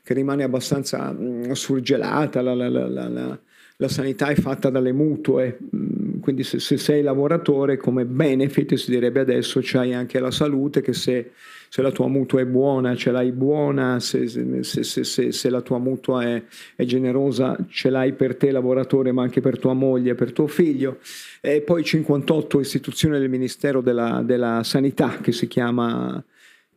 che 0.03 0.15
rimane 0.15 0.43
abbastanza 0.43 1.13
mh, 1.13 1.53
surgelata, 1.53 2.43
la, 2.43 2.55
la- 2.55 2.69
la- 2.69 3.89
sanità 3.89 4.27
è 4.29 4.35
fatta 4.35 4.71
dalle 4.71 4.93
mutue, 4.93 5.59
mh, 5.71 5.98
quindi 6.29 6.45
se, 6.45 6.59
se, 6.59 6.77
sei 6.77 7.01
lavoratore 7.01 7.79
come 7.79 8.05
benefit 8.05 8.75
si 8.75 8.91
direbbe 8.91 9.21
adesso 9.21 9.61
c'hai 9.63 9.95
anche 9.95 10.21
la 10.21 10.31
salute 10.31 10.83
che 10.83 10.93
se, 10.93 11.31
se 11.71 11.81
la 11.81 11.91
tua 11.91 12.07
mutua 12.07 12.43
è 12.43 12.45
buona 12.45 12.95
ce 12.95 13.11
l'hai 13.11 13.33
buona, 13.33 13.99
se, 13.99 14.29
se 14.29 15.49
la 15.49 15.61
tua 15.63 15.79
mutua 15.79 16.25
è, 16.25 16.43
è, 16.77 16.85
generosa 16.85 17.57
ce 17.71 17.89
l'hai 17.89 18.13
per 18.13 18.37
te 18.37 18.51
lavoratore 18.51 19.11
ma 19.11 19.23
anche 19.23 19.41
per 19.41 19.59
tua 19.59 19.73
moglie, 19.73 20.15
per 20.15 20.33
tuo 20.33 20.49
figlio. 20.49 20.99
E 21.41 21.63
poi 21.63 21.83
58 21.83 22.61
istituzione 22.61 23.19
del 23.19 23.31
Ministero 23.31 23.81
della, 23.81 24.21
della 24.23 24.61
Sanità 24.65 25.21
che 25.23 25.33
si 25.33 25.49
chiama 25.49 26.23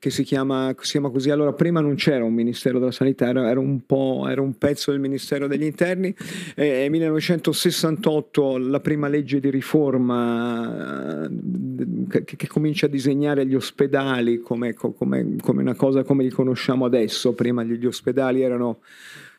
che 0.02 0.10
si 0.10 0.24
chiama, 0.24 0.74
si 0.80 0.94
chiama, 0.94 1.12
così. 1.12 1.30
Allora, 1.30 1.54
prima 1.54 1.80
non 1.80 1.94
c'era 1.94 2.24
un 2.24 2.34
Ministero 2.34 2.80
della 2.80 2.90
Sanità, 2.90 3.28
era, 3.28 3.48
era, 3.48 3.60
un, 3.60 3.82
era 4.28 4.42
un, 4.42 4.58
pezzo 4.58 4.90
del 4.90 5.00
Ministero 5.00 5.46
degli 5.46 5.62
Interni. 5.62 6.12
Nel 6.56 6.90
1968 6.90 8.58
la 8.58 8.80
prima 8.80 9.08
legge 9.08 9.40
di 9.40 9.52
riforma 9.52 11.24
eh, 11.30 12.26
che, 12.26 12.36
che 12.36 12.48
comincia 12.48 12.88
a 12.88 12.90
disegnare 12.90 13.46
gli 13.46 13.54
ospedali 13.54 14.40
come, 14.40 14.74
come, 14.74 15.36
come, 15.40 15.62
una 15.62 15.76
cosa 15.76 16.02
come 16.02 16.24
li 16.24 16.32
conosciamo 16.32 16.86
adesso. 16.86 17.34
Prima 17.34 17.64
gli, 17.64 17.74
gli 17.74 17.86
ospedali 17.86 18.42
erano 18.42 18.80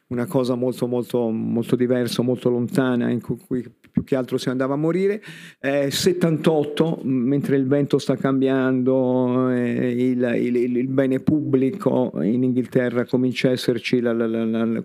una 0.06 0.26
cosa 0.26 0.54
molto, 0.54 0.86
molto, 0.86 1.28
molto 1.28 1.74
diversa, 1.74 2.22
molto 2.22 2.48
lontana, 2.50 3.10
in 3.10 3.20
cui 3.20 3.68
più 3.92 4.02
che 4.04 4.16
altro 4.16 4.38
si 4.38 4.48
andava 4.48 4.74
a 4.74 4.78
morire. 4.78 5.22
Eh, 5.60 5.90
78, 5.90 7.00
mentre 7.04 7.56
il 7.56 7.66
vento 7.66 7.98
sta 7.98 8.16
cambiando, 8.16 9.50
eh, 9.50 9.90
il, 9.90 10.22
il, 10.40 10.76
il, 10.76 10.88
bene 10.88 11.20
pubblico 11.20 12.10
in 12.22 12.42
Inghilterra 12.42 13.04
comincia 13.04 13.48
a 13.48 13.52
esserci 13.52 14.00
la, 14.00 14.12
la, 14.12 14.26
la, 14.26 14.84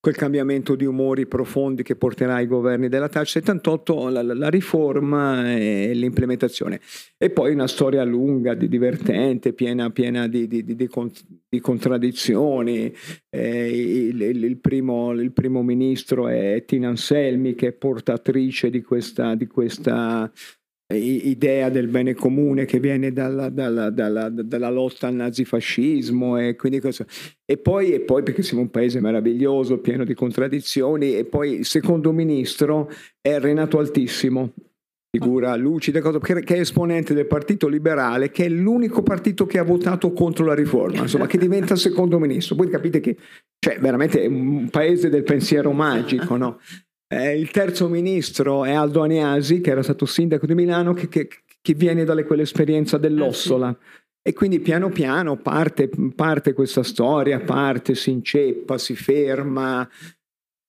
quel 0.00 0.14
cambiamento 0.14 0.76
di 0.76 0.84
umori 0.84 1.26
profondi 1.26 1.82
che 1.82 1.96
porterà 1.96 2.34
ai 2.34 2.46
governi 2.46 2.88
della 2.88 3.08
TAC 3.08 3.26
78, 3.26 4.08
la, 4.08 4.22
la, 4.22 4.48
riforma 4.48 5.56
e 5.56 5.92
l'implementazione. 5.94 6.80
E 7.18 7.30
poi 7.30 7.52
una 7.52 7.66
storia 7.66 8.04
lunga, 8.04 8.54
di, 8.54 8.68
divertente, 8.68 9.52
piena, 9.52 9.90
piena 9.90 10.28
di, 10.28 10.46
di, 10.46 10.64
di, 10.64 10.76
di 10.76 11.60
contraddizioni. 11.60 12.94
Eh, 13.28 14.06
il, 14.08 14.20
il, 14.20 14.44
il, 14.44 14.58
primo, 14.58 15.12
il, 15.12 15.32
primo, 15.32 15.62
ministro 15.62 16.28
è 16.28 16.64
Tina 16.64 16.88
Anselmi 16.88 17.54
che 17.54 17.68
è 17.68 17.72
portatrice 17.72 18.70
di 18.70 18.82
questa, 18.82 19.34
di 19.34 19.46
questa 19.46 20.30
idea 20.94 21.68
del 21.68 21.88
bene 21.88 22.14
comune 22.14 22.64
che 22.64 22.78
viene 22.78 23.12
dalla, 23.12 23.48
dalla, 23.48 23.90
dalla, 23.90 24.28
dalla 24.28 24.70
lotta 24.70 25.08
al 25.08 25.14
nazifascismo 25.14 26.38
e 26.38 26.54
quindi 26.54 26.80
cosa. 26.80 27.04
E 27.44 27.56
poi, 27.58 27.92
e 27.92 28.00
poi 28.00 28.22
perché 28.22 28.42
siamo 28.42 28.62
un 28.62 28.70
paese 28.70 29.00
meraviglioso, 29.00 29.78
pieno 29.78 30.04
di 30.04 30.14
contraddizioni, 30.14 31.16
e 31.16 31.24
poi 31.24 31.54
il 31.54 31.66
secondo 31.66 32.12
ministro 32.12 32.88
è 33.20 33.38
Renato 33.40 33.78
Altissimo, 33.78 34.52
figura 35.10 35.56
lucida, 35.56 36.00
che 36.20 36.54
è 36.54 36.60
esponente 36.60 37.14
del 37.14 37.26
Partito 37.26 37.66
Liberale, 37.66 38.30
che 38.30 38.44
è 38.44 38.48
l'unico 38.48 39.02
partito 39.02 39.46
che 39.46 39.58
ha 39.58 39.64
votato 39.64 40.12
contro 40.12 40.44
la 40.44 40.54
riforma, 40.54 41.02
insomma, 41.02 41.26
che 41.26 41.38
diventa 41.38 41.74
secondo 41.76 42.18
ministro. 42.18 42.54
Voi 42.54 42.68
capite 42.68 43.00
che 43.00 43.16
cioè, 43.58 43.78
veramente 43.80 44.22
è 44.22 44.26
un 44.26 44.68
paese 44.70 45.08
del 45.08 45.24
pensiero 45.24 45.72
magico, 45.72 46.36
no? 46.36 46.60
Eh, 47.08 47.38
il 47.38 47.50
terzo 47.50 47.88
ministro 47.88 48.64
è 48.64 48.72
Aldo 48.72 49.02
Aniasi, 49.02 49.60
che 49.60 49.70
era 49.70 49.82
stato 49.82 50.06
sindaco 50.06 50.46
di 50.46 50.54
Milano, 50.54 50.92
che, 50.92 51.08
che, 51.08 51.28
che 51.60 51.74
viene 51.74 52.04
da 52.04 52.20
quell'esperienza 52.24 52.98
dell'Ossola. 52.98 53.70
Eh, 53.70 53.76
sì. 53.80 54.04
E 54.26 54.32
quindi 54.32 54.58
piano 54.58 54.88
piano 54.88 55.36
parte, 55.36 55.88
parte, 56.14 56.52
questa 56.52 56.82
storia, 56.82 57.38
parte, 57.38 57.94
si 57.94 58.10
inceppa, 58.10 58.76
si 58.76 58.96
ferma, 58.96 59.88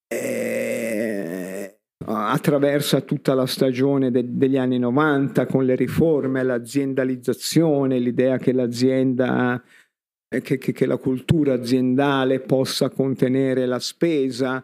eh, 0.07 1.79
attraversa 2.05 3.01
tutta 3.01 3.33
la 3.33 3.47
stagione 3.47 4.11
de, 4.11 4.23
degli 4.27 4.57
anni 4.57 4.77
90 4.77 5.47
con 5.47 5.65
le 5.65 5.73
riforme, 5.73 6.43
l'aziendalizzazione, 6.43 7.97
l'idea 7.97 8.37
che 8.37 8.53
l'azienda, 8.53 9.59
eh, 10.29 10.41
che, 10.41 10.59
che, 10.59 10.71
che 10.71 10.85
la 10.85 10.97
cultura 10.97 11.55
aziendale 11.55 12.41
possa 12.41 12.89
contenere 12.89 13.65
la 13.65 13.79
spesa, 13.79 14.63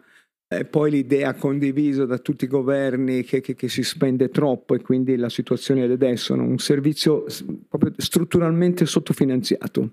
eh, 0.58 0.64
poi 0.64 0.90
l'idea 0.90 1.34
condivisa 1.34 2.04
da 2.04 2.18
tutti 2.18 2.44
i 2.44 2.48
governi 2.48 3.22
che, 3.22 3.40
che, 3.40 3.54
che, 3.54 3.68
si 3.68 3.82
spende 3.82 4.28
troppo 4.28 4.74
e 4.74 4.80
quindi 4.80 5.16
la 5.16 5.28
situazione 5.28 5.84
è 5.84 5.90
adesso, 5.90 6.34
no? 6.34 6.44
un 6.44 6.58
servizio 6.58 7.24
proprio 7.68 7.92
strutturalmente 7.96 8.86
sottofinanziato. 8.86 9.92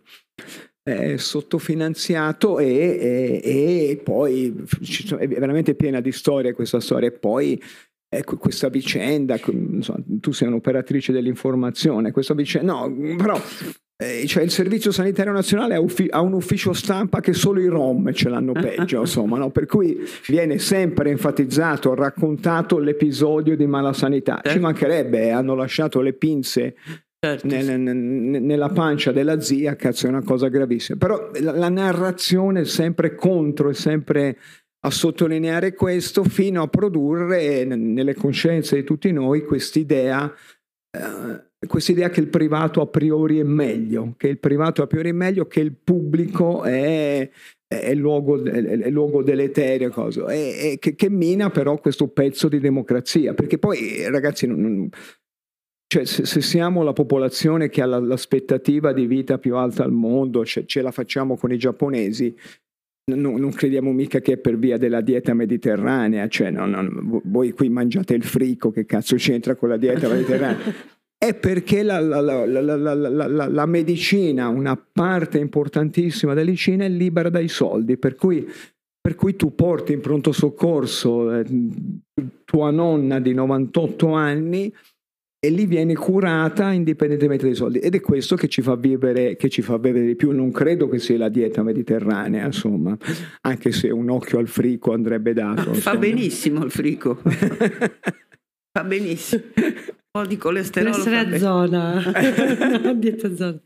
Eh, 0.84 1.20
sottofinanziato 1.20 2.58
e, 2.58 2.66
e, 2.66 3.90
e 3.92 4.02
poi 4.04 4.66
è 5.20 5.28
veramente 5.28 5.76
piena 5.76 6.02
di 6.02 6.12
storia 6.12 6.56
questa 6.56 6.80
storia 6.80 7.10
e 7.10 7.12
poi 7.12 7.62
ecco, 8.14 8.38
questa 8.38 8.68
vicenda, 8.68 9.40
insomma, 9.46 10.04
tu 10.20 10.32
sei 10.32 10.48
un'operatrice 10.48 11.12
dell'informazione, 11.14 12.12
questa 12.12 12.34
vicenda, 12.34 12.74
no, 12.74 13.16
però 13.16 13.40
eh, 14.02 14.26
cioè 14.26 14.42
il 14.42 14.50
Servizio 14.50 14.92
Sanitario 14.92 15.32
Nazionale 15.32 15.76
ha, 15.76 15.80
uffi- 15.80 16.10
ha, 16.10 16.22
un 16.22 16.34
ufficio 16.34 16.74
stampa 16.74 17.20
che 17.20 17.34
solo 17.34 17.60
i 17.60 17.68
Rom 17.68 18.12
ce 18.14 18.30
l'hanno 18.30 18.52
peggio, 18.54 19.02
insomma, 19.02 19.38
no? 19.38 19.52
per 19.52 19.68
cui 19.68 20.00
viene 20.28 20.58
sempre 20.58 21.12
enfatizzato, 21.12 21.94
raccontato 21.94 22.80
l'episodio 22.80 23.56
di 23.56 23.68
mala 23.68 23.94
sanità. 23.94 24.38
Ci 24.38 24.50
certo. 24.50 24.62
mancherebbe, 24.62 25.26
eh, 25.26 25.30
hanno 25.30 25.54
lasciato 25.54 26.02
le 26.02 26.14
pinze 26.14 26.76
Certo. 27.24 27.46
Nel, 27.46 27.80
nel, 27.80 27.96
nella 28.42 28.70
pancia 28.70 29.12
della 29.12 29.40
zia, 29.40 29.76
cazzo, 29.76 30.08
è 30.08 30.10
una 30.10 30.24
cosa 30.24 30.48
gravissima. 30.48 30.98
Però 30.98 31.30
la, 31.40 31.52
la 31.52 31.70
narrazione 31.70 32.62
è 32.62 32.66
sempre 32.66 33.14
contro, 33.14 33.70
è 33.70 33.76
sempre 33.76 34.40
a 34.80 34.90
sottolineare 34.90 35.76
questo, 35.76 36.24
fino 36.24 36.64
a 36.64 36.68
produrre 36.68 37.64
nelle 37.66 38.16
coscienze 38.16 38.78
di 38.78 38.84
tutti 38.84 39.12
noi 39.12 39.46
quest'idea. 39.46 40.34
Eh, 40.90 41.51
questa 41.68 42.10
che 42.10 42.20
il 42.20 42.28
privato 42.28 42.82
a 42.82 42.88
priori 42.88 43.40
è 43.40 43.44
meglio, 43.44 44.16
che 44.18 44.28
il 44.28 44.40
privato 44.40 44.82
a 44.82 44.88
priori 44.88 45.10
è 45.10 45.14
meglio, 45.14 45.46
che 45.46 45.60
il 45.60 45.74
pubblico 45.74 46.64
è, 46.64 47.30
è 47.68 47.94
luogo, 47.94 48.44
è 48.44 48.90
luogo 48.90 49.22
deleterio, 49.22 49.92
cosa, 49.92 50.26
e, 50.28 50.72
e 50.72 50.78
che, 50.80 50.96
che, 50.96 51.10
mina 51.10 51.52
però 51.52 51.80
questo 51.80 52.08
pezzo 52.08 52.48
di 52.48 52.60
democrazia, 52.60 53.36
perché 53.36 53.60
poi 53.60 54.10
ragazzi, 54.10 54.48
non, 54.48 54.90
cioè, 55.86 56.06
se, 56.06 56.26
se, 56.26 56.42
siamo 56.42 56.82
la 56.82 56.94
popolazione 56.94 57.70
che 57.70 57.82
ha 57.84 57.86
la, 57.86 58.00
l'aspettativa 58.00 58.92
di 58.92 59.06
vita 59.06 59.38
più 59.38 59.56
alta 59.56 59.84
al 59.84 59.92
mondo, 59.92 60.44
cioè, 60.44 60.66
ce 60.66 60.82
la 60.82 60.92
facciamo 60.92 61.38
con 61.38 61.52
i 61.52 61.58
giapponesi, 61.58 62.36
No, 63.04 63.36
non 63.38 63.52
crediamo 63.52 63.92
mica 63.92 64.20
che 64.20 64.34
è 64.34 64.38
per 64.38 64.58
via 64.58 64.78
della 64.78 65.02
dieta 65.02 65.34
mediterranea, 65.34 66.28
cioè 66.28 66.52
no, 66.52 66.66
no, 66.68 67.22
voi 67.26 67.52
qui 67.52 67.68
mangiate 67.68 68.14
il 68.14 68.24
frico, 68.24 68.72
che 68.72 68.86
cazzo 68.86 69.16
c'entra 69.16 69.56
con 69.56 69.70
la 69.70 69.78
dieta 69.78 70.08
mediterranea? 70.08 70.60
è 71.24 71.36
perché 71.36 71.84
la, 71.84 72.00
la, 72.00 72.20
la, 72.20 73.48
la, 73.48 73.66
medicina, 73.68 74.48
una 74.48 74.76
parte 74.76 75.38
importantissima 75.38 76.34
della 76.34 76.48
medicina 76.48 76.84
è 76.84 76.90
libera 76.90 77.30
dai 77.30 77.48
soldi, 77.48 77.96
per 77.98 78.16
cui, 78.16 78.44
per 79.00 79.14
cui 79.14 79.36
tu 79.36 79.54
porti 79.54 79.94
in 79.94 80.00
pronto 80.00 80.32
soccorso 80.32 81.32
eh, 81.32 81.46
tua 82.44 82.72
nonna 82.72 83.20
di 83.20 83.36
98 83.36 84.12
anni 84.14 84.74
e 85.40 85.50
lì 85.52 85.68
viene 85.68 85.94
curata 85.94 86.72
indipendentemente 86.72 87.46
dai 87.46 87.54
soldi 87.54 87.78
ed 87.78 87.94
è 87.94 88.02
questo 88.02 88.36
che 88.36 88.48
ci 88.48 88.64
fa 88.64 88.76
vivere, 88.76 89.36
che 89.36 89.50
ci 89.50 89.62
fa 89.62 89.78
vivere 89.78 90.08
di 90.08 90.16
più. 90.16 90.32
Non 90.32 90.52
credo 90.52 90.90
che 90.90 90.98
sia 90.98 91.20
la 91.20 91.30
dieta 91.30 91.62
mediterranea, 91.62 92.48
insomma, 92.48 92.98
anche 93.42 93.72
se 93.72 93.92
un 93.92 94.10
occhio 94.10 94.40
al 94.40 94.48
frico 94.48 94.92
andrebbe 94.92 95.34
dato. 95.34 95.72
Fa 95.76 95.96
benissimo 95.98 96.64
il 96.66 96.72
frico. 96.72 97.22
fa 98.74 98.84
benissimo 98.84 99.44
po' 100.12 100.26
di 100.26 100.38
colesterolo. 100.38 100.96
Essere 100.96 101.18
a 101.18 101.38
zona. 101.38 102.04
Dieta 102.94 103.34
zona. 103.34 103.62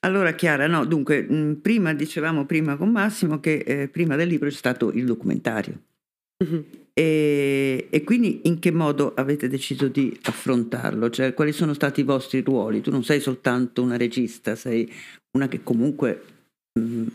Allora 0.00 0.34
Chiara, 0.34 0.66
no, 0.66 0.84
dunque, 0.84 1.22
mh, 1.22 1.60
prima 1.62 1.94
dicevamo 1.94 2.44
prima 2.44 2.76
con 2.76 2.90
Massimo 2.90 3.40
che 3.40 3.56
eh, 3.66 3.88
prima 3.88 4.16
del 4.16 4.28
libro 4.28 4.48
c'è 4.48 4.54
stato 4.54 4.92
il 4.92 5.06
documentario. 5.06 5.80
Mm-hmm. 6.44 6.60
E, 6.92 7.88
e, 7.90 8.04
quindi 8.04 8.42
in 8.44 8.60
che 8.60 8.70
modo 8.70 9.14
avete 9.14 9.48
deciso 9.48 9.88
di 9.88 10.16
affrontarlo? 10.24 11.10
Cioè, 11.10 11.34
quali 11.34 11.52
sono 11.52 11.72
stati 11.72 12.00
i 12.00 12.04
vostri 12.04 12.42
ruoli? 12.42 12.82
Tu 12.82 12.90
non 12.90 13.02
sei 13.02 13.18
soltanto 13.18 13.82
una 13.82 13.96
regista, 13.96 14.54
sei 14.54 14.92
una 15.32 15.48
che 15.48 15.62
comunque 15.64 16.22
mh, 16.78 17.06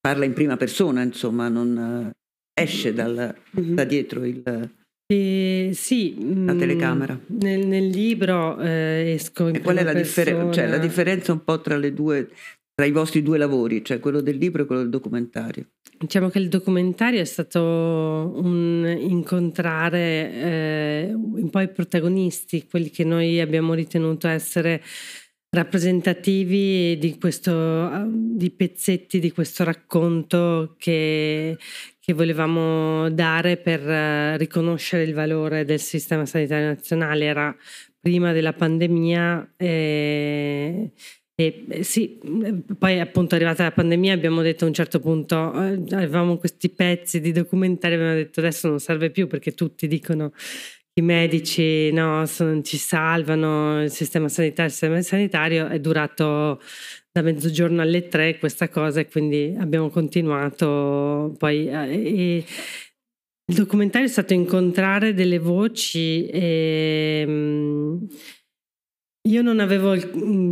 parla 0.00 0.24
in 0.24 0.32
prima 0.32 0.56
persona, 0.56 1.02
insomma, 1.02 1.48
non 1.48 1.76
uh, 1.76 2.10
esce 2.54 2.94
dal, 2.94 3.34
mm-hmm. 3.58 3.74
da 3.74 3.84
dietro 3.84 4.24
il, 4.24 4.70
eh, 5.10 5.70
sì, 5.72 6.16
la 6.44 6.52
mm, 6.52 6.58
telecamera. 6.58 7.18
Nel, 7.28 7.66
nel 7.66 7.86
libro 7.86 8.60
eh, 8.60 9.12
esco 9.14 9.48
in 9.48 9.56
E 9.56 9.60
qual 9.60 9.76
è 9.78 9.82
la, 9.82 9.94
differ- 9.94 10.52
cioè, 10.52 10.66
la, 10.68 10.76
differenza 10.76 11.32
un 11.32 11.42
po' 11.44 11.62
tra, 11.62 11.78
due, 11.88 12.28
tra 12.74 12.84
i 12.84 12.90
vostri 12.90 13.22
due 13.22 13.38
lavori, 13.38 13.82
cioè 13.82 14.00
quello 14.00 14.20
del 14.20 14.36
libro 14.36 14.62
e 14.62 14.66
quello 14.66 14.82
del 14.82 14.90
documentario? 14.90 15.68
Diciamo 15.98 16.28
che 16.28 16.38
il 16.38 16.48
documentario 16.48 17.20
è 17.20 17.24
stato 17.24 17.60
un 17.62 18.96
incontrare 19.00 20.32
eh, 20.32 21.10
un 21.14 21.48
po' 21.48 21.60
i 21.60 21.68
protagonisti, 21.68 22.66
quelli 22.68 22.90
che 22.90 23.02
noi 23.02 23.40
abbiamo 23.40 23.72
ritenuto 23.72 24.28
essere 24.28 24.82
rappresentativi 25.50 26.98
di, 26.98 27.18
questo, 27.18 28.06
di 28.06 28.50
pezzetti 28.50 29.18
di 29.18 29.32
questo 29.32 29.64
racconto 29.64 30.74
che, 30.78 31.56
che 31.98 32.12
volevamo 32.12 33.08
dare 33.10 33.56
per 33.56 33.80
eh, 33.88 34.36
riconoscere 34.36 35.04
il 35.04 35.14
valore 35.14 35.64
del 35.64 35.80
sistema 35.80 36.26
sanitario 36.26 36.66
nazionale. 36.66 37.24
Era 37.24 37.56
prima 38.00 38.32
della 38.32 38.52
pandemia. 38.52 39.54
E, 39.56 40.92
e 41.34 41.64
sì, 41.82 42.18
poi 42.78 42.98
appunto 42.98 43.36
arrivata 43.36 43.62
la 43.62 43.70
pandemia 43.70 44.12
abbiamo 44.12 44.42
detto 44.42 44.64
a 44.64 44.68
un 44.68 44.74
certo 44.74 44.98
punto, 44.98 45.52
eh, 45.54 45.94
avevamo 45.94 46.36
questi 46.36 46.68
pezzi 46.68 47.20
di 47.20 47.30
documentari, 47.30 47.94
abbiamo 47.94 48.14
detto 48.14 48.40
adesso 48.40 48.68
non 48.68 48.80
serve 48.80 49.10
più 49.10 49.28
perché 49.28 49.52
tutti 49.52 49.86
dicono 49.86 50.32
i 50.98 51.02
medici 51.02 51.90
no, 51.92 52.26
sono, 52.26 52.60
ci 52.62 52.76
salvano, 52.76 53.82
il 53.82 53.90
sistema 53.90 54.28
sanitario, 54.28 54.66
il 54.66 54.70
sistema 54.70 55.02
sanitario 55.02 55.68
è 55.68 55.78
durato 55.80 56.60
da 57.10 57.22
mezzogiorno 57.22 57.80
alle 57.80 58.08
tre 58.08 58.38
questa 58.38 58.68
cosa 58.68 59.00
e 59.00 59.08
quindi 59.08 59.54
abbiamo 59.58 59.90
continuato 59.90 61.34
poi 61.38 61.68
eh, 61.68 62.44
il 63.50 63.54
documentario 63.54 64.06
è 64.06 64.10
stato 64.10 64.34
incontrare 64.34 65.14
delle 65.14 65.38
voci 65.38 66.26
e 66.26 67.24
mm, 67.26 67.96
io 69.28 69.42
non 69.42 69.60
avevo, 69.60 69.96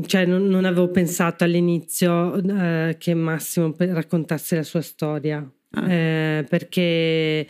cioè 0.06 0.26
non, 0.26 0.46
non 0.46 0.64
avevo 0.64 0.90
pensato 0.90 1.44
all'inizio 1.44 2.36
eh, 2.36 2.96
che 2.98 3.14
Massimo 3.14 3.74
raccontasse 3.78 4.56
la 4.56 4.62
sua 4.62 4.80
storia 4.80 5.46
ah. 5.70 5.92
eh, 5.92 6.46
perché 6.48 7.46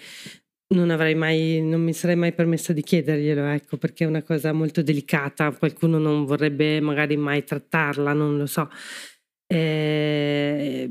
non 0.68 0.90
avrei 0.90 1.14
mai, 1.14 1.60
non 1.62 1.82
mi 1.82 1.92
sarei 1.92 2.16
mai 2.16 2.32
permessa 2.32 2.72
di 2.72 2.82
chiederglielo, 2.82 3.44
ecco, 3.46 3.76
perché 3.76 4.04
è 4.04 4.08
una 4.08 4.22
cosa 4.22 4.52
molto 4.52 4.82
delicata, 4.82 5.52
qualcuno 5.52 5.98
non 5.98 6.24
vorrebbe 6.24 6.80
magari 6.80 7.16
mai 7.16 7.44
trattarla, 7.44 8.12
non 8.12 8.36
lo 8.36 8.46
so. 8.46 8.68
Eh, 9.46 10.90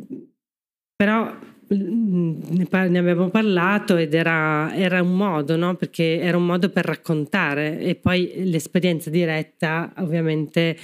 però 0.95 1.29
mm, 1.73 2.41
ne, 2.51 2.67
abbiamo 2.99 3.29
parlato 3.29 3.97
ed 3.97 4.13
era, 4.13 4.73
era 4.73 5.01
un 5.01 5.15
modo, 5.17 5.57
no? 5.57 5.75
perché 5.75 6.19
era 6.21 6.37
un 6.37 6.45
modo 6.45 6.69
per 6.69 6.85
raccontare 6.85 7.79
e 7.79 7.95
poi 7.95 8.31
l'esperienza 8.45 9.09
diretta 9.09 9.93
ovviamente 9.97 10.77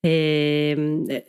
eh, 0.00 1.24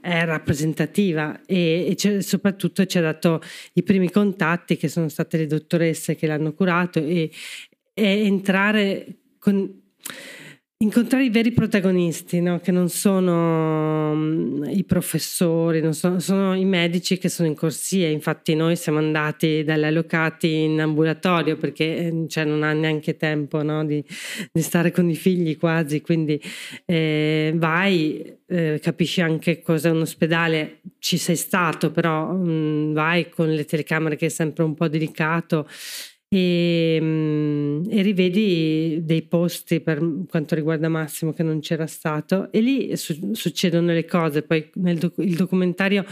è 0.00 0.24
rappresentativa 0.24 1.40
e, 1.46 1.96
e 1.98 2.22
soprattutto 2.22 2.86
ci 2.86 2.98
ha 2.98 3.02
dato 3.02 3.40
i 3.74 3.82
primi 3.82 4.10
contatti 4.10 4.76
che 4.76 4.88
sono 4.88 5.08
state 5.08 5.36
le 5.36 5.46
dottoresse 5.46 6.16
che 6.16 6.26
l'hanno 6.26 6.52
curato 6.52 6.98
e, 6.98 7.30
e 7.92 8.24
entrare 8.24 9.16
con 9.38 9.78
Incontrare 10.82 11.24
i 11.24 11.28
veri 11.28 11.52
protagonisti, 11.52 12.40
no? 12.40 12.58
che 12.58 12.72
non 12.72 12.88
sono 12.88 14.12
um, 14.12 14.64
i 14.66 14.82
professori, 14.84 15.82
sono, 15.92 16.20
sono, 16.20 16.54
i 16.54 16.64
medici 16.64 17.18
che 17.18 17.28
sono 17.28 17.48
in 17.48 17.54
corsia. 17.54 18.08
Infatti, 18.08 18.54
noi 18.54 18.76
siamo 18.76 18.96
andati 18.96 19.62
dalle 19.62 19.88
allocati 19.88 20.50
in 20.62 20.80
ambulatorio 20.80 21.58
perché 21.58 21.84
eh, 21.84 22.24
cioè, 22.28 22.44
non 22.44 22.62
ha 22.62 22.72
neanche 22.72 23.18
tempo 23.18 23.62
no? 23.62 23.84
di, 23.84 24.02
di, 24.50 24.62
stare 24.62 24.90
con 24.90 25.10
i 25.10 25.16
figli 25.16 25.58
quasi. 25.58 26.00
Quindi 26.00 26.40
eh, 26.86 27.52
vai, 27.56 28.38
eh, 28.46 28.80
capisci 28.82 29.20
anche 29.20 29.60
cos'è 29.60 29.90
un 29.90 30.00
ospedale. 30.00 30.80
Ci 30.98 31.18
sei 31.18 31.36
stato, 31.36 31.90
però 31.90 32.32
mh, 32.32 32.48
mm, 32.48 32.92
vai 32.94 33.28
con 33.28 33.52
le 33.52 33.66
telecamere 33.66 34.16
che 34.16 34.26
è 34.26 34.30
sempre 34.30 34.64
un 34.64 34.74
po' 34.74 34.88
delicato 34.88 35.68
e, 36.32 36.98
mm, 37.00 37.82
e, 37.90 38.02
rivedi 38.02 39.00
dei 39.02 39.22
posti 39.22 39.80
per 39.80 39.98
quanto 40.28 40.54
riguarda 40.54 40.88
Massimo 40.88 41.32
che 41.32 41.42
non 41.42 41.58
c'era 41.60 41.86
stato. 41.88 42.52
E 42.52 42.60
lì 42.60 42.96
su- 42.96 43.32
succedono 43.34 43.92
le 43.92 44.04
cose, 44.04 44.42
poi 44.42 44.70
nel 44.74 44.98
doc- 44.98 45.20
documentario 45.20 46.04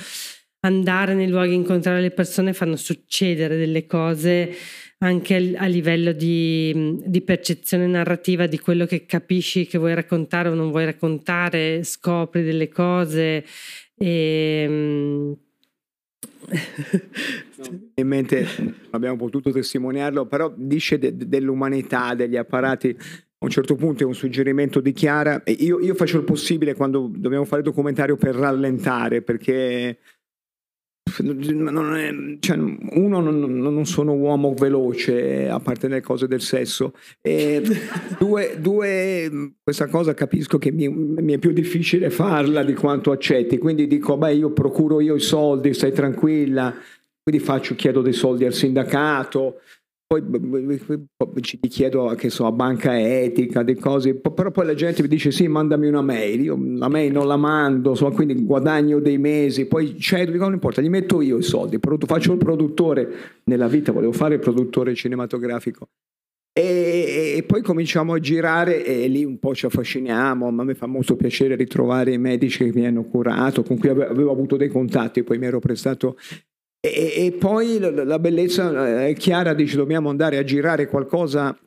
andare 0.61 1.15
nei 1.15 1.29
luoghi, 1.29 1.55
incontrare 1.55 2.01
le 2.01 2.11
persone 2.11 2.53
fanno 2.53 2.75
succedere 2.77 3.57
delle 3.57 3.87
cose 3.87 4.53
anche 4.99 5.55
a 5.57 5.67
livello 5.67 6.11
di, 6.13 6.73
mm, 6.75 6.99
di, 7.05 7.21
percezione 7.23 7.87
narrativa 7.87 8.47
di 8.47 8.59
quello 8.59 8.85
che 8.87 9.07
capisci 9.07 9.67
che 9.67 9.79
vuoi 9.79 9.95
raccontare 9.95 10.49
o 10.49 10.55
non 10.55 10.71
vuoi 10.71 10.85
raccontare, 10.87 11.85
scopri 11.85 12.43
delle 12.43 12.69
cose. 12.69 13.45
E 13.97 14.67
mm, 14.69 15.33
in 17.95 18.07
mente 18.07 18.47
abbiamo 18.91 19.17
potuto 19.17 19.51
testimoniarlo, 19.51 20.27
però 20.27 20.53
dice 20.57 20.99
de- 20.99 21.17
dell'umanità, 21.17 22.15
degli 22.15 22.37
apparati. 22.37 22.97
A 23.41 23.45
un 23.45 23.51
certo 23.51 23.77
punto 23.77 24.03
è 24.03 24.07
un 24.07 24.15
suggerimento 24.15 24.81
di 24.81 24.93
Chiara. 24.93 25.43
Io, 25.47 25.79
io 25.79 25.95
faccio 25.95 26.17
il 26.19 26.25
possibile 26.25 26.75
quando 26.75 27.11
dobbiamo 27.15 27.45
fare 27.45 27.63
documentario 27.63 28.17
per 28.17 28.35
rallentare, 28.35 29.23
perché 29.23 29.99
non 31.21 31.95
è, 31.97 32.39
cioè, 32.41 32.57
uno 32.57 33.21
non, 33.21 33.41
non, 33.41 33.87
sono 33.87 34.13
uomo 34.15 34.55
veloce 34.55 35.49
a 35.49 35.61
parte 35.61 35.89
nelle 35.89 36.01
cose 36.01 36.27
del 36.27 36.41
sesso. 36.41 36.93
E 37.21 37.63
due, 38.19 38.57
due, 38.61 39.55
questa 39.63 39.87
cosa 39.89 40.15
capisco 40.15 40.59
che 40.59 40.71
mi, 40.71 40.89
mi, 40.89 41.33
è 41.33 41.39
più 41.39 41.53
difficile 41.53 42.11
farla 42.11 42.63
di 42.63 42.75
quanto 42.75 43.11
accetti 43.11 43.59
quindi 43.59 43.87
dico 43.87 44.17
beh 44.17 44.35
io 44.35 44.53
procuro 44.53 45.01
io 45.01 45.15
i 45.15 45.21
soldi 45.21 45.75
stai 45.75 45.93
tranquilla. 45.93 46.75
Quindi 47.23 47.45
faccio, 47.45 47.75
chiedo 47.75 48.01
dei 48.01 48.15
soldi 48.15 48.47
al 48.47 48.55
sindacato 48.55 49.61
poi 50.09 51.43
ci 51.43 51.59
chiedo 51.61 52.07
che 52.17 52.31
so, 52.31 52.47
a 52.47 52.53
banca 52.53 52.99
etica, 52.99 53.63
di 53.63 53.75
cose, 53.75 54.15
però 54.15 54.51
poi 54.51 54.65
la 54.65 54.73
gente 54.73 55.03
mi 55.03 55.09
dice 55.09 55.31
sì, 55.31 55.49
mandami 55.49 55.87
una 55.87 56.01
mail, 56.01 56.41
io 56.41 56.59
la 56.59 56.89
mail 56.89 57.13
non 57.13 57.27
la 57.27 57.37
mando, 57.37 57.95
so, 57.95 58.11
quindi 58.11 58.43
guadagno 58.43 59.01
dei 59.01 59.19
mesi, 59.19 59.67
poi 59.67 59.99
cedo, 59.99 60.33
dico 60.33 60.45
non 60.45 60.55
importa, 60.55 60.81
gli 60.81 60.89
metto 60.89 61.21
io 61.21 61.37
i 61.37 61.43
soldi, 61.43 61.79
faccio 62.07 62.33
il 62.33 62.39
produttore, 62.39 63.41
nella 63.45 63.69
vita 63.69 63.93
volevo 63.93 64.13
fare 64.13 64.37
il 64.37 64.41
produttore 64.41 64.95
cinematografico. 64.95 65.89
E, 66.59 67.35
e 67.37 67.43
poi 67.43 67.61
cominciamo 67.61 68.15
a 68.15 68.19
girare 68.19 68.85
e 68.85 69.07
lì 69.09 69.25
un 69.25 69.39
po' 69.39 69.55
ci 69.55 69.67
affasciniamo, 69.67 70.51
ma 70.51 70.65
mi 70.65 70.75
fa 70.75 70.87
molto 70.87 71.17
piacere 71.17 71.55
ritrovare 71.55 72.15
i 72.15 72.19
medici 72.19 72.65
che 72.65 72.73
mi 72.75 72.87
hanno 72.87 73.05
curato, 73.05 73.63
con 73.63 73.79
cui 73.79 73.91
avevo 73.91 74.33
avuto 74.33 74.57
dei 74.57 74.69
contatti, 74.69 75.23
poi 75.23 75.39
mi 75.39 75.47
ero 75.47 75.61
prestato 75.61 76.17
e, 76.81 77.27
e 77.27 77.33
poi 77.33 77.79
la 77.81 78.19
bellezza 78.19 79.07
è 79.07 79.15
chiara, 79.15 79.55
dice 79.55 79.77
dobbiamo 79.77 80.11
andare 80.11 80.39
a 80.39 80.45
girare 80.45 80.87
qualcosa 80.87 81.59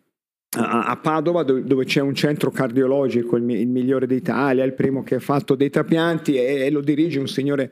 a 0.53 0.99
Padova 1.01 1.43
dove 1.43 1.85
c'è 1.85 2.01
un 2.01 2.13
centro 2.13 2.51
cardiologico, 2.51 3.37
il, 3.37 3.43
migliore 3.43 4.05
d'Italia, 4.05 4.65
il 4.65 4.73
primo 4.73 5.01
che 5.01 5.15
ha 5.15 5.19
fatto 5.19 5.55
dei 5.55 5.69
trapianti 5.69 6.35
e, 6.35 6.69
lo 6.69 6.81
dirige 6.81 7.19
un 7.19 7.27
signore 7.27 7.71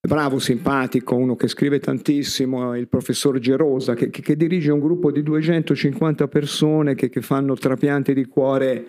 bravo, 0.00 0.40
simpatico, 0.40 1.14
uno 1.14 1.36
che 1.36 1.46
scrive 1.46 1.78
tantissimo, 1.78 2.76
il 2.76 2.88
professor 2.88 3.38
Gerosa, 3.38 3.94
che, 3.94 4.10
che, 4.10 4.22
che 4.22 4.36
dirige 4.36 4.72
un 4.72 4.80
gruppo 4.80 5.12
di 5.12 5.22
250 5.22 6.26
persone 6.26 6.94
che, 6.96 7.08
che 7.08 7.22
fanno 7.22 7.54
trapianti 7.54 8.12
di 8.12 8.24
cuore 8.26 8.86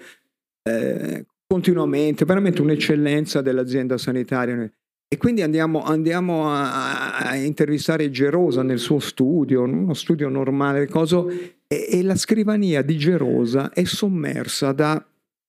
eh, 0.64 1.26
continuamente, 1.46 2.26
veramente 2.26 2.62
un'eccellenza 2.62 3.42
dell'azienda 3.42 3.98
sanitaria. 3.98 4.72
E 5.10 5.16
quindi 5.16 5.42
andiamo, 5.42 5.84
andiamo 5.84 6.52
a, 6.52 7.18
a, 7.20 7.36
intervistare 7.36 8.10
Gerosa 8.10 8.62
nel 8.62 8.78
suo 8.78 9.00
studio, 9.00 9.62
uno 9.62 9.94
studio 9.94 10.28
normale, 10.28 10.88
coso, 10.88 11.30
e, 11.30 11.88
e, 11.90 12.04
la 12.04 12.16
scrivania 12.16 12.82
di 12.82 12.98
Gerosa 12.98 13.72
è 13.72 13.86
sommersa 13.86 14.74
da 14.74 15.02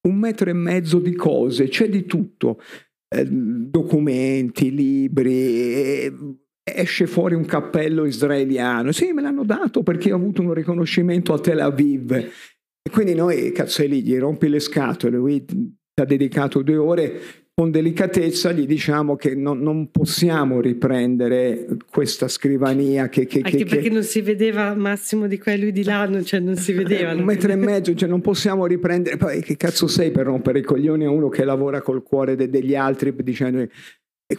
un 0.07 0.15
metro 0.17 0.49
e 0.49 0.53
mezzo 0.53 1.01
di 1.01 1.13
cose, 1.17 1.67
c'è 1.67 1.89
di 1.89 2.07
tutto, 2.07 2.61
eh, 3.09 3.27
documenti, 3.27 4.73
libri, 4.73 5.33
eh, 5.33 6.15
esce 6.63 7.09
fuori 7.09 7.35
un 7.35 7.45
cappello 7.45 8.05
israeliano, 8.05 8.93
sì 8.93 9.11
me 9.13 9.23
l'hanno 9.23 9.45
dato 9.45 9.83
perché 9.83 10.13
ho 10.13 10.17
avuto 10.17 10.41
un 10.41 10.55
riconoscimento 10.55 11.33
a 11.33 11.41
Tel 11.41 11.59
Aviv. 11.59 12.13
E 12.13 12.91
quindi 12.93 13.13
noi, 13.15 13.51
cazzo, 13.51 13.85
lì 13.85 14.03
gli 14.05 14.17
rompi 14.17 14.49
le 14.49 14.61
scatole, 14.61 15.17
lui 15.17 15.45
ti 15.45 15.75
ha 16.01 16.05
dedicato 16.05 16.63
due 16.63 16.77
ore 16.77 17.21
con 17.59 17.73
delicatezza 17.73 18.53
gli 18.53 18.67
diciamo 18.67 19.17
che 19.17 19.35
non, 19.35 19.59
non 19.59 19.91
possiamo 19.91 20.61
riprendere 20.61 21.67
questa 21.91 22.29
scrivania 22.29 23.09
che... 23.09 23.27
che 23.27 23.41
Anche 23.43 23.57
che, 23.57 23.65
perché 23.65 23.89
che... 23.89 23.95
non 23.95 24.05
si 24.05 24.21
vedeva 24.21 24.77
Massimo 24.77 25.27
di 25.27 25.41
qua 25.41 25.51
e 25.51 25.59
lui 25.59 25.73
di 25.73 25.83
là, 25.83 26.09
cioè 26.23 26.39
non 26.39 26.55
si 26.55 26.73
vedeva. 26.73 27.11
un 27.15 27.25
metro 27.25 27.51
e 27.51 27.57
mezzo, 27.57 27.93
cioè 27.97 28.09
non 28.09 28.21
possiamo 28.21 28.65
riprendere... 28.65 29.17
Poi 29.17 29.43
che 29.43 29.57
cazzo 29.57 29.89
sei 29.89 30.13
per 30.13 30.27
rompere 30.27 30.61
i 30.61 30.63
coglioni 30.63 31.05
a 31.05 31.11
uno 31.11 31.29
che 31.29 31.43
lavora 31.43 31.83
col 31.83 32.05
cuore 32.05 32.37
de- 32.37 32.49
degli 32.49 32.77
altri 32.77 33.13
dicendo... 33.25 33.59
E 33.61 34.37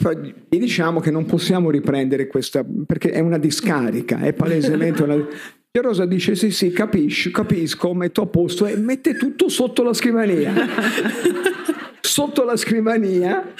gli 0.47 0.57
diciamo 0.57 1.01
che 1.01 1.11
non 1.11 1.25
possiamo 1.25 1.69
riprendere 1.71 2.25
questa, 2.27 2.65
perché 2.85 3.09
è 3.09 3.19
una 3.19 3.37
discarica, 3.37 4.19
è 4.19 4.31
palesemente 4.31 5.03
una... 5.03 5.17
E 5.71 5.81
Rosa 5.81 6.07
dice 6.07 6.33
sì 6.33 6.49
sì 6.49 6.71
capisco, 6.71 7.29
capisco, 7.29 7.93
metto 7.93 8.23
a 8.23 8.25
posto 8.25 8.65
e 8.65 8.75
mette 8.75 9.15
tutto 9.15 9.49
sotto 9.49 9.83
la 9.83 9.93
scrivania. 9.93 10.51
sotto 12.01 12.43
la 12.43 12.55
scrivania 12.55 13.53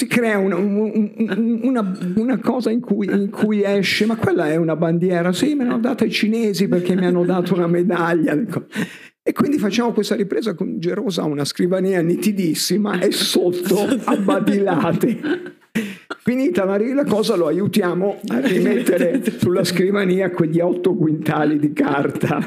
si 0.00 0.06
crea 0.06 0.38
una, 0.38 0.56
una, 0.56 1.98
una 2.14 2.38
cosa 2.38 2.70
in 2.70 2.80
cui, 2.80 3.06
in 3.06 3.28
cui, 3.28 3.62
esce, 3.62 4.06
ma 4.06 4.16
quella 4.16 4.48
è 4.48 4.56
una 4.56 4.76
bandiera, 4.76 5.32
sì, 5.32 5.54
me 5.54 5.64
l'hanno 5.64 5.78
data 5.78 6.04
i 6.04 6.10
cinesi 6.10 6.68
perché 6.68 6.94
mi 6.94 7.04
hanno 7.04 7.24
dato 7.24 7.54
una 7.54 7.66
medaglia. 7.66 8.38
E 9.22 9.32
quindi 9.32 9.58
facciamo 9.58 9.92
questa 9.92 10.14
ripresa 10.14 10.54
con 10.54 10.78
Gerosa, 10.80 11.24
una 11.24 11.44
scrivania 11.44 12.00
nitidissima 12.00 13.00
e 13.00 13.12
sotto 13.12 13.86
abbadilate. 14.04 15.18
Finita 16.22 16.64
la 16.64 17.04
cosa 17.04 17.36
lo 17.36 17.46
aiutiamo 17.46 18.20
a 18.28 18.40
rimettere 18.40 19.22
sulla 19.38 19.64
scrivania 19.64 20.30
quegli 20.30 20.60
otto 20.60 20.94
quintali 20.94 21.58
di 21.58 21.72
carta. 21.72 22.38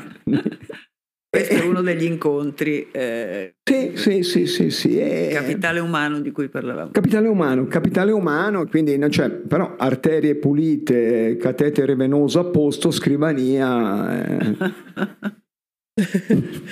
Questo 1.33 1.55
è 1.55 1.65
uno 1.65 1.81
degli 1.81 2.03
incontri. 2.03 2.89
Eh, 2.91 3.55
sì, 3.63 3.93
sì, 3.95 4.21
sì, 4.21 4.45
sì, 4.45 4.69
sì. 4.69 4.99
È... 4.99 5.29
Capitale 5.33 5.79
umano 5.79 6.19
di 6.19 6.29
cui 6.29 6.47
parlavamo. 6.47 6.91
Capitale 6.91 7.27
umano, 7.27 7.65
capitale 7.65 8.11
umano, 8.11 8.67
quindi 8.67 8.95
non 8.99 9.09
c'è, 9.09 9.31
però 9.31 9.73
arterie 9.75 10.35
pulite, 10.35 11.35
catetere 11.37 11.95
venoso 11.95 12.39
a 12.39 12.45
posto, 12.45 12.91
scrivania. 12.91 14.27
Eh. 14.27 14.57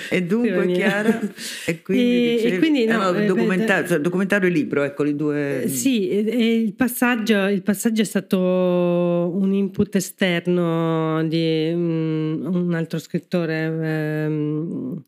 e 0.10 0.24
dunque 0.24 0.72
Chiara 0.72 1.20
e 1.68 1.82
quindi, 1.84 2.04
e, 2.04 2.36
dicevi, 2.38 2.56
e 2.56 2.58
quindi 2.58 2.86
no, 2.86 3.10
eh, 3.16 3.20
no, 3.22 3.26
documentario, 3.28 3.88
cioè, 3.88 4.00
documentario 4.00 4.48
e 4.48 4.52
libro 4.52 4.82
ecco 4.82 5.06
i 5.06 5.16
due 5.16 5.66
sì 5.68 6.12
il 6.12 6.74
passaggio, 6.74 7.48
il 7.48 7.62
passaggio 7.62 8.02
è 8.02 8.06
stato 8.06 8.40
un 8.40 9.54
input 9.54 9.94
esterno 9.94 11.24
di 11.28 11.70
um, 11.72 12.50
un 12.52 12.74
altro 12.74 12.98
scrittore 12.98 14.26
um, 14.28 15.04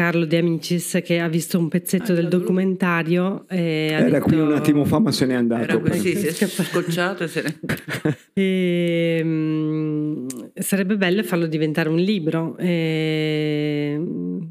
Carlo 0.00 0.24
De 0.24 0.38
Amicis 0.38 1.00
che 1.04 1.18
ha 1.18 1.28
visto 1.28 1.58
un 1.58 1.68
pezzetto 1.68 2.12
ah, 2.12 2.14
del 2.14 2.28
documentario 2.28 3.44
e 3.50 3.88
era 3.90 4.08
detto... 4.08 4.24
qui 4.24 4.38
un 4.38 4.54
attimo 4.54 4.86
fa 4.86 4.98
ma 4.98 5.12
se 5.12 5.26
n'è 5.26 5.34
andato. 5.34 5.62
Era 5.62 5.78
così, 5.78 6.16
si 6.16 6.44
è 6.44 6.48
scocciato 6.48 7.24
e 7.24 7.28
se 7.28 7.42
n'è 7.42 7.54
andato. 7.60 8.18
E, 8.32 9.20
um, 9.22 10.26
sarebbe 10.54 10.96
bello 10.96 11.22
farlo 11.22 11.46
diventare 11.46 11.90
un 11.90 11.98
libro. 11.98 12.56
E, 12.56 14.00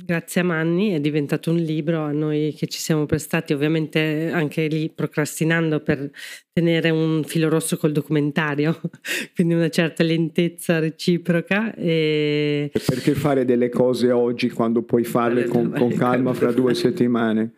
grazie 0.05 0.41
a 0.41 0.43
Manni 0.43 0.91
è 0.91 0.99
diventato 0.99 1.49
un 1.49 1.57
libro 1.57 2.01
a 2.01 2.11
noi 2.11 2.53
che 2.55 2.67
ci 2.67 2.77
siamo 2.77 3.07
prestati 3.07 3.51
ovviamente 3.51 4.29
anche 4.31 4.67
lì 4.67 4.91
procrastinando 4.93 5.79
per 5.79 6.11
tenere 6.59 6.89
un 6.89 7.23
filo 7.23 7.47
rosso 7.47 7.77
col 7.77 7.93
documentario, 7.93 8.79
quindi 9.33 9.53
una 9.53 9.69
certa 9.69 10.03
lentezza 10.03 10.79
reciproca. 10.79 11.73
E... 11.73 12.69
Perché 12.85 13.13
fare 13.13 13.45
delle 13.45 13.69
cose 13.69 14.11
oggi 14.11 14.49
quando 14.49 14.83
puoi 14.83 15.05
farle 15.05 15.38
con, 15.45 15.71
con 15.71 15.93
calma 15.93 16.33
fra 16.33 16.51
due 16.51 16.73
settimane? 16.73 17.53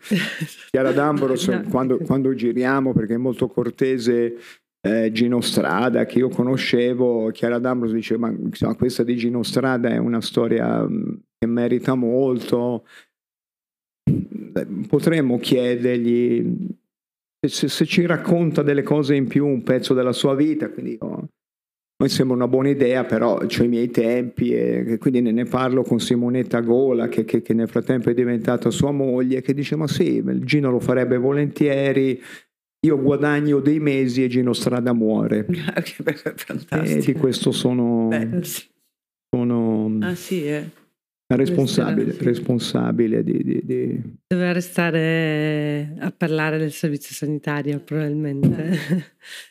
Chiara 0.69 0.91
D'Ambros, 0.91 1.47
no. 1.47 1.63
quando, 1.69 1.97
quando 1.97 2.33
giriamo, 2.33 2.93
perché 2.93 3.15
è 3.15 3.17
molto 3.17 3.47
cortese 3.47 4.37
eh, 4.81 5.11
Gino 5.11 5.41
Strada 5.41 6.05
che 6.05 6.19
io 6.19 6.29
conoscevo, 6.29 7.29
Chiara 7.31 7.59
D'Ambros 7.59 7.93
dice 7.93 8.17
ma 8.17 8.29
insomma, 8.29 8.75
questa 8.75 9.03
di 9.03 9.15
Gino 9.15 9.43
Strada 9.43 9.89
è 9.89 9.97
una 9.97 10.21
storia 10.21 10.87
mm, 10.87 11.13
che 11.37 11.47
merita 11.47 11.95
molto. 11.95 12.85
Potremmo 14.87 15.37
chiedergli 15.39 16.67
se, 17.47 17.69
se, 17.69 17.85
ci 17.85 18.05
racconta 18.05 18.61
delle 18.61 18.83
cose 18.83 19.15
in 19.15 19.27
più, 19.27 19.47
un 19.47 19.63
pezzo 19.63 19.93
della 19.93 20.11
sua 20.11 20.35
vita, 20.35 20.69
quindi 20.69 20.97
oh, 20.99 21.27
mi 22.03 22.09
sembra 22.09 22.35
una 22.35 22.47
buona 22.47 22.69
idea, 22.69 23.03
però 23.03 23.37
ho 23.37 23.63
i 23.63 23.67
miei 23.67 23.89
tempi 23.89 24.51
e 24.51 24.97
quindi 24.99 25.21
ne, 25.21 25.31
ne 25.31 25.45
parlo 25.45 25.83
con 25.83 25.99
Simonetta 25.99 26.59
Gola 26.61 27.07
che, 27.07 27.25
che, 27.25 27.41
che, 27.41 27.53
nel 27.53 27.69
frattempo 27.69 28.09
è 28.09 28.13
diventata 28.13 28.69
sua 28.69 28.91
moglie, 28.91 29.41
che 29.41 29.53
dice 29.53 29.75
ma 29.75 29.87
sì, 29.87 30.23
Gino 30.43 30.71
lo 30.71 30.79
farebbe 30.79 31.17
volentieri, 31.17 32.21
io 32.83 33.01
guadagno 33.01 33.59
dei 33.59 33.79
mesi 33.79 34.23
e 34.23 34.27
Gino 34.27 34.53
Strada 34.53 34.93
muore. 34.93 35.45
e 36.69 36.97
di 36.99 37.13
questo 37.13 37.51
sono... 37.51 38.07
Beh, 38.07 38.43
sì. 38.43 38.63
sono 39.29 39.97
ah 40.01 40.15
sì, 40.15 40.45
eh 40.45 40.79
responsabile, 41.35 42.15
responsabile 42.19 43.23
di, 43.23 43.43
di, 43.43 43.61
di, 43.63 44.01
Doveva 44.27 44.51
restare 44.51 45.95
a 45.99 46.11
parlare 46.11 46.57
del 46.57 46.71
servizio 46.71 47.15
sanitario 47.15 47.79
probabilmente. 47.79 48.79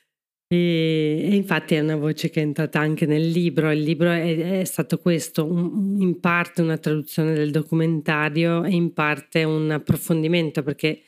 e, 0.53 1.29
e, 1.31 1.35
infatti 1.37 1.77
è 1.77 1.81
una 1.81 1.95
voce 1.95 2.29
che 2.29 2.41
è 2.41 2.43
entrata 2.43 2.81
anche 2.81 3.07
nel 3.07 3.29
libro. 3.29 3.71
Il 3.71 3.83
libro 3.83 4.11
è, 4.11 4.61
è 4.61 4.65
stato 4.65 4.99
questo, 4.99 5.45
un, 5.45 6.01
in 6.01 6.19
parte 6.19 6.61
una 6.61 6.77
traduzione 6.77 7.35
del 7.35 7.53
documentario 7.53 8.65
e 8.65 8.71
in 8.71 8.93
parte 8.93 9.45
un 9.45 9.71
approfondimento 9.71 10.65
perché 10.65 11.03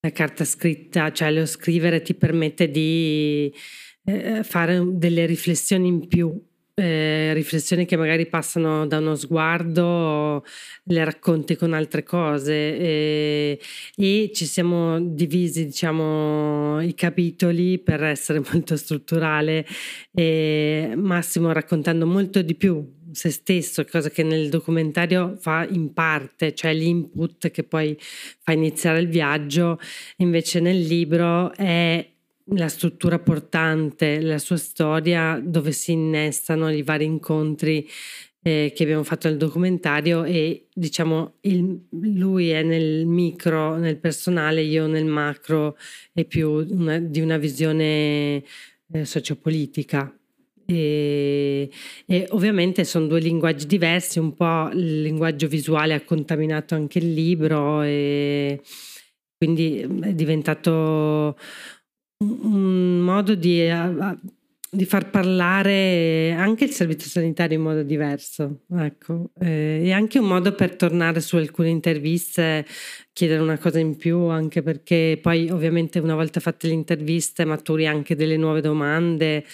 la 0.00 0.12
carta 0.12 0.44
scritta, 0.44 1.10
cioè 1.10 1.32
lo 1.32 1.46
scrivere 1.46 2.00
ti 2.02 2.14
permette 2.14 2.70
di 2.70 3.52
eh, 4.04 4.44
fare 4.44 4.80
delle 4.92 5.26
riflessioni 5.26 5.88
in 5.88 6.06
più 6.06 6.32
eh, 6.80 7.32
riflessioni 7.34 7.84
che 7.84 7.96
magari 7.96 8.26
passano 8.26 8.86
da 8.86 8.98
uno 8.98 9.14
sguardo, 9.14 10.44
le 10.84 11.04
racconti 11.04 11.56
con 11.56 11.74
altre 11.74 12.02
cose 12.02 12.52
e, 12.52 13.60
e 13.96 14.30
ci 14.34 14.46
siamo 14.46 14.98
divisi 15.00 15.66
diciamo 15.66 16.80
i 16.80 16.94
capitoli 16.94 17.78
per 17.78 18.02
essere 18.02 18.40
molto 18.52 18.76
strutturale 18.76 19.66
e 20.12 20.94
Massimo 20.96 21.52
raccontando 21.52 22.06
molto 22.06 22.42
di 22.42 22.54
più 22.54 22.98
se 23.12 23.30
stesso, 23.30 23.84
cosa 23.84 24.08
che 24.08 24.22
nel 24.22 24.48
documentario 24.48 25.36
fa 25.36 25.66
in 25.68 25.92
parte, 25.92 26.54
cioè 26.54 26.72
l'input 26.72 27.50
che 27.50 27.64
poi 27.64 27.96
fa 27.98 28.52
iniziare 28.52 29.00
il 29.00 29.08
viaggio, 29.08 29.78
invece 30.18 30.60
nel 30.60 30.80
libro 30.80 31.52
è 31.54 32.06
la 32.54 32.68
struttura 32.68 33.18
portante, 33.18 34.20
la 34.20 34.38
sua 34.38 34.56
storia 34.56 35.40
dove 35.42 35.72
si 35.72 35.92
innestano 35.92 36.70
i 36.70 36.82
vari 36.82 37.04
incontri 37.04 37.88
eh, 38.42 38.72
che 38.74 38.82
abbiamo 38.82 39.02
fatto 39.02 39.28
nel 39.28 39.36
documentario 39.36 40.24
e 40.24 40.68
diciamo 40.72 41.34
il, 41.42 41.86
lui 41.90 42.50
è 42.50 42.62
nel 42.62 43.06
micro, 43.06 43.76
nel 43.76 43.98
personale, 43.98 44.62
io 44.62 44.86
nel 44.86 45.04
macro 45.04 45.76
e 46.12 46.24
più 46.24 46.50
una, 46.70 46.98
di 46.98 47.20
una 47.20 47.36
visione 47.36 48.42
eh, 48.92 49.04
sociopolitica. 49.04 50.14
E, 50.64 51.68
e, 52.06 52.26
ovviamente 52.30 52.84
sono 52.84 53.06
due 53.08 53.20
linguaggi 53.20 53.66
diversi, 53.66 54.18
un 54.20 54.34
po' 54.34 54.70
il 54.72 55.02
linguaggio 55.02 55.48
visuale 55.48 55.94
ha 55.94 56.00
contaminato 56.02 56.74
anche 56.76 56.98
il 56.98 57.12
libro 57.12 57.82
e 57.82 58.60
quindi 59.36 59.80
è 59.80 60.12
diventato 60.14 61.36
un 62.22 63.00
modo 63.00 63.34
di, 63.34 63.66
di, 64.70 64.84
far 64.84 65.10
parlare 65.10 66.32
anche 66.32 66.64
il 66.64 66.70
servizio 66.70 67.08
sanitario 67.08 67.56
in 67.56 67.62
modo 67.62 67.82
diverso, 67.82 68.62
ecco. 68.76 69.30
Eh, 69.40 69.80
e 69.84 69.92
anche 69.92 70.18
un 70.18 70.26
modo 70.26 70.54
per 70.54 70.76
tornare 70.76 71.20
su 71.20 71.36
alcune 71.36 71.70
interviste, 71.70 72.66
chiedere 73.12 73.40
una 73.40 73.58
cosa 73.58 73.78
in 73.78 73.96
più, 73.96 74.18
anche 74.24 74.62
perché 74.62 75.18
poi 75.20 75.50
ovviamente 75.50 75.98
una 75.98 76.14
volta 76.14 76.40
fatte 76.40 76.66
le 76.66 76.74
interviste 76.74 77.44
maturi 77.44 77.86
anche 77.86 78.14
delle 78.14 78.36
nuove 78.36 78.60
domande. 78.60 79.44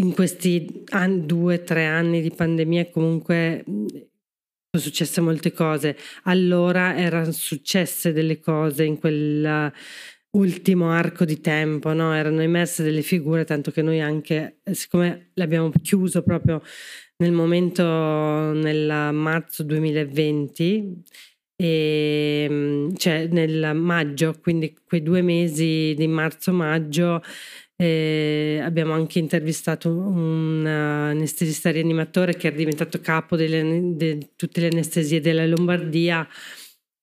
In 0.00 0.12
questi 0.12 0.84
anni, 0.90 1.26
due, 1.26 1.62
tre 1.62 1.84
anni 1.84 2.22
di 2.22 2.30
pandemia 2.30 2.88
comunque 2.90 3.62
sono 3.66 4.82
successe 4.82 5.20
molte 5.20 5.52
cose. 5.52 5.96
Allora 6.24 6.96
erano 6.96 7.32
successe 7.32 8.12
delle 8.12 8.40
cose 8.40 8.84
in 8.84 8.98
quella 8.98 9.72
ultimo 10.32 10.90
arco 10.90 11.24
di 11.24 11.40
tempo, 11.40 11.92
no? 11.92 12.14
erano 12.14 12.40
emerse 12.42 12.82
delle 12.82 13.02
figure, 13.02 13.44
tanto 13.44 13.70
che 13.70 13.82
noi 13.82 14.00
anche, 14.00 14.60
eh, 14.62 14.74
siccome 14.74 15.30
l'abbiamo 15.34 15.70
chiuso 15.82 16.22
proprio 16.22 16.62
nel 17.16 17.32
momento, 17.32 17.82
nel 17.82 19.10
marzo 19.12 19.62
2020, 19.62 21.02
e, 21.56 22.46
ehm, 22.48 22.96
cioè 22.96 23.26
nel 23.30 23.74
maggio, 23.74 24.38
quindi 24.40 24.74
quei 24.84 25.02
due 25.02 25.20
mesi 25.22 25.94
di 25.96 26.06
marzo-maggio, 26.06 27.22
eh, 27.76 28.60
abbiamo 28.62 28.92
anche 28.94 29.18
intervistato 29.18 29.90
un 29.90 30.64
anestesista 30.66 31.70
rianimatore 31.70 32.36
che 32.36 32.48
è 32.48 32.52
diventato 32.52 33.00
capo 33.00 33.36
di 33.36 34.28
tutte 34.36 34.60
le 34.60 34.68
anestesie 34.68 35.20
della 35.20 35.46
Lombardia 35.46 36.26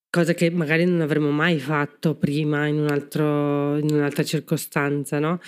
cosa 0.09 0.33
che 0.33 0.49
magari 0.49 0.85
non 0.85 1.01
avremmo 1.01 1.31
mai 1.31 1.59
fatto 1.59 2.15
prima 2.15 2.65
in, 2.67 2.79
un 2.79 2.87
altro, 2.87 3.77
in 3.77 3.91
un'altra 3.91 4.23
circostanza, 4.23 5.19
no? 5.19 5.39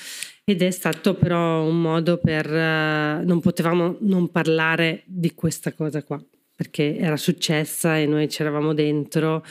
Ed 0.44 0.62
è 0.62 0.72
stato 0.72 1.16
però 1.16 1.64
un 1.64 1.82
modo 1.82 2.18
per... 2.18 2.46
Uh, 2.46 3.26
non 3.26 3.40
potevamo 3.42 3.98
non 4.02 4.30
parlare 4.32 5.04
di 5.06 5.34
questa 5.34 5.74
cosa 5.74 6.04
qua, 6.04 6.24
perché 6.56 6.98
era 6.98 7.18
successa 7.18 7.98
e 7.98 8.06
noi 8.06 8.28
c'eravamo 8.28 8.74
dentro 8.74 9.44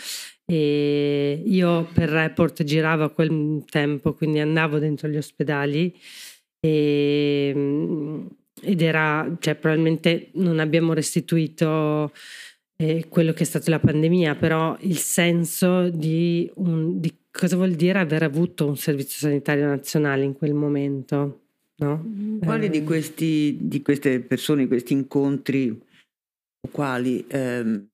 e 0.50 1.42
io 1.44 1.86
per 1.92 2.08
report 2.08 2.62
giravo 2.62 3.04
a 3.04 3.10
quel 3.10 3.64
tempo, 3.68 4.14
quindi 4.14 4.38
andavo 4.38 4.78
dentro 4.78 5.06
gli 5.06 5.18
ospedali 5.18 5.94
e, 6.58 7.50
ed 8.62 8.80
era, 8.80 9.36
cioè 9.40 9.56
probabilmente 9.56 10.30
non 10.34 10.58
abbiamo 10.58 10.94
restituito 10.94 12.12
eh, 12.80 13.08
quello 13.08 13.32
che 13.32 13.42
è 13.42 13.46
stato 13.46 13.70
la 13.70 13.80
pandemia, 13.80 14.36
però 14.36 14.76
il 14.80 14.98
senso 14.98 15.88
di, 15.88 16.48
un, 16.56 17.00
di, 17.00 17.12
cosa 17.30 17.56
vuol 17.56 17.72
dire 17.72 17.98
aver 17.98 18.22
avuto 18.22 18.66
un 18.66 18.76
servizio 18.76 19.18
sanitario 19.28 19.66
nazionale 19.66 20.22
in 20.24 20.34
quel 20.34 20.54
momento. 20.54 21.42
No? 21.80 22.38
Quali 22.40 22.66
eh. 22.66 22.70
di, 22.70 22.84
questi, 22.84 23.56
di, 23.60 23.82
queste 23.82 24.20
persone, 24.20 24.68
questi 24.68 24.92
incontri, 24.92 25.80
quali 26.70 27.24
ehm, 27.28 27.86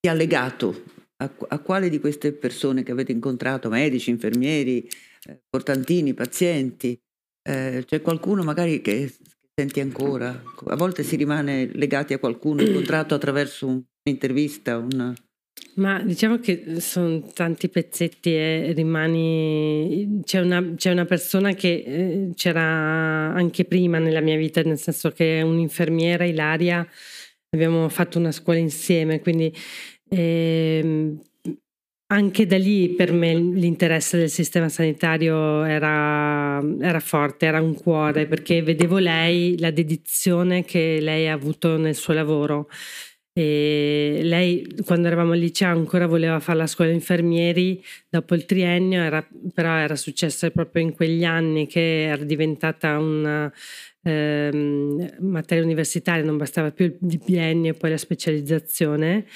ti 0.00 0.08
ha 0.08 0.14
legato? 0.14 0.84
A, 1.20 1.30
a, 1.48 1.58
quale 1.58 1.88
di 1.88 1.98
queste 1.98 2.32
persone 2.32 2.82
che 2.82 2.92
avete 2.92 3.12
incontrato, 3.12 3.68
medici, 3.68 4.10
infermieri, 4.10 4.88
eh, 5.26 5.42
portantini, 5.48 6.14
pazienti, 6.14 6.98
eh, 7.42 7.82
c'è 7.84 8.00
qualcuno 8.00 8.42
magari 8.42 8.80
che 8.80 9.12
senti 9.54 9.80
ancora? 9.80 10.40
A 10.66 10.76
volte 10.76 11.02
si 11.02 11.16
rimane 11.16 11.66
legati 11.72 12.14
a 12.14 12.18
qualcuno 12.18 12.62
incontrato 12.62 13.14
attraverso 13.14 13.66
un'intervista, 14.08 14.76
una... 14.76 15.14
Ma 15.74 16.02
diciamo 16.02 16.38
che 16.38 16.80
sono 16.80 17.22
tanti 17.32 17.68
pezzetti 17.68 18.34
e 18.34 18.72
rimani... 18.74 20.20
C'è 20.24 20.40
una, 20.40 20.74
c'è 20.74 20.90
una 20.90 21.04
persona 21.04 21.52
che 21.52 21.84
eh, 21.86 22.30
c'era 22.34 23.32
anche 23.32 23.64
prima 23.64 23.98
nella 23.98 24.20
mia 24.20 24.36
vita, 24.36 24.62
nel 24.62 24.78
senso 24.78 25.10
che 25.10 25.38
è 25.38 25.42
un'infermiera, 25.42 26.24
Ilaria, 26.24 26.86
abbiamo 27.50 27.88
fatto 27.88 28.18
una 28.18 28.32
scuola 28.32 28.58
insieme, 28.58 29.20
quindi 29.20 29.54
eh, 30.08 31.16
anche 32.10 32.46
da 32.46 32.56
lì 32.56 32.88
per 32.90 33.12
me 33.12 33.34
l'interesse 33.34 34.16
del 34.16 34.30
sistema 34.30 34.68
sanitario 34.68 35.62
era, 35.64 36.62
era, 36.80 37.00
forte, 37.00 37.46
era 37.46 37.60
un 37.60 37.74
cuore, 37.74 38.26
perché 38.26 38.62
vedevo 38.62 38.98
lei, 38.98 39.58
la 39.58 39.70
dedizione 39.70 40.64
che 40.64 40.98
lei 41.00 41.28
ha 41.28 41.34
avuto 41.34 41.76
nel 41.76 41.94
suo 41.94 42.14
lavoro. 42.14 42.68
E 43.32 44.20
lei, 44.22 44.66
quando 44.84 45.06
eravamo 45.06 45.32
al 45.32 45.38
liceo, 45.38 45.68
ancora 45.68 46.06
voleva 46.06 46.40
fare 46.40 46.58
la 46.58 46.66
scuola 46.66 46.90
infermieri, 46.90 47.82
dopo 48.08 48.34
il 48.34 48.44
triennio, 48.44 49.00
era, 49.00 49.26
però 49.54 49.74
era 49.76 49.94
successo 49.94 50.50
proprio 50.50 50.82
in 50.82 50.92
quegli 50.92 51.24
anni 51.24 51.66
che 51.66 52.04
era 52.06 52.24
diventata 52.24 52.98
una 52.98 53.52
ehm, 54.02 55.16
materia 55.20 55.62
universitaria, 55.64 56.24
non 56.24 56.36
bastava 56.36 56.70
più 56.70 56.86
il 56.86 57.20
biennio 57.24 57.72
e 57.72 57.74
poi 57.74 57.90
la 57.90 57.96
specializzazione. 57.96 59.26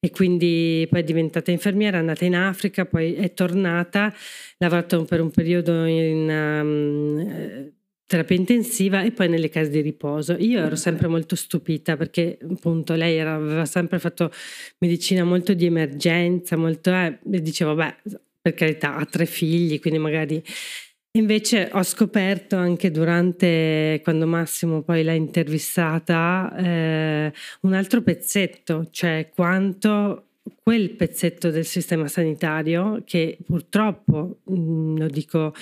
E 0.00 0.10
quindi 0.10 0.86
poi 0.90 1.00
è 1.00 1.04
diventata 1.04 1.50
infermiera, 1.50 1.96
è 1.98 2.00
andata 2.00 2.24
in 2.24 2.34
Africa, 2.34 2.84
poi 2.86 3.14
è 3.14 3.32
tornata, 3.32 4.06
ha 4.06 4.14
lavorato 4.58 5.04
per 5.04 5.20
un 5.20 5.30
periodo 5.30 5.84
in... 5.84 6.28
Um, 6.28 7.72
terapia 8.12 8.36
intensiva 8.36 9.02
e 9.02 9.10
poi 9.10 9.26
nelle 9.30 9.48
case 9.48 9.70
di 9.70 9.80
riposo. 9.80 10.36
Io 10.38 10.60
ero 10.60 10.76
sempre 10.76 11.08
molto 11.08 11.34
stupita 11.34 11.96
perché 11.96 12.36
appunto 12.46 12.92
lei 12.94 13.16
era, 13.16 13.36
aveva 13.36 13.64
sempre 13.64 13.98
fatto 13.98 14.30
medicina 14.80 15.24
molto 15.24 15.54
di 15.54 15.64
emergenza, 15.64 16.58
molto 16.58 16.90
eh, 16.90 17.18
e 17.30 17.40
dicevo 17.40 17.74
beh 17.74 17.94
per 18.42 18.52
carità 18.52 18.96
ha 18.96 19.04
tre 19.06 19.24
figli 19.24 19.80
quindi 19.80 19.98
magari 19.98 20.42
Invece 21.14 21.68
ho 21.70 21.82
scoperto 21.82 22.56
anche 22.56 22.90
durante, 22.90 24.00
quando 24.02 24.26
Massimo 24.26 24.80
poi 24.80 25.02
l'ha 25.02 25.12
intervistata, 25.12 26.50
eh, 26.56 27.30
un 27.60 27.74
altro 27.74 28.00
pezzetto, 28.00 28.88
cioè 28.90 29.28
quanto 29.34 30.28
quel 30.62 30.88
pezzetto 30.92 31.50
del 31.50 31.66
sistema 31.66 32.08
sanitario 32.08 33.02
che 33.04 33.36
purtroppo, 33.44 34.38
mh, 34.44 34.98
lo 35.00 35.06
dico 35.08 35.52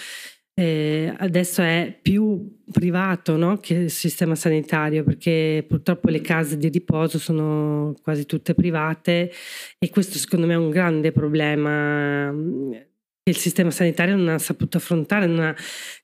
eh, 0.60 1.14
adesso 1.16 1.62
è 1.62 1.98
più 2.02 2.58
privato 2.70 3.38
no? 3.38 3.56
che 3.56 3.72
il 3.72 3.90
sistema 3.90 4.34
sanitario 4.34 5.04
perché 5.04 5.64
purtroppo 5.66 6.10
le 6.10 6.20
case 6.20 6.58
di 6.58 6.68
riposo 6.68 7.18
sono 7.18 7.94
quasi 8.02 8.26
tutte 8.26 8.52
private 8.52 9.32
e 9.78 9.88
questo 9.88 10.18
secondo 10.18 10.46
me 10.46 10.52
è 10.52 10.58
un 10.58 10.68
grande 10.68 11.12
problema 11.12 12.30
mm, 12.30 12.72
che 12.72 13.30
il 13.30 13.38
sistema 13.38 13.70
sanitario 13.70 14.16
non 14.16 14.28
ha 14.28 14.38
saputo 14.38 14.76
affrontare, 14.76 15.24
non 15.24 15.40
ha 15.40 15.56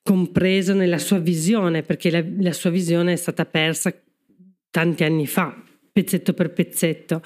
compreso 0.03 0.73
nella 0.73 0.99
sua 0.99 1.19
visione 1.19 1.83
perché 1.83 2.11
la, 2.11 2.25
la 2.39 2.53
sua 2.53 2.71
visione 2.71 3.13
è 3.13 3.17
stata 3.17 3.45
persa 3.45 3.93
tanti 4.71 5.05
anni 5.05 5.27
fa, 5.27 5.55
pezzetto 5.93 6.33
per 6.33 6.55
pezzetto 6.55 7.21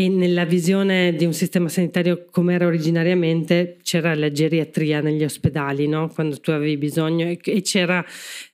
e 0.00 0.08
nella 0.08 0.44
visione 0.44 1.12
di 1.14 1.24
un 1.24 1.32
sistema 1.32 1.68
sanitario 1.68 2.26
come 2.30 2.54
era 2.54 2.66
originariamente 2.66 3.78
c'era 3.82 4.14
la 4.14 4.30
geriatria 4.30 5.00
negli 5.00 5.24
ospedali, 5.24 5.88
no? 5.88 6.08
quando 6.08 6.38
tu 6.38 6.52
avevi 6.52 6.76
bisogno 6.76 7.26
e, 7.26 7.60
c'era 7.62 8.04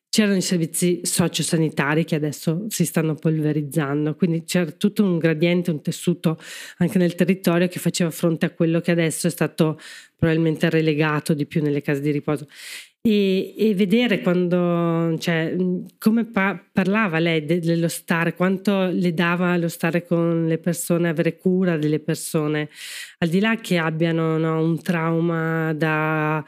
c'erano 0.08 0.36
i 0.36 0.42
servizi 0.42 1.00
sociosanitari 1.02 2.04
che 2.04 2.14
adesso 2.14 2.66
si 2.68 2.84
stanno 2.84 3.14
polverizzando, 3.16 4.14
quindi 4.14 4.44
c'era 4.44 4.70
tutto 4.70 5.02
un 5.02 5.18
gradiente, 5.18 5.72
un 5.72 5.82
tessuto 5.82 6.38
anche 6.78 6.98
nel 6.98 7.16
territorio 7.16 7.66
che 7.66 7.80
faceva 7.80 8.10
fronte 8.10 8.46
a 8.46 8.50
quello 8.50 8.80
che 8.80 8.92
adesso 8.92 9.26
è 9.26 9.30
stato 9.30 9.78
probabilmente 10.16 10.70
relegato 10.70 11.34
di 11.34 11.46
più 11.46 11.62
nelle 11.62 11.82
case 11.82 12.00
di 12.00 12.12
riposo. 12.12 12.46
E, 13.06 13.54
e 13.58 13.74
vedere 13.74 14.22
quando, 14.22 15.18
cioè, 15.18 15.54
come 15.98 16.24
pa- 16.24 16.58
parlava 16.72 17.18
lei 17.18 17.44
de- 17.44 17.60
dello 17.60 17.88
stare, 17.88 18.34
quanto 18.34 18.86
le 18.86 19.12
dava 19.12 19.58
lo 19.58 19.68
stare 19.68 20.06
con 20.06 20.46
le 20.46 20.56
persone, 20.56 21.10
avere 21.10 21.36
cura 21.36 21.76
delle 21.76 22.00
persone, 22.00 22.70
al 23.18 23.28
di 23.28 23.40
là 23.40 23.56
che 23.56 23.76
abbiano 23.76 24.38
no, 24.38 24.58
un 24.62 24.80
trauma 24.80 25.74
da 25.74 26.42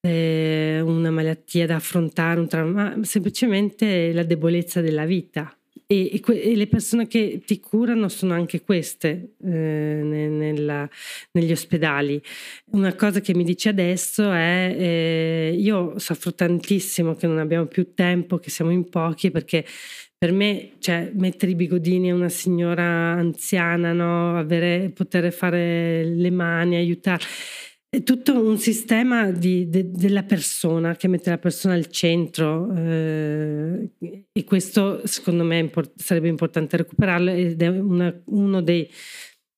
eh, 0.00 0.80
una 0.84 1.10
malattia 1.10 1.66
da 1.66 1.76
affrontare, 1.76 2.38
un 2.40 2.46
trauma, 2.48 2.94
ma 2.96 3.04
semplicemente 3.04 4.12
la 4.12 4.22
debolezza 4.22 4.80
della 4.80 5.04
vita. 5.04 5.57
E, 5.90 6.10
e, 6.12 6.20
que- 6.20 6.38
e, 6.42 6.54
le 6.54 6.66
persone 6.66 7.06
che 7.06 7.40
ti 7.46 7.60
curano 7.60 8.10
sono 8.10 8.34
anche 8.34 8.60
queste 8.60 9.36
eh, 9.42 9.48
nella, 9.48 10.86
negli 11.32 11.50
ospedali. 11.50 12.20
Una 12.72 12.94
cosa 12.94 13.20
che 13.20 13.34
mi 13.34 13.42
dice 13.42 13.70
adesso 13.70 14.30
è 14.30 14.76
eh, 14.78 15.56
io 15.58 15.98
soffro 15.98 16.34
tantissimo 16.34 17.14
che 17.14 17.26
non 17.26 17.38
abbiamo 17.38 17.64
più 17.64 17.94
tempo, 17.94 18.36
che 18.36 18.50
siamo 18.50 18.70
in 18.70 18.86
pochi 18.90 19.30
perché 19.30 19.64
per 20.18 20.32
me 20.32 20.72
cioè, 20.78 21.10
mettere 21.14 21.52
i 21.52 21.54
bigodini 21.54 22.10
a 22.10 22.14
una 22.14 22.28
signora 22.28 22.84
anziana, 23.12 23.94
no? 23.94 24.36
Avere, 24.36 24.90
poter 24.90 25.32
fare 25.32 26.04
le 26.04 26.30
mani, 26.30 26.76
aiutare 26.76 27.24
è 27.90 28.02
tutto 28.02 28.38
un 28.38 28.58
sistema 28.58 29.30
di, 29.30 29.70
de, 29.70 29.90
della 29.90 30.22
persona 30.22 30.94
che 30.94 31.08
mette 31.08 31.30
la 31.30 31.38
persona 31.38 31.72
al 31.72 31.86
centro 31.86 32.70
eh, 32.76 33.92
questo 34.48 35.06
secondo 35.06 35.44
me 35.44 35.58
import- 35.58 35.92
sarebbe 36.00 36.28
importante 36.28 36.78
recuperarlo 36.78 37.30
ed 37.30 37.60
è 37.60 37.68
una, 37.68 38.12
uno 38.26 38.62
dei, 38.62 38.90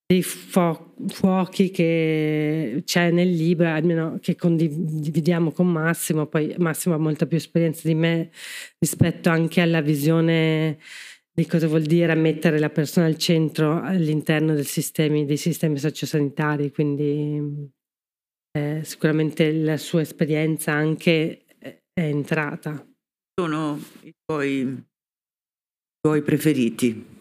dei 0.05 0.22
fo- 0.22 0.97
fuochi 1.07 1.70
che 1.70 2.82
c'è 2.84 3.11
nel 3.12 3.30
libro, 3.30 3.68
almeno 3.68 4.18
che 4.20 4.34
condividiamo 4.34 5.53
con 5.53 5.68
Massimo, 5.68 6.26
poi 6.26 6.55
Massimo 6.59 6.97
ha 6.97 6.99
molta 6.99 7.26
più 7.26 7.36
esperienza 7.36 7.86
di 7.86 7.95
me 7.95 8.30
rispetto 8.78 9.30
anche 9.30 9.61
alla 9.61 9.80
visione 9.80 10.78
di 11.32 11.47
cosa 11.47 11.68
vuol 11.68 11.82
dire 11.82 12.14
mettere 12.16 12.59
la 12.59 12.70
persona 12.70 13.07
al 13.07 13.16
centro 13.16 13.80
all'interno 13.80 14.61
sistemi, 14.62 15.24
dei 15.24 15.36
sistemi 15.36 15.78
sociosanitari, 15.78 16.72
quindi 16.72 17.70
eh, 18.59 18.80
sicuramente 18.82 19.53
la 19.53 19.76
sua 19.76 20.01
esperienza 20.01 20.72
anche 20.72 21.45
è 21.57 22.03
entrata. 22.03 22.89
Sono 23.38 23.78
i 24.02 24.12
tuoi, 24.24 24.60
i 24.60 24.84
tuoi 26.00 26.22
preferiti 26.22 27.18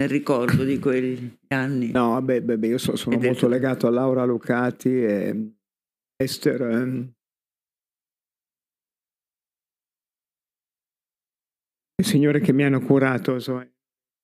nel 0.00 0.08
ricordo 0.08 0.64
di 0.64 0.78
quegli 0.78 1.36
anni? 1.48 1.90
No, 1.90 2.10
vabbè, 2.12 2.40
beh, 2.40 2.66
io 2.66 2.78
so, 2.78 2.96
sono 2.96 3.18
molto 3.18 3.48
legato 3.48 3.86
a 3.86 3.90
Laura 3.90 4.24
Lucati 4.24 5.04
e 5.04 5.52
Esther. 6.16 6.62
Ehm, 6.62 7.12
le 11.96 12.04
signore 12.04 12.40
che 12.40 12.52
mi 12.52 12.64
hanno 12.64 12.80
curato, 12.80 13.38
so, 13.38 13.62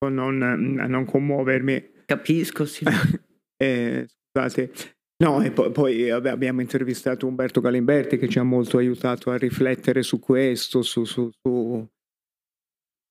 non, 0.09 0.43
a 0.43 0.87
non 0.87 1.05
commuovermi. 1.05 2.05
Capisco, 2.07 2.65
sì. 2.65 2.85
eh, 3.63 4.09
scusate, 4.09 4.96
No, 5.19 5.43
e 5.43 5.51
poi, 5.51 5.71
poi 5.71 6.09
vabbè, 6.11 6.29
abbiamo 6.29 6.61
intervistato 6.61 7.27
Umberto 7.27 7.61
Galimberti 7.61 8.19
che 8.19 8.29
ci 8.29 8.39
ha 8.39 8.43
molto 8.43 8.77
aiutato 8.77 9.31
a 9.31 9.39
riflettere 9.39 10.03
su 10.03 10.19
questo, 10.19 10.83
su, 10.83 11.05
su, 11.05 11.31
su 11.41 11.89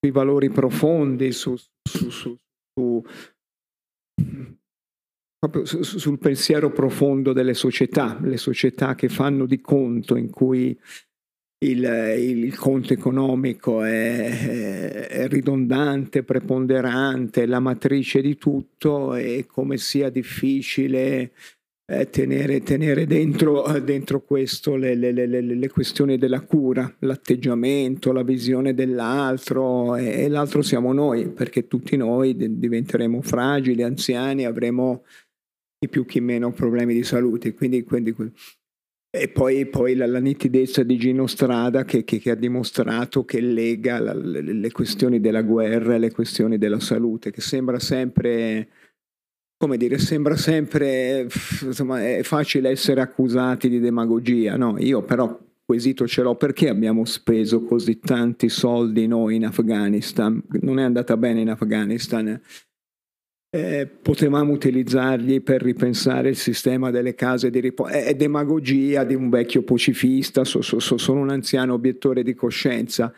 sui 0.05 0.11
valori 0.11 0.49
profondi, 0.51 1.31
su, 1.31 1.55
proprio 5.39 5.65
sul 5.65 6.19
pensiero 6.19 6.71
profondo 6.71 7.33
delle 7.33 7.55
società, 7.55 8.19
le 8.21 8.37
società 8.37 8.93
che 8.93 9.09
fanno 9.09 9.47
di 9.47 9.59
conto 9.61 10.15
in 10.15 10.29
cui 10.29 10.79
il, 11.65 11.83
il 12.19 12.55
conto 12.55 12.93
economico 12.93 13.81
è, 13.81 15.07
è, 15.07 15.27
ridondante, 15.27 16.23
preponderante, 16.23 17.47
la 17.47 17.59
matrice 17.59 18.21
di 18.21 18.37
tutto 18.37 19.15
e 19.15 19.45
come 19.47 19.77
sia 19.77 20.09
difficile 20.09 21.31
eh, 21.87 22.09
tenere, 22.09 22.61
tenere 22.61 23.05
dentro, 23.05 23.63
dentro, 23.79 24.21
questo 24.21 24.75
le, 24.75 24.95
le, 24.95 25.11
le, 25.11 25.41
le, 25.41 25.69
questioni 25.69 26.17
della 26.17 26.41
cura, 26.41 26.91
l'atteggiamento, 26.99 28.11
la 28.11 28.23
visione 28.23 28.73
dell'altro 28.73 29.95
e, 29.95 30.23
e, 30.23 30.27
l'altro 30.27 30.63
siamo 30.63 30.93
noi, 30.93 31.29
perché 31.29 31.67
tutti 31.67 31.95
noi 31.95 32.35
diventeremo 32.35 33.21
fragili, 33.21 33.83
anziani, 33.83 34.45
avremo 34.45 35.03
chi 35.77 35.87
più 35.87 36.05
chi 36.05 36.21
meno 36.21 36.51
problemi 36.51 36.95
di 36.95 37.03
salute. 37.03 37.53
Quindi, 37.53 37.83
quindi, 37.83 38.15
e 39.11 39.29
poi, 39.29 39.67
poi 39.67 39.95
la, 39.95 40.07
la, 40.07 40.19
nitidezza 40.19 40.81
di 40.83 40.97
Gino 40.97 41.27
Strada 41.27 41.85
che, 41.85 42.03
che, 42.03 42.17
che 42.19 42.31
ha 42.31 42.35
dimostrato 42.35 43.23
che 43.23 43.39
lega 43.39 43.99
la, 43.99 44.13
le, 44.13 44.71
questioni 44.71 45.21
della 45.21 45.43
guerra 45.43 45.95
e 45.95 45.99
le 45.99 46.11
questioni 46.11 46.57
della 46.57 46.79
salute, 46.79 47.31
che 47.31 47.41
sembra 47.41 47.79
sempre 47.79 48.69
come 49.65 49.77
dire, 49.77 49.97
sembra 49.97 50.35
sempre, 50.37 51.27
insomma, 51.63 51.99
è 51.99 52.21
facile 52.21 52.69
essere 52.69 53.01
accusati 53.01 53.67
di 53.67 53.79
demagogia, 53.79 54.57
no? 54.57 54.75
Io 54.77 55.01
però 55.01 55.39
quesito 55.65 56.05
ce 56.05 56.21
l'ho 56.21 56.35
perché 56.35 56.69
abbiamo 56.69 57.03
speso 57.05 57.63
così 57.63 57.97
tanti 57.97 58.47
soldi 58.47 59.07
noi 59.07 59.37
in 59.37 59.45
Afghanistan, 59.45 60.39
non 60.61 60.77
è 60.77 60.83
andata 60.83 61.17
bene 61.17 61.41
in 61.41 61.49
Afghanistan, 61.49 62.39
eh, 63.49 63.87
potevamo 63.87 64.53
utilizzarli 64.53 65.41
per 65.41 65.63
ripensare 65.63 66.29
il 66.29 66.37
sistema 66.37 66.91
delle 66.91 67.15
case 67.15 67.49
di 67.49 67.59
riposo. 67.59 67.89
È, 67.89 68.13
demagogia 68.13 69.03
di 69.03 69.15
un 69.15 69.31
vecchio 69.31 69.63
pacifista, 69.63 70.43
so, 70.43 70.61
so, 70.61 70.79
so, 70.79 70.97
sono 70.97 71.21
un 71.21 71.31
anziano 71.31 71.73
obiettore 71.73 72.21
di 72.21 72.35
coscienza 72.35 73.11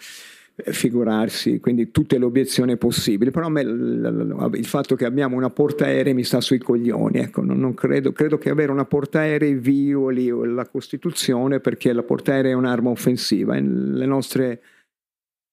figurarsi, 0.57 1.59
quindi 1.59 1.91
tutte 1.91 2.17
le 2.17 2.25
obiezioni 2.25 2.77
possibili, 2.77 3.29
però 3.29 3.47
me 3.47 3.61
il 3.61 4.65
fatto 4.65 4.95
che 4.95 5.05
abbiamo 5.05 5.35
una 5.35 5.51
portaerei 5.51 6.15
mi 6.15 6.23
sta 6.23 6.41
sui 6.41 6.57
coglioni, 6.57 7.19
ecco, 7.19 7.43
non, 7.43 7.59
non 7.59 7.75
credo, 7.75 8.11
credo, 8.11 8.39
che 8.39 8.49
avere 8.49 8.71
una 8.71 8.85
portaerei 8.85 9.53
violi 9.53 10.29
la 10.29 10.67
Costituzione 10.67 11.59
perché 11.59 11.93
la 11.93 12.01
portaerei 12.01 12.51
è 12.51 12.55
un'arma 12.55 12.89
offensiva, 12.89 13.53
le 13.59 14.05
nostre... 14.05 14.61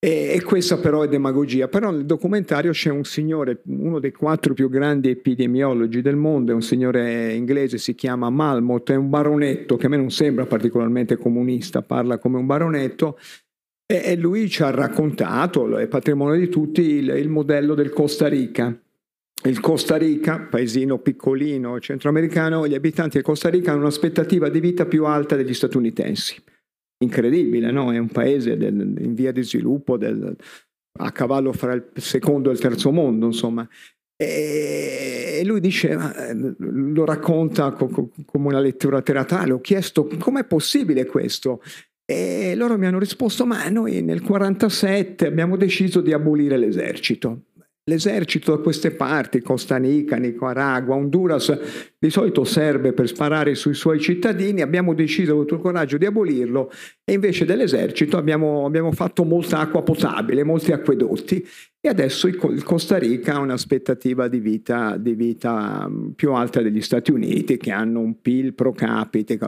E 0.05 0.43
questa 0.45 0.77
però 0.77 1.01
è 1.01 1.09
demagogia, 1.09 1.67
però 1.67 1.91
nel 1.91 2.05
documentario 2.05 2.73
c'è 2.73 2.91
un 2.91 3.05
signore, 3.05 3.63
uno 3.65 3.99
dei 4.01 4.13
quattro 4.13 4.53
più 4.53 4.69
grandi 4.69 5.09
epidemiologi 5.09 6.03
del 6.03 6.17
mondo, 6.17 6.53
è 6.53 6.55
un 6.55 6.61
signore 6.61 7.33
inglese, 7.33 7.79
si 7.79 7.95
chiama 7.95 8.29
Malmot, 8.29 8.91
è 8.91 8.97
un 8.97 9.09
baronetto 9.09 9.79
che 9.79 9.87
a 9.87 9.89
me 9.89 9.97
non 9.97 10.11
sembra 10.11 10.45
particolarmente 10.45 11.17
comunista, 11.17 11.81
parla 11.81 12.19
come 12.19 12.37
un 12.37 12.45
baronetto, 12.45 13.17
e 13.87 14.17
lui 14.17 14.49
ci 14.49 14.63
ha 14.63 14.71
raccontato, 14.71 15.77
è 15.77 15.87
patrimonio 15.89 16.39
di 16.39 16.49
tutti, 16.49 16.83
il, 16.83 17.09
il 17.11 17.29
modello 17.29 17.75
del 17.75 17.91
Costa 17.91 18.29
Rica. 18.29 18.77
Il 19.47 19.61
Costa 19.61 19.97
Rica, 19.97 20.41
paesino 20.41 20.99
piccolino 20.99 21.79
centroamericano, 21.79 22.67
gli 22.67 22.75
abitanti 22.75 23.17
del 23.17 23.23
Costa 23.23 23.51
Rica 23.51 23.73
hanno 23.73 23.83
un'aspettativa 23.83 24.49
di 24.49 24.59
vita 24.59 24.87
più 24.87 25.05
alta 25.05 25.37
degli 25.37 25.53
statunitensi. 25.53 26.43
Incredibile, 27.05 27.71
no? 27.71 27.93
È 27.93 27.99
un 27.99 28.09
paese 28.09 28.57
del, 28.57 28.95
in 29.01 29.15
via 29.15 29.33
di 29.33 29.43
sviluppo, 29.43 29.99
del, 29.99 30.35
a 31.01 31.13
cavallo 31.13 31.53
fra 31.53 31.75
il 31.75 31.91
secondo 31.97 32.49
e 32.49 32.53
il 32.55 32.59
terzo 32.59 32.91
mondo, 32.91 33.27
insomma. 33.27 33.69
E 34.17 35.43
lui 35.45 35.61
dice, 35.61 35.99
lo 36.57 37.05
racconta 37.05 37.73
come 37.73 38.47
una 38.47 38.61
lettura 38.61 39.03
teatrale, 39.03 39.53
ho 39.53 39.61
chiesto 39.61 40.07
com'è 40.07 40.45
possibile 40.45 41.05
questo? 41.05 41.61
E 42.07 42.55
loro 42.55 42.77
mi 42.77 42.87
hanno 42.87 42.99
risposto, 42.99 43.47
ma 43.47 43.67
noi 43.69 43.93
nel 44.03 44.21
1947 44.21 45.27
abbiamo 45.27 45.57
deciso 45.57 46.01
di 46.03 46.13
abolire 46.13 46.59
l'esercito. 46.59 47.45
L'esercito 47.87 48.57
da 48.57 48.63
queste 48.63 48.93
parti, 48.93 49.43
Costa 49.43 49.77
Rica, 49.77 50.17
Nicaragua, 50.17 50.95
Honduras, 50.95 51.59
di 51.99 52.09
solito 52.09 52.45
serve 52.45 52.95
per 52.95 53.09
sparare 53.09 53.55
sui 53.55 53.75
suoi 53.75 54.01
cittadini, 54.01 54.63
abbiamo 54.63 54.95
deciso 54.95 55.37
tutto 55.41 55.57
il 55.57 55.61
coraggio 55.61 55.99
di 55.99 56.07
abolirlo 56.07 56.71
e 57.05 57.13
invece 57.13 57.45
dell'esercito 57.45 58.17
abbiamo, 58.17 58.65
abbiamo 58.65 58.91
fatto 58.93 59.25
molta 59.25 59.59
acqua 59.59 59.83
potabile, 59.83 60.45
molti 60.45 60.73
acquedotti 60.73 61.47
e 61.79 61.89
adesso 61.89 62.27
il 62.27 62.63
Costa 62.65 62.97
Rica 62.97 63.35
ha 63.35 63.41
un'aspettativa 63.41 64.29
di 64.29 64.41
vita, 64.41 64.97
di 64.97 65.13
vita 65.13 65.87
più 66.17 66.33
alta 66.33 66.63
degli 66.63 66.81
Stati 66.81 67.13
Uniti 67.13 67.59
che 67.59 67.71
hanno 67.71 68.01
un 68.01 68.19
PIL 68.23 68.55
pro 68.55 68.73
capite. 68.73 69.39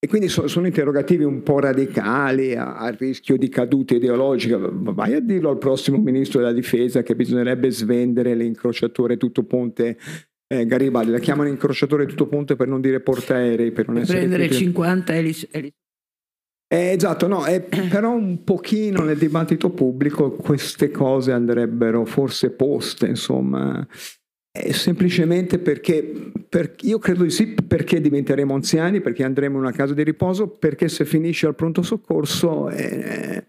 E 0.00 0.06
quindi 0.06 0.28
so, 0.28 0.46
sono 0.46 0.66
interrogativi 0.66 1.24
un 1.24 1.42
po' 1.42 1.58
radicali, 1.58 2.54
a, 2.54 2.76
a, 2.76 2.90
rischio 2.90 3.36
di 3.36 3.48
caduta 3.48 3.94
ideologica. 3.94 4.56
Vai 4.56 5.14
a 5.14 5.20
dirlo 5.20 5.50
al 5.50 5.58
prossimo 5.58 5.98
ministro 5.98 6.38
della 6.38 6.52
difesa 6.52 7.02
che 7.02 7.16
bisognerebbe 7.16 7.70
svendere 7.70 8.34
l'incrociatore 8.36 9.16
tutto 9.16 9.42
ponte 9.42 9.98
eh, 10.46 10.66
Garibaldi. 10.66 11.10
La 11.10 11.18
chiamano 11.18 11.48
incrociatore 11.48 12.06
tutto 12.06 12.28
ponte 12.28 12.54
per 12.54 12.68
non 12.68 12.80
dire 12.80 13.00
portaerei. 13.00 13.72
Per 13.72 13.88
non 13.88 13.96
per 13.96 14.06
prendere 14.06 14.48
50 14.50 15.16
elis. 15.16 15.48
Eh, 15.50 15.72
esatto, 16.92 17.26
no, 17.26 17.46
eh, 17.46 17.60
però 17.90 18.12
un 18.12 18.44
pochino 18.44 19.02
nel 19.02 19.18
dibattito 19.18 19.70
pubblico 19.70 20.30
queste 20.30 20.90
cose 20.90 21.32
andrebbero 21.32 22.04
forse 22.04 22.50
poste, 22.50 23.06
insomma. 23.06 23.86
Semplicemente 24.50 25.58
perché, 25.58 26.32
per, 26.48 26.74
io 26.80 26.98
credo 26.98 27.22
di 27.22 27.30
sì, 27.30 27.54
perché 27.54 28.00
diventeremo 28.00 28.54
anziani, 28.54 29.00
perché 29.00 29.22
andremo 29.22 29.56
in 29.56 29.62
una 29.62 29.72
casa 29.72 29.94
di 29.94 30.02
riposo, 30.02 30.48
perché 30.48 30.88
se 30.88 31.04
finisci 31.04 31.46
al 31.46 31.54
pronto 31.54 31.82
soccorso 31.82 32.68
eh, 32.70 33.46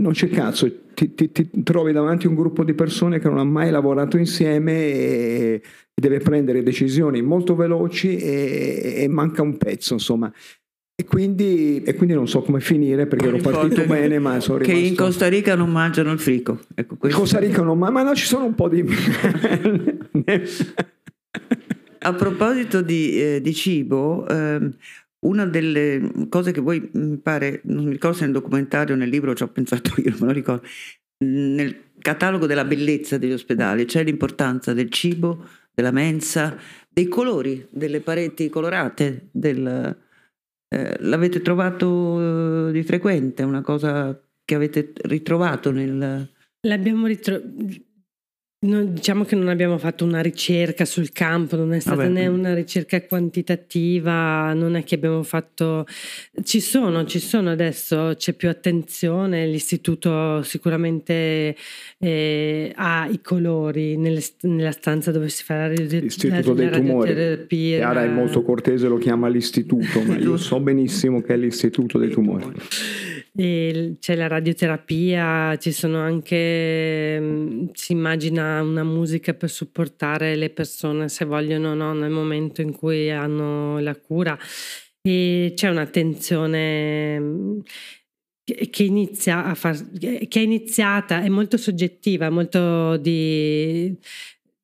non 0.00 0.12
c'è 0.12 0.28
cazzo, 0.28 0.92
ti, 0.94 1.14
ti, 1.14 1.30
ti, 1.32 1.50
trovi 1.62 1.92
davanti 1.92 2.26
un 2.26 2.34
gruppo 2.34 2.64
di 2.64 2.72
persone 2.72 3.18
che 3.18 3.28
non 3.28 3.38
ha 3.38 3.44
mai 3.44 3.70
lavorato 3.70 4.16
insieme 4.16 4.72
e, 4.72 5.62
deve 5.98 6.18
prendere 6.20 6.62
decisioni 6.62 7.20
molto 7.22 7.56
veloci 7.56 8.16
e, 8.16 8.94
e 8.98 9.08
manca 9.08 9.42
un 9.42 9.56
pezzo, 9.56 9.94
insomma. 9.94 10.32
E 11.00 11.04
quindi, 11.04 11.80
e 11.84 11.94
quindi, 11.94 12.12
non 12.16 12.26
so 12.26 12.42
come 12.42 12.58
finire 12.58 13.06
perché 13.06 13.28
ero 13.28 13.36
partito 13.36 13.86
bene, 13.86 14.18
ma 14.18 14.40
sono 14.40 14.58
rimasto... 14.58 14.80
Che 14.80 14.86
in 14.88 14.96
Costa 14.96 15.28
Rica 15.28 15.54
non 15.54 15.70
mangiano 15.70 16.10
il 16.10 16.18
frico. 16.18 16.58
Ecco, 16.74 16.96
in 17.06 17.12
Costa 17.12 17.38
Rica 17.38 17.62
non 17.62 17.78
mangiano, 17.78 18.02
ma 18.02 18.08
no, 18.10 18.16
ci 18.16 18.26
sono 18.26 18.46
un 18.46 18.56
po' 18.56 18.68
di... 18.68 18.84
A 22.00 22.12
proposito 22.14 22.82
di, 22.82 23.22
eh, 23.22 23.40
di 23.40 23.54
cibo, 23.54 24.26
eh, 24.26 24.72
una 25.20 25.46
delle 25.46 26.26
cose 26.28 26.50
che 26.50 26.60
voi 26.60 26.90
mi 26.94 27.18
pare, 27.18 27.60
non 27.66 27.84
mi 27.84 27.92
ricordo 27.92 28.16
se 28.16 28.24
nel 28.24 28.32
documentario 28.32 28.96
o 28.96 28.98
nel 28.98 29.08
libro 29.08 29.36
ci 29.36 29.44
ho 29.44 29.48
pensato 29.48 29.92
io, 29.98 30.10
non 30.10 30.18
me 30.18 30.26
lo 30.26 30.32
ricordo, 30.32 30.66
nel 31.24 31.76
catalogo 32.00 32.46
della 32.46 32.64
bellezza 32.64 33.18
degli 33.18 33.30
ospedali 33.30 33.84
c'è 33.84 34.02
l'importanza 34.02 34.72
del 34.72 34.90
cibo, 34.90 35.44
della 35.72 35.92
mensa, 35.92 36.56
dei 36.88 37.06
colori, 37.06 37.68
delle 37.70 38.00
pareti 38.00 38.48
colorate, 38.48 39.28
del 39.30 39.96
eh, 40.68 40.96
l'avete 41.00 41.40
trovato 41.40 42.68
eh, 42.68 42.72
di 42.72 42.82
frequente? 42.82 43.42
Una 43.42 43.62
cosa 43.62 44.18
che 44.44 44.54
avete 44.54 44.92
ritrovato 45.02 45.70
nel... 45.70 46.30
L'abbiamo 46.60 47.06
ritrovato 47.06 47.46
No, 48.60 48.84
diciamo 48.84 49.22
che 49.22 49.36
non 49.36 49.46
abbiamo 49.46 49.78
fatto 49.78 50.04
una 50.04 50.20
ricerca 50.20 50.84
sul 50.84 51.12
campo, 51.12 51.54
non 51.54 51.72
è 51.72 51.78
stata 51.78 51.98
Vabbè. 51.98 52.08
né 52.08 52.26
una 52.26 52.54
ricerca 52.54 53.00
quantitativa, 53.02 54.52
non 54.52 54.74
è 54.74 54.82
che 54.82 54.96
abbiamo 54.96 55.22
fatto... 55.22 55.86
Ci 56.42 56.58
sono, 56.58 57.04
ci 57.04 57.20
sono 57.20 57.50
adesso, 57.50 58.14
c'è 58.16 58.32
più 58.32 58.48
attenzione, 58.48 59.46
l'istituto 59.46 60.42
sicuramente 60.42 61.54
eh, 61.98 62.72
ha 62.74 63.06
i 63.08 63.20
colori 63.20 63.96
nelle, 63.96 64.24
nella 64.40 64.72
stanza 64.72 65.12
dove 65.12 65.28
si 65.28 65.44
fa 65.44 65.54
la, 65.54 65.68
radio, 65.68 66.00
l'istituto 66.00 66.48
la, 66.48 66.54
dei 66.54 66.70
la 66.70 66.76
tumori. 66.78 67.46
Chiara 67.46 68.02
è 68.02 68.08
molto 68.08 68.42
cortese, 68.42 68.88
lo 68.88 68.98
chiama 68.98 69.28
l'istituto, 69.28 70.02
ma 70.02 70.16
io 70.18 70.36
so 70.36 70.58
benissimo 70.58 71.20
che 71.20 71.34
è 71.34 71.36
l'istituto 71.36 71.96
dei 71.96 72.10
tumori. 72.10 72.46
E 73.40 73.98
c'è 74.00 74.16
la 74.16 74.26
radioterapia, 74.26 75.56
ci 75.58 75.70
sono 75.70 76.00
anche, 76.00 77.18
mm, 77.20 77.68
si 77.72 77.92
immagina 77.92 78.60
una 78.62 78.82
musica 78.82 79.32
per 79.32 79.48
supportare 79.48 80.34
le 80.34 80.50
persone 80.50 81.08
se 81.08 81.24
vogliono 81.24 81.72
no, 81.72 81.92
nel 81.92 82.10
momento 82.10 82.62
in 82.62 82.72
cui 82.76 83.12
hanno 83.12 83.78
la 83.78 83.94
cura. 83.94 84.36
E 85.00 85.52
c'è 85.54 85.68
un'attenzione 85.68 87.20
mm, 87.20 87.58
che 88.70 88.82
inizia 88.82 89.44
a 89.44 89.54
far, 89.54 89.76
che 89.98 90.28
è 90.30 90.38
iniziata, 90.40 91.22
è 91.22 91.28
molto 91.28 91.56
soggettiva, 91.56 92.30
molto 92.30 92.96
di 92.96 93.96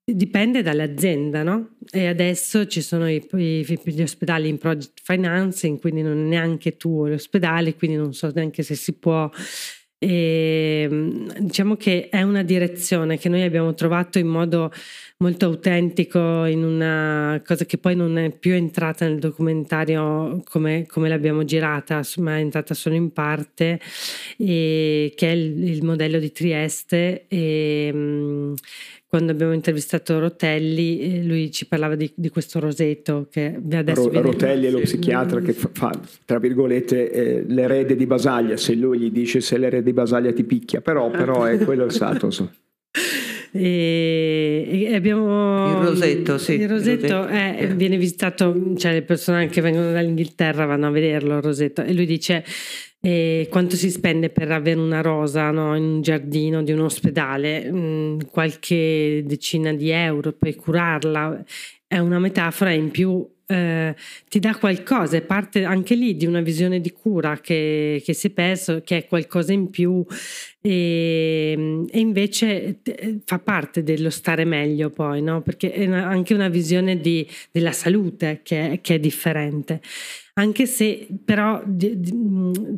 Dipende 0.06 0.60
dall'azienda, 0.60 1.42
no? 1.42 1.76
E 1.90 2.06
adesso 2.08 2.66
ci 2.66 2.82
sono 2.82 3.08
i, 3.08 3.26
i, 3.36 3.80
gli 3.84 4.02
ospedali 4.02 4.50
in 4.50 4.58
project 4.58 5.00
financing, 5.02 5.80
quindi 5.80 6.02
non 6.02 6.18
è 6.18 6.28
neanche 6.28 6.76
tu 6.76 7.06
l'ospedale, 7.06 7.74
quindi 7.74 7.96
non 7.96 8.12
so 8.12 8.30
neanche 8.34 8.62
se 8.62 8.74
si 8.74 8.98
può. 8.98 9.30
E, 9.98 10.86
ehm, 10.90 11.38
diciamo 11.38 11.76
che 11.76 12.10
è 12.10 12.20
una 12.20 12.42
direzione 12.42 13.16
che 13.16 13.30
noi 13.30 13.42
abbiamo 13.42 13.72
trovato 13.72 14.18
in 14.18 14.26
modo 14.26 14.70
molto 15.18 15.46
autentico, 15.46 16.44
in 16.44 16.62
una 16.62 17.40
cosa 17.42 17.64
che 17.64 17.78
poi 17.78 17.96
non 17.96 18.18
è 18.18 18.30
più 18.30 18.52
entrata 18.52 19.06
nel 19.06 19.18
documentario 19.18 20.42
come, 20.44 20.84
come 20.86 21.08
l'abbiamo 21.08 21.44
girata, 21.44 22.02
ma 22.18 22.36
è 22.36 22.40
entrata 22.40 22.74
solo 22.74 22.94
in 22.94 23.10
parte, 23.12 23.80
e, 24.36 25.14
che 25.16 25.28
è 25.30 25.32
il, 25.32 25.66
il 25.66 25.82
modello 25.82 26.18
di 26.18 26.30
Trieste. 26.30 27.24
E, 27.28 27.86
ehm, 27.90 28.54
quando 29.14 29.30
abbiamo 29.30 29.52
intervistato 29.52 30.18
Rotelli, 30.18 30.98
eh, 30.98 31.22
lui 31.22 31.52
ci 31.52 31.68
parlava 31.68 31.94
di, 31.94 32.10
di 32.16 32.30
questo 32.30 32.58
roseto 32.58 33.28
che 33.30 33.60
adesso 33.70 34.10
Ro- 34.10 34.22
Rotelli 34.22 34.66
è 34.66 34.70
lo 34.70 34.80
psichiatra 34.80 35.38
che 35.38 35.52
fa, 35.52 35.92
tra 36.24 36.40
virgolette, 36.40 37.12
eh, 37.12 37.44
l'erede 37.46 37.94
di 37.94 38.06
Basaglia, 38.06 38.56
se 38.56 38.74
lui 38.74 38.98
gli 38.98 39.12
dice 39.12 39.40
se 39.40 39.56
l'erede 39.56 39.84
di 39.84 39.92
Basaglia 39.92 40.32
ti 40.32 40.42
picchia, 40.42 40.80
però, 40.80 41.10
però 41.10 41.44
è 41.44 41.58
quello 41.58 41.84
il 41.84 41.92
stato. 41.92 42.28
E, 43.56 44.90
abbiamo 44.92 45.68
il 45.68 45.86
rosetto, 45.88 46.38
sì. 46.38 46.54
Il 46.54 46.68
rosetto, 46.68 47.06
il 47.06 47.12
rosetto. 47.12 47.26
È, 47.28 47.74
viene 47.76 47.96
visitato, 47.96 48.74
cioè 48.76 48.92
le 48.92 49.02
persone 49.02 49.48
che 49.48 49.60
vengono 49.60 49.92
dall'Inghilterra 49.92 50.66
vanno 50.66 50.88
a 50.88 50.90
vederlo 50.90 51.36
il 51.36 51.42
rosetto 51.42 51.82
e 51.82 51.92
lui 51.92 52.06
dice 52.06 52.44
e 53.00 53.48
quanto 53.50 53.76
si 53.76 53.90
spende 53.90 54.30
per 54.30 54.50
avere 54.50 54.80
una 54.80 55.02
rosa 55.02 55.50
no, 55.50 55.76
in 55.76 55.82
un 55.82 56.00
giardino 56.00 56.62
di 56.62 56.72
un 56.72 56.80
ospedale? 56.80 57.70
Mm, 57.70 58.20
qualche 58.30 59.22
decina 59.26 59.74
di 59.74 59.90
euro 59.90 60.32
per 60.32 60.56
curarla. 60.56 61.44
è 61.86 61.98
una 61.98 62.18
metafora 62.18 62.70
in 62.70 62.90
più 62.90 63.24
eh, 63.46 63.94
ti 64.28 64.38
dà 64.38 64.56
qualcosa, 64.56 65.16
è 65.16 65.22
parte 65.22 65.64
anche 65.64 65.94
lì 65.94 66.16
di 66.16 66.26
una 66.26 66.40
visione 66.40 66.80
di 66.80 66.92
cura 66.92 67.38
che, 67.40 68.02
che 68.04 68.12
si 68.14 68.28
è 68.28 68.30
perso, 68.30 68.82
che 68.84 68.98
è 68.98 69.06
qualcosa 69.06 69.52
in 69.52 69.70
più 69.70 70.04
e, 70.60 71.84
e, 71.90 71.98
invece 71.98 72.78
fa 73.24 73.38
parte 73.38 73.82
dello 73.82 74.10
stare 74.10 74.44
meglio 74.44 74.90
poi, 74.90 75.22
no? 75.22 75.42
perché 75.42 75.72
è 75.72 75.84
una, 75.86 76.06
anche 76.06 76.32
una 76.34 76.48
visione 76.48 77.00
di, 77.00 77.26
della 77.50 77.72
salute 77.72 78.40
che, 78.42 78.78
che 78.82 78.94
è 78.94 78.98
differente 78.98 79.80
anche 80.36 80.66
se 80.66 81.06
però 81.24 81.62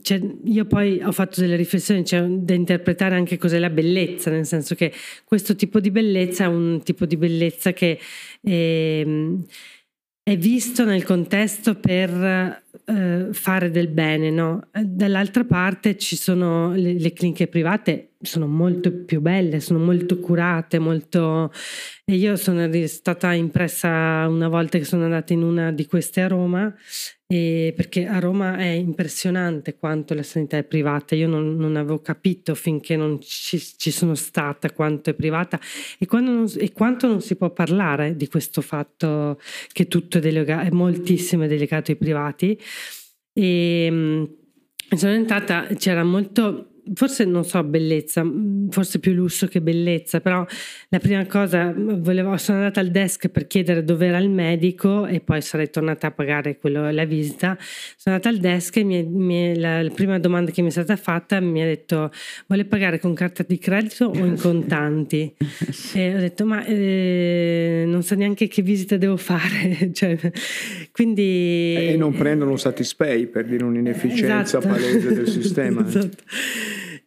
cioè, 0.03 0.21
io 0.45 0.65
poi 0.67 1.01
ho 1.03 1.13
fatto 1.13 1.41
delle 1.41 1.57
riflessioni 1.57 2.05
cioè, 2.05 2.21
da 2.23 2.53
interpretare 2.53 3.15
anche 3.15 3.39
cos'è 3.39 3.59
la 3.59 3.71
bellezza 3.71 4.31
nel 4.31 4.45
senso 4.45 4.75
che 4.75 4.93
questo 5.25 5.57
tipo 5.57 5.81
di 5.81 5.91
bellezza 5.91 6.45
è 6.45 6.49
un 6.49 6.83
tipo 6.83 7.07
di 7.07 7.17
bellezza 7.17 7.73
che 7.73 7.99
eh, 8.43 9.39
è 10.29 10.37
visto 10.37 10.85
nel 10.85 11.05
contesto 11.05 11.77
per 11.77 12.65
eh, 12.85 13.29
fare 13.33 13.71
del 13.71 13.89
bene, 13.89 14.31
no? 14.31 14.69
Dall'altra 14.73 15.45
parte 15.45 15.97
ci 15.97 16.17
sono 16.17 16.73
le, 16.75 16.95
le, 16.95 17.13
cliniche 17.13 17.47
private, 17.47 18.11
sono 18.21 18.47
molto 18.47 18.93
più 18.93 19.21
belle, 19.21 19.61
sono 19.61 19.79
molto 19.79 20.19
curate, 20.19 20.79
molto... 20.79 21.53
E 22.05 22.15
io 22.15 22.37
sono 22.37 22.69
stata 22.87 23.33
impressa 23.33 24.27
una 24.29 24.49
volta 24.49 24.79
che 24.79 24.85
sono 24.85 25.05
andata 25.05 25.33
in 25.33 25.43
una 25.43 25.73
di 25.73 25.87
queste 25.87 26.21
a 26.21 26.29
Roma 26.29 26.73
e 27.29 27.73
perché 27.75 28.07
a 28.07 28.21
Roma 28.21 28.57
è 28.57 28.69
impressionante 28.69 29.77
quanto 29.77 30.15
la 30.15 30.23
sanità 30.23 30.59
è 30.59 30.63
privata, 30.63 31.17
io 31.17 31.27
non, 31.27 31.57
non 31.57 31.75
avevo 31.75 32.01
capito 32.01 32.55
finché 32.55 32.95
non 32.95 33.21
ci, 33.21 33.59
ci, 33.59 33.91
sono 33.91 34.15
stata 34.15 34.71
quanto 34.71 35.11
è 35.11 35.15
privata 35.15 35.59
e, 35.99 36.07
non, 36.21 36.47
e, 36.57 36.71
quanto 36.71 37.09
non 37.09 37.21
si 37.21 37.35
può 37.35 37.51
parlare 37.51 38.15
di 38.15 38.29
questo 38.29 38.61
fatto 38.61 39.41
che 39.73 39.89
tutto 39.89 40.19
è, 40.19 40.21
delega, 40.21 40.63
è 40.63 40.71
moltissimo 40.71 41.49
delegato 41.49 41.91
ai 41.91 41.97
privati. 41.97 42.61
E 43.33 43.89
mm, 43.91 44.25
sono 44.97 45.13
entrata, 45.13 45.67
c'era 45.77 46.05
molto 46.05 46.76
forse 46.95 47.25
non 47.25 47.45
so 47.45 47.63
bellezza, 47.65 48.23
mm, 48.23 48.69
forse 48.69 48.99
più 48.99 49.13
lusso 49.13 49.47
che 49.47 49.61
bellezza, 49.61 50.21
però 50.21 50.45
la 50.89 50.99
prima 50.99 51.27
cosa 51.27 51.73
mm, 51.73 52.03
volevo, 52.03 52.37
sono 52.37 52.59
andata 52.59 52.81
al 52.81 52.91
desk 52.91 53.29
per 53.29 53.47
chiedere 53.47 53.85
dove 53.85 54.07
era 54.07 54.19
il 54.19 54.31
medico 54.31 55.07
e 55.07 55.21
poi 55.21 55.41
sarei 55.41 55.71
tornata 55.71 56.09
a 56.09 56.11
pagare 56.11 56.59
quello, 56.59 56.91
la 56.91 57.05
visita. 57.05 57.57
Sono 57.97 58.17
andata 58.17 58.29
al 58.29 58.39
desk 58.39 58.77
e 58.77 58.85
mi, 58.85 59.03
mi, 59.05 59.59
la, 59.59 59.83
la, 59.83 59.91
prima 59.91 60.19
domanda 60.19 60.51
che 60.51 60.63
mi 60.63 60.69
è 60.69 60.71
stata 60.71 60.97
fatta 60.97 61.41
mi 61.41 61.63
ha 61.63 61.67
detto 61.67 62.11
vuole 62.47 62.65
pagare 62.65 62.99
con 62.99 63.15
carta 63.15 63.45
di 63.47 63.59
credito 63.59 64.07
o 64.07 64.25
in 64.25 64.39
contanti? 64.39 65.35
e 65.95 66.15
ho 66.15 66.19
detto 66.19 66.45
ma 66.47 66.65
eh, 66.65 67.85
non 67.87 68.03
so 68.03 68.15
neanche 68.15 68.49
che 68.49 68.63
visita 68.63 68.97
devo 68.97 69.17
fare. 69.17 69.91
cioè, 69.93 70.17
quindi... 70.93 71.75
E 71.77 71.97
non 71.97 72.13
prendono 72.13 72.51
un 72.51 72.59
Satispay 72.59 73.27
per 73.27 73.47
dire 73.47 73.65
un'inefficienza 73.65 74.59
esatto. 74.59 74.69
palese 74.69 75.13
del 75.13 75.29
sistema. 75.29 75.87
esatto. 75.87 76.17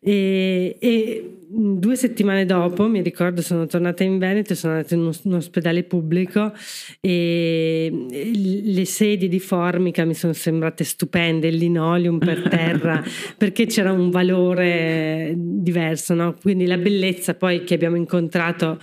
E, 0.01 0.77
e, 0.79 1.33
due 1.51 1.95
settimane 1.95 2.45
dopo, 2.45 2.87
mi 2.87 3.01
ricordo, 3.01 3.41
sono 3.41 3.65
tornata 3.65 4.03
in 4.03 4.19
Veneto, 4.19 4.53
sono 4.53 4.73
andata 4.73 4.93
in 4.93 5.01
un, 5.01 5.11
un 5.23 5.33
ospedale 5.33 5.83
pubblico 5.83 6.53
e 7.01 8.05
le 8.11 8.85
sedie 8.85 9.27
di 9.27 9.39
formica 9.39 10.05
mi 10.05 10.13
sono 10.13 10.33
sembrate 10.33 10.83
stupende, 10.83 11.47
il 11.47 11.55
linoleum 11.55 12.19
per 12.19 12.47
terra, 12.47 13.03
perché 13.35 13.65
c'era 13.65 13.91
un 13.91 14.11
valore 14.11 15.33
diverso, 15.35 16.13
no? 16.13 16.35
quindi 16.39 16.65
la 16.65 16.77
bellezza 16.77 17.33
poi 17.33 17.63
che 17.63 17.73
abbiamo 17.73 17.95
incontrato 17.95 18.79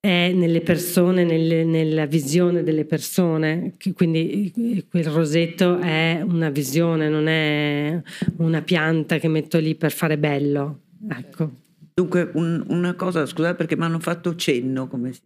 è 0.00 0.32
nelle 0.32 0.60
persone, 0.60 1.24
nelle, 1.24 1.64
nella 1.64 2.06
visione 2.06 2.62
delle 2.62 2.84
persone, 2.84 3.74
quindi 3.94 4.84
quel 4.88 5.06
rosetto 5.06 5.78
è 5.78 6.20
una 6.24 6.50
visione, 6.50 7.08
non 7.08 7.26
è 7.26 8.00
una 8.36 8.62
pianta 8.62 9.18
che 9.18 9.28
metto 9.28 9.58
lì 9.58 9.74
per 9.74 9.92
fare 9.92 10.16
bello. 10.16 10.82
Ecco. 11.10 11.50
Dunque, 11.94 12.30
un, 12.34 12.64
una 12.68 12.94
cosa, 12.94 13.26
scusate 13.26 13.56
perché 13.56 13.76
mi 13.76 13.84
hanno 13.84 13.98
fatto 13.98 14.36
cenno, 14.36 14.86
come 14.86 15.12
si 15.12 15.20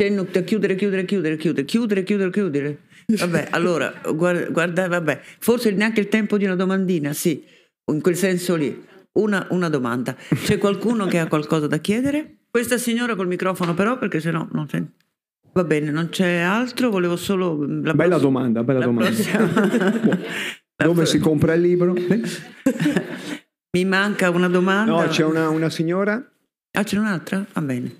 cenno 0.00 0.24
da 0.24 0.42
chiudere, 0.42 0.74
chiudere, 0.74 1.04
chiudere, 1.04 1.36
chiudere, 1.36 1.64
chiudere, 1.64 2.02
chiudere, 2.02 2.30
chiudere. 2.30 2.78
Vabbè, 3.06 3.48
allora, 3.52 4.00
guarda, 4.14 4.50
guarda, 4.50 4.88
vabbè, 4.88 5.20
forse 5.38 5.70
neanche 5.72 6.00
il 6.00 6.08
tempo 6.08 6.36
di 6.36 6.44
una 6.44 6.56
domandina, 6.56 7.14
sì, 7.14 7.42
in 7.90 8.00
quel 8.02 8.16
senso 8.16 8.54
lì. 8.54 8.88
Una, 9.12 9.46
una 9.50 9.68
domanda. 9.68 10.14
C'è 10.14 10.58
qualcuno 10.58 11.06
che 11.06 11.18
ha 11.18 11.26
qualcosa 11.26 11.66
da 11.66 11.78
chiedere? 11.78 12.39
Questa 12.50 12.78
signora 12.78 13.14
col 13.14 13.28
microfono 13.28 13.74
però, 13.74 13.98
perché 13.98 14.20
sennò 14.20 14.46
non 14.52 14.68
sento. 14.68 14.92
Va 15.52 15.64
bene, 15.64 15.90
non 15.90 16.08
c'è 16.10 16.38
altro, 16.38 16.90
volevo 16.90 17.16
solo... 17.16 17.56
bella 17.56 17.92
prossima, 17.92 18.18
domanda, 18.18 18.62
bella 18.62 18.84
domanda. 18.84 20.18
Dove 20.84 21.06
si 21.06 21.18
compra 21.18 21.54
il 21.54 21.60
libro? 21.60 21.92
Mi 23.72 23.84
manca 23.84 24.30
una 24.30 24.48
domanda. 24.48 24.92
No, 24.92 25.08
c'è 25.08 25.24
una, 25.24 25.48
una 25.48 25.70
signora. 25.70 26.24
Ah, 26.72 26.82
c'è 26.82 26.98
un'altra? 26.98 27.44
Va 27.52 27.60
bene. 27.60 27.94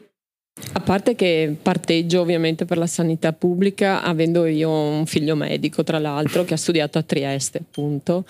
A 0.73 0.81
parte 0.81 1.15
che 1.15 1.57
parteggio 1.61 2.21
ovviamente 2.21 2.65
per 2.65 2.79
la 2.79 2.87
sanità 2.87 3.33
pubblica, 3.33 4.03
avendo 4.03 4.47
io 4.47 4.71
un 4.71 5.07
figlio 5.07 5.35
medico, 5.35 5.83
tra 5.85 5.99
l'altro, 5.99 6.45
che 6.45 6.55
ha 6.55 6.59
studiato 6.59 6.99
a 6.99 7.03
Trieste, 7.03 7.59
appunto. 7.59 8.25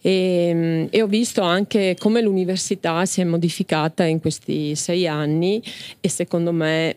E, 0.00 0.50
mm, 0.54 0.86
e, 0.90 1.02
ho 1.02 1.06
visto 1.06 1.42
anche 1.42 1.96
come 1.98 2.20
l'università 2.20 3.04
si 3.04 3.20
è 3.20 3.24
modificata 3.24 4.04
in 4.04 4.20
questi 4.20 4.74
sei 4.76 5.06
anni 5.08 5.62
e 6.00 6.08
secondo 6.08 6.52
me 6.52 6.96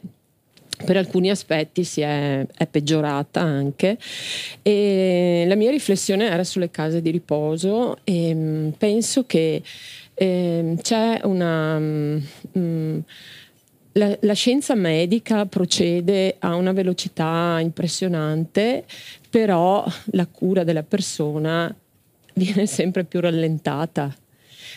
per 0.84 0.98
alcuni 0.98 1.30
aspetti 1.30 1.84
si 1.84 2.02
è, 2.02 2.46
è, 2.46 2.68
peggiorata 2.68 3.40
anche. 3.40 3.98
E 4.62 5.46
la 5.48 5.56
mia 5.56 5.72
riflessione 5.72 6.26
era 6.30 6.44
sulle 6.44 6.72
case 6.72 7.02
di 7.02 7.12
riposo 7.12 7.98
e 8.04 8.34
mm, 8.34 8.70
penso 8.78 9.26
che 9.26 9.62
eh, 10.14 10.76
c'è 10.82 11.20
una 11.24 11.80
mm, 11.80 13.00
la, 13.94 14.18
la, 14.22 14.34
scienza 14.34 14.74
medica 14.74 15.46
procede 15.46 16.36
a 16.40 16.56
una 16.56 16.72
velocità 16.72 17.58
impressionante 17.60 18.86
però 19.30 19.86
la 20.12 20.26
cura 20.28 20.64
della 20.64 20.84
persona 20.84 21.74
viene 22.34 22.66
sempre 22.66 23.04
più 23.04 23.20
rallentata. 23.20 24.14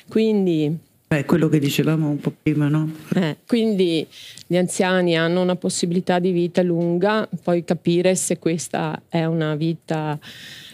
Quindi 0.09 0.79
è 1.07 1.25
quello 1.25 1.49
che 1.49 1.61
dicevamo 1.61 2.09
un 2.09 2.19
po' 2.19 2.33
prima, 2.43 2.69
no? 2.69 2.91
Eh, 3.15 3.37
quindi 3.47 4.07
gli 4.47 4.57
anziani 4.57 5.17
hanno 5.17 5.43
una 5.43 5.55
possibilità 5.55 6.19
di 6.19 6.33
vita 6.33 6.63
lunga, 6.63 7.29
poi 7.43 7.65
capire 7.65 8.17
se 8.17 8.39
questa 8.39 9.03
è 9.09 9.25
una 9.25 9.55
vita 9.55 10.19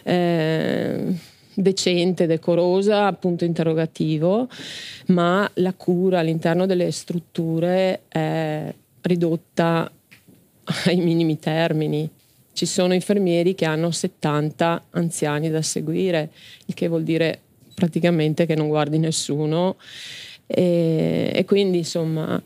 eh, 0.03 1.15
decente, 1.53 2.27
decorosa, 2.27 3.07
appunto 3.07 3.45
interrogativo, 3.45 4.49
ma 5.09 5.49
la 5.55 5.75
cura 5.75 6.21
all'interno 6.21 6.65
delle 6.65 6.91
strutture 6.91 8.03
è 8.09 8.73
ridotta 9.03 9.91
ai 10.87 10.97
minimi 10.97 11.39
termini. 11.39 12.09
Ci 12.53 12.67
sono 12.67 12.95
infermieri 12.95 13.55
che 13.55 13.65
hanno 13.65 13.91
70 13.91 14.87
anziani 14.91 15.51
da 15.51 15.63
seguire, 15.63 16.31
il 16.67 16.75
che 16.75 16.89
vuol 16.89 17.03
dire 17.03 17.41
praticamente 17.75 18.47
che 18.47 18.55
non 18.55 18.69
guardi 18.69 18.99
nessuno 18.99 19.77
e, 20.47 21.31
e 21.33 21.45
quindi 21.45 21.79
insomma 21.79 22.43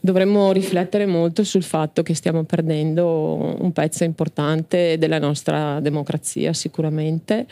dovremmo 0.00 0.52
riflettere 0.52 1.06
molto 1.06 1.44
sul 1.44 1.62
fatto 1.62 2.02
che 2.02 2.14
stiamo 2.14 2.44
perdendo 2.44 3.56
un 3.58 3.72
pezzo 3.72 4.04
importante 4.04 4.98
della 4.98 5.18
nostra 5.18 5.80
democrazia 5.80 6.52
sicuramente 6.52 7.46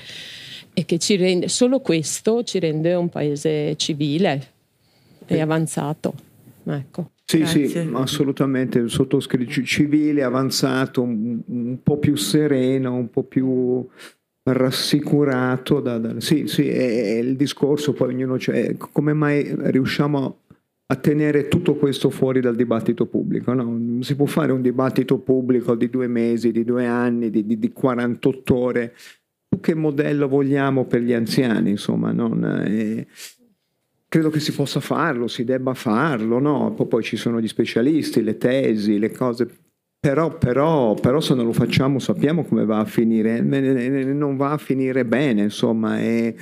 e 0.74 0.84
che 0.84 0.98
ci 0.98 1.16
rende, 1.16 1.48
solo 1.48 1.80
questo 1.80 2.44
ci 2.44 2.58
rende 2.58 2.94
un 2.94 3.08
paese 3.08 3.74
civile 3.76 4.48
e 5.26 5.40
avanzato. 5.40 6.12
Ecco. 6.64 7.10
Sì, 7.24 7.38
Grazie. 7.38 7.68
sì, 7.68 7.90
assolutamente, 7.92 8.88
sottoscritto 8.88 9.62
civile, 9.62 10.22
avanzato, 10.22 11.02
un, 11.02 11.40
un, 11.46 11.82
po' 11.82 11.98
più 11.98 12.16
sereno, 12.16 12.94
un 12.94 13.10
po' 13.10 13.22
più 13.22 13.86
rassicurato. 14.42 15.80
Da, 15.80 15.98
da, 15.98 16.20
sì, 16.20 16.46
sì, 16.46 16.68
è, 16.68 17.14
è, 17.14 17.18
il 17.18 17.36
discorso, 17.36 17.92
poi 17.92 18.12
ognuno 18.12 18.36
c'è, 18.36 18.76
come 18.76 19.12
mai 19.12 19.54
riusciamo 19.56 20.40
a 20.86 20.96
tenere 20.96 21.48
tutto 21.48 21.76
questo 21.76 22.10
fuori 22.10 22.40
dal 22.40 22.56
dibattito 22.56 23.06
pubblico? 23.06 23.54
No? 23.54 23.62
Non 23.62 24.02
si 24.02 24.14
può 24.14 24.26
fare 24.26 24.52
un 24.52 24.60
dibattito 24.60 25.18
pubblico 25.18 25.74
di 25.74 25.88
due 25.88 26.08
mesi, 26.08 26.52
di 26.52 26.64
due 26.64 26.86
anni, 26.86 27.30
di, 27.30 27.46
di, 27.46 27.58
di 27.58 27.72
48 27.72 28.54
ore. 28.54 28.94
Che 29.58 29.74
modello 29.74 30.28
vogliamo 30.28 30.84
per 30.86 31.02
gli 31.02 31.12
anziani? 31.12 31.70
Insomma, 31.70 32.10
non, 32.12 32.44
è, 32.44 33.06
credo 34.12 34.28
che 34.28 34.40
si 34.40 34.52
possa 34.52 34.78
farlo, 34.78 35.26
si 35.26 35.42
debba 35.42 35.72
farlo, 35.72 36.38
no? 36.38 36.74
Poi, 36.74 37.02
ci 37.02 37.16
sono 37.16 37.40
gli 37.40 37.48
specialisti, 37.48 38.22
le 38.22 38.36
tesi, 38.36 38.98
le 38.98 39.10
cose, 39.10 39.48
però, 39.98 40.36
però, 40.36 40.92
però, 40.92 41.18
se 41.18 41.34
non 41.34 41.46
lo 41.46 41.54
facciamo 41.54 41.98
sappiamo 41.98 42.44
come 42.44 42.66
va 42.66 42.80
a 42.80 42.84
finire, 42.84 43.40
non 43.40 44.36
va 44.36 44.50
a 44.50 44.58
finire 44.58 45.06
bene, 45.06 45.44
insomma, 45.44 45.98
e, 45.98 46.36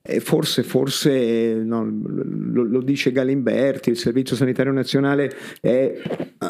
E 0.00 0.20
forse, 0.20 0.62
forse 0.62 1.54
no, 1.54 1.84
lo, 1.84 2.62
lo, 2.62 2.80
dice 2.82 3.10
Galimberti, 3.10 3.90
il 3.90 3.96
Servizio 3.96 4.36
Sanitario 4.36 4.72
Nazionale 4.72 5.34
è, 5.60 6.00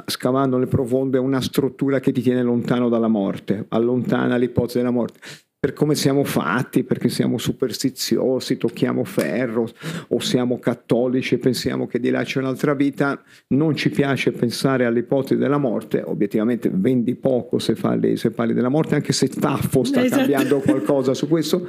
scavando 0.04 0.58
le 0.58 0.66
profonde, 0.66 1.16
una 1.16 1.40
struttura 1.40 1.98
che 1.98 2.12
ti 2.12 2.20
tiene 2.20 2.42
lontano 2.42 2.90
dalla 2.90 3.08
morte, 3.08 3.64
allontana 3.70 4.36
l'ipotesi 4.36 4.76
della 4.76 4.90
morte 4.90 5.18
per 5.60 5.72
come 5.72 5.96
siamo 5.96 6.22
fatti, 6.22 6.84
perché 6.84 7.08
siamo 7.08 7.36
superstiziosi, 7.36 8.56
tocchiamo 8.56 9.02
ferro 9.02 9.68
o 10.08 10.20
siamo 10.20 10.60
cattolici 10.60 11.34
e 11.34 11.38
pensiamo 11.38 11.88
che 11.88 11.98
di 11.98 12.10
là 12.10 12.22
c'è 12.22 12.38
un'altra 12.38 12.74
vita, 12.74 13.20
non 13.48 13.74
ci 13.74 13.90
piace 13.90 14.30
pensare 14.30 14.84
all'ipotesi 14.84 15.36
della 15.36 15.58
morte, 15.58 16.00
obiettivamente 16.04 16.70
vendi 16.72 17.16
poco 17.16 17.58
se 17.58 17.74
parli, 17.74 18.16
se 18.16 18.30
parli 18.30 18.54
della 18.54 18.68
morte, 18.68 18.94
anche 18.94 19.12
se 19.12 19.26
Taffo 19.26 19.82
sta 19.82 20.04
esatto. 20.04 20.20
cambiando 20.20 20.60
qualcosa 20.60 21.12
su 21.12 21.26
questo, 21.26 21.66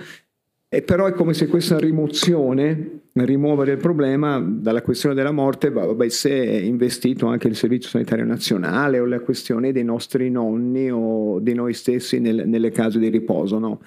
e 0.72 0.84
però 0.84 1.08
è 1.08 1.14
come 1.14 1.34
se 1.34 1.48
questa 1.48 1.80
rimozione, 1.80 3.00
rimuovere 3.26 3.74
il 3.74 3.78
problema 3.78 4.40
dalla 4.40 4.82
questione 4.82 5.16
della 5.16 5.32
morte, 5.32 5.68
avesse 5.68 6.32
investito 6.32 7.28
anche 7.28 7.48
il 7.48 7.56
Servizio 7.56 7.90
Sanitario 7.90 8.26
Nazionale 8.26 9.00
o 9.00 9.06
la 9.06 9.20
questione 9.20 9.72
dei 9.72 9.84
nostri 9.84 10.30
nonni 10.30 10.92
o 10.92 11.40
di 11.40 11.54
noi 11.54 11.74
stessi 11.74 12.20
nel, 12.20 12.48
nelle 12.48 12.72
case 12.72 13.00
di 13.00 13.10
riposo. 13.10 13.60
No? 13.60 13.80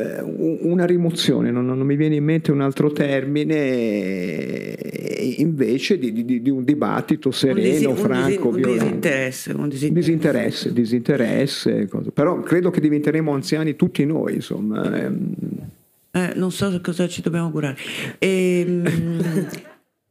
Eh, 0.00 0.22
una 0.62 0.86
rimozione, 0.86 1.50
non, 1.50 1.66
non, 1.66 1.78
mi 1.80 1.96
viene 1.96 2.14
in 2.14 2.24
mente 2.24 2.50
un 2.52 2.62
altro 2.62 2.90
termine, 2.90 4.74
invece 5.36 5.98
di, 5.98 6.24
di, 6.24 6.40
di 6.40 6.50
un 6.50 6.64
dibattito 6.64 7.30
sereno, 7.30 7.90
un 7.90 7.94
disi, 7.94 8.02
franco, 8.02 8.48
un, 8.48 8.54
violento. 8.54 8.84
Disinteresse, 8.84 9.52
un 9.52 9.68
disinteresse. 9.68 10.72
Disinteresse, 10.72 10.72
disinteresse 10.72 11.88
però 12.14 12.40
credo 12.40 12.70
che 12.70 12.80
diventeremo 12.80 13.32
anziani 13.32 13.76
tutti 13.76 14.06
noi, 14.06 14.36
insomma. 14.36 15.12
Eh, 16.12 16.32
non 16.34 16.50
so 16.50 16.80
cosa 16.82 17.08
ci 17.08 17.22
dobbiamo 17.22 17.50
curare. 17.50 17.76
E, 18.18 18.64
ehm, 18.66 19.48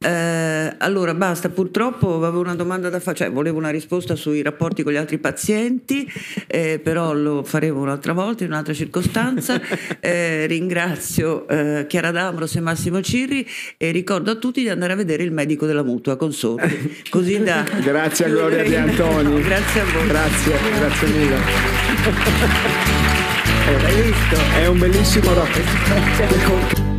eh, 0.02 0.74
allora 0.78 1.12
basta, 1.12 1.50
purtroppo 1.50 2.14
avevo 2.16 2.40
una 2.40 2.54
domanda 2.54 2.88
da 2.88 3.00
fare, 3.00 3.18
cioè 3.18 3.30
volevo 3.30 3.58
una 3.58 3.68
risposta 3.68 4.16
sui 4.16 4.40
rapporti 4.40 4.82
con 4.82 4.92
gli 4.92 4.96
altri 4.96 5.18
pazienti, 5.18 6.10
eh, 6.46 6.80
però 6.82 7.12
lo 7.12 7.42
faremo 7.44 7.80
un'altra 7.80 8.14
volta, 8.14 8.44
in 8.44 8.50
un'altra 8.50 8.72
circostanza. 8.74 9.60
Eh, 10.02 10.46
ringrazio 10.46 11.46
eh, 11.46 11.84
Chiara 11.86 12.10
D'Ambros 12.10 12.56
e 12.56 12.60
Massimo 12.60 13.02
Cirri 13.02 13.46
e 13.76 13.90
ricordo 13.90 14.30
a 14.30 14.36
tutti 14.36 14.62
di 14.62 14.68
andare 14.70 14.94
a 14.94 14.96
vedere 14.96 15.22
il 15.24 15.32
medico 15.32 15.66
della 15.66 15.82
mutua 15.82 16.16
consorte. 16.16 17.02
Così 17.10 17.42
da... 17.42 17.64
grazie 17.82 18.24
a 18.24 18.28
Gloria 18.28 18.62
Di 18.62 18.74
Antoni. 18.76 19.42
grazie 19.42 19.80
a 19.80 19.84
voi. 19.84 20.06
Grazie, 20.06 20.54
grazie 20.78 21.08
mille. 21.08 21.38
È 24.56 24.66
un 24.66 24.78
bellissimo 24.78 25.32
rock. 25.32 26.89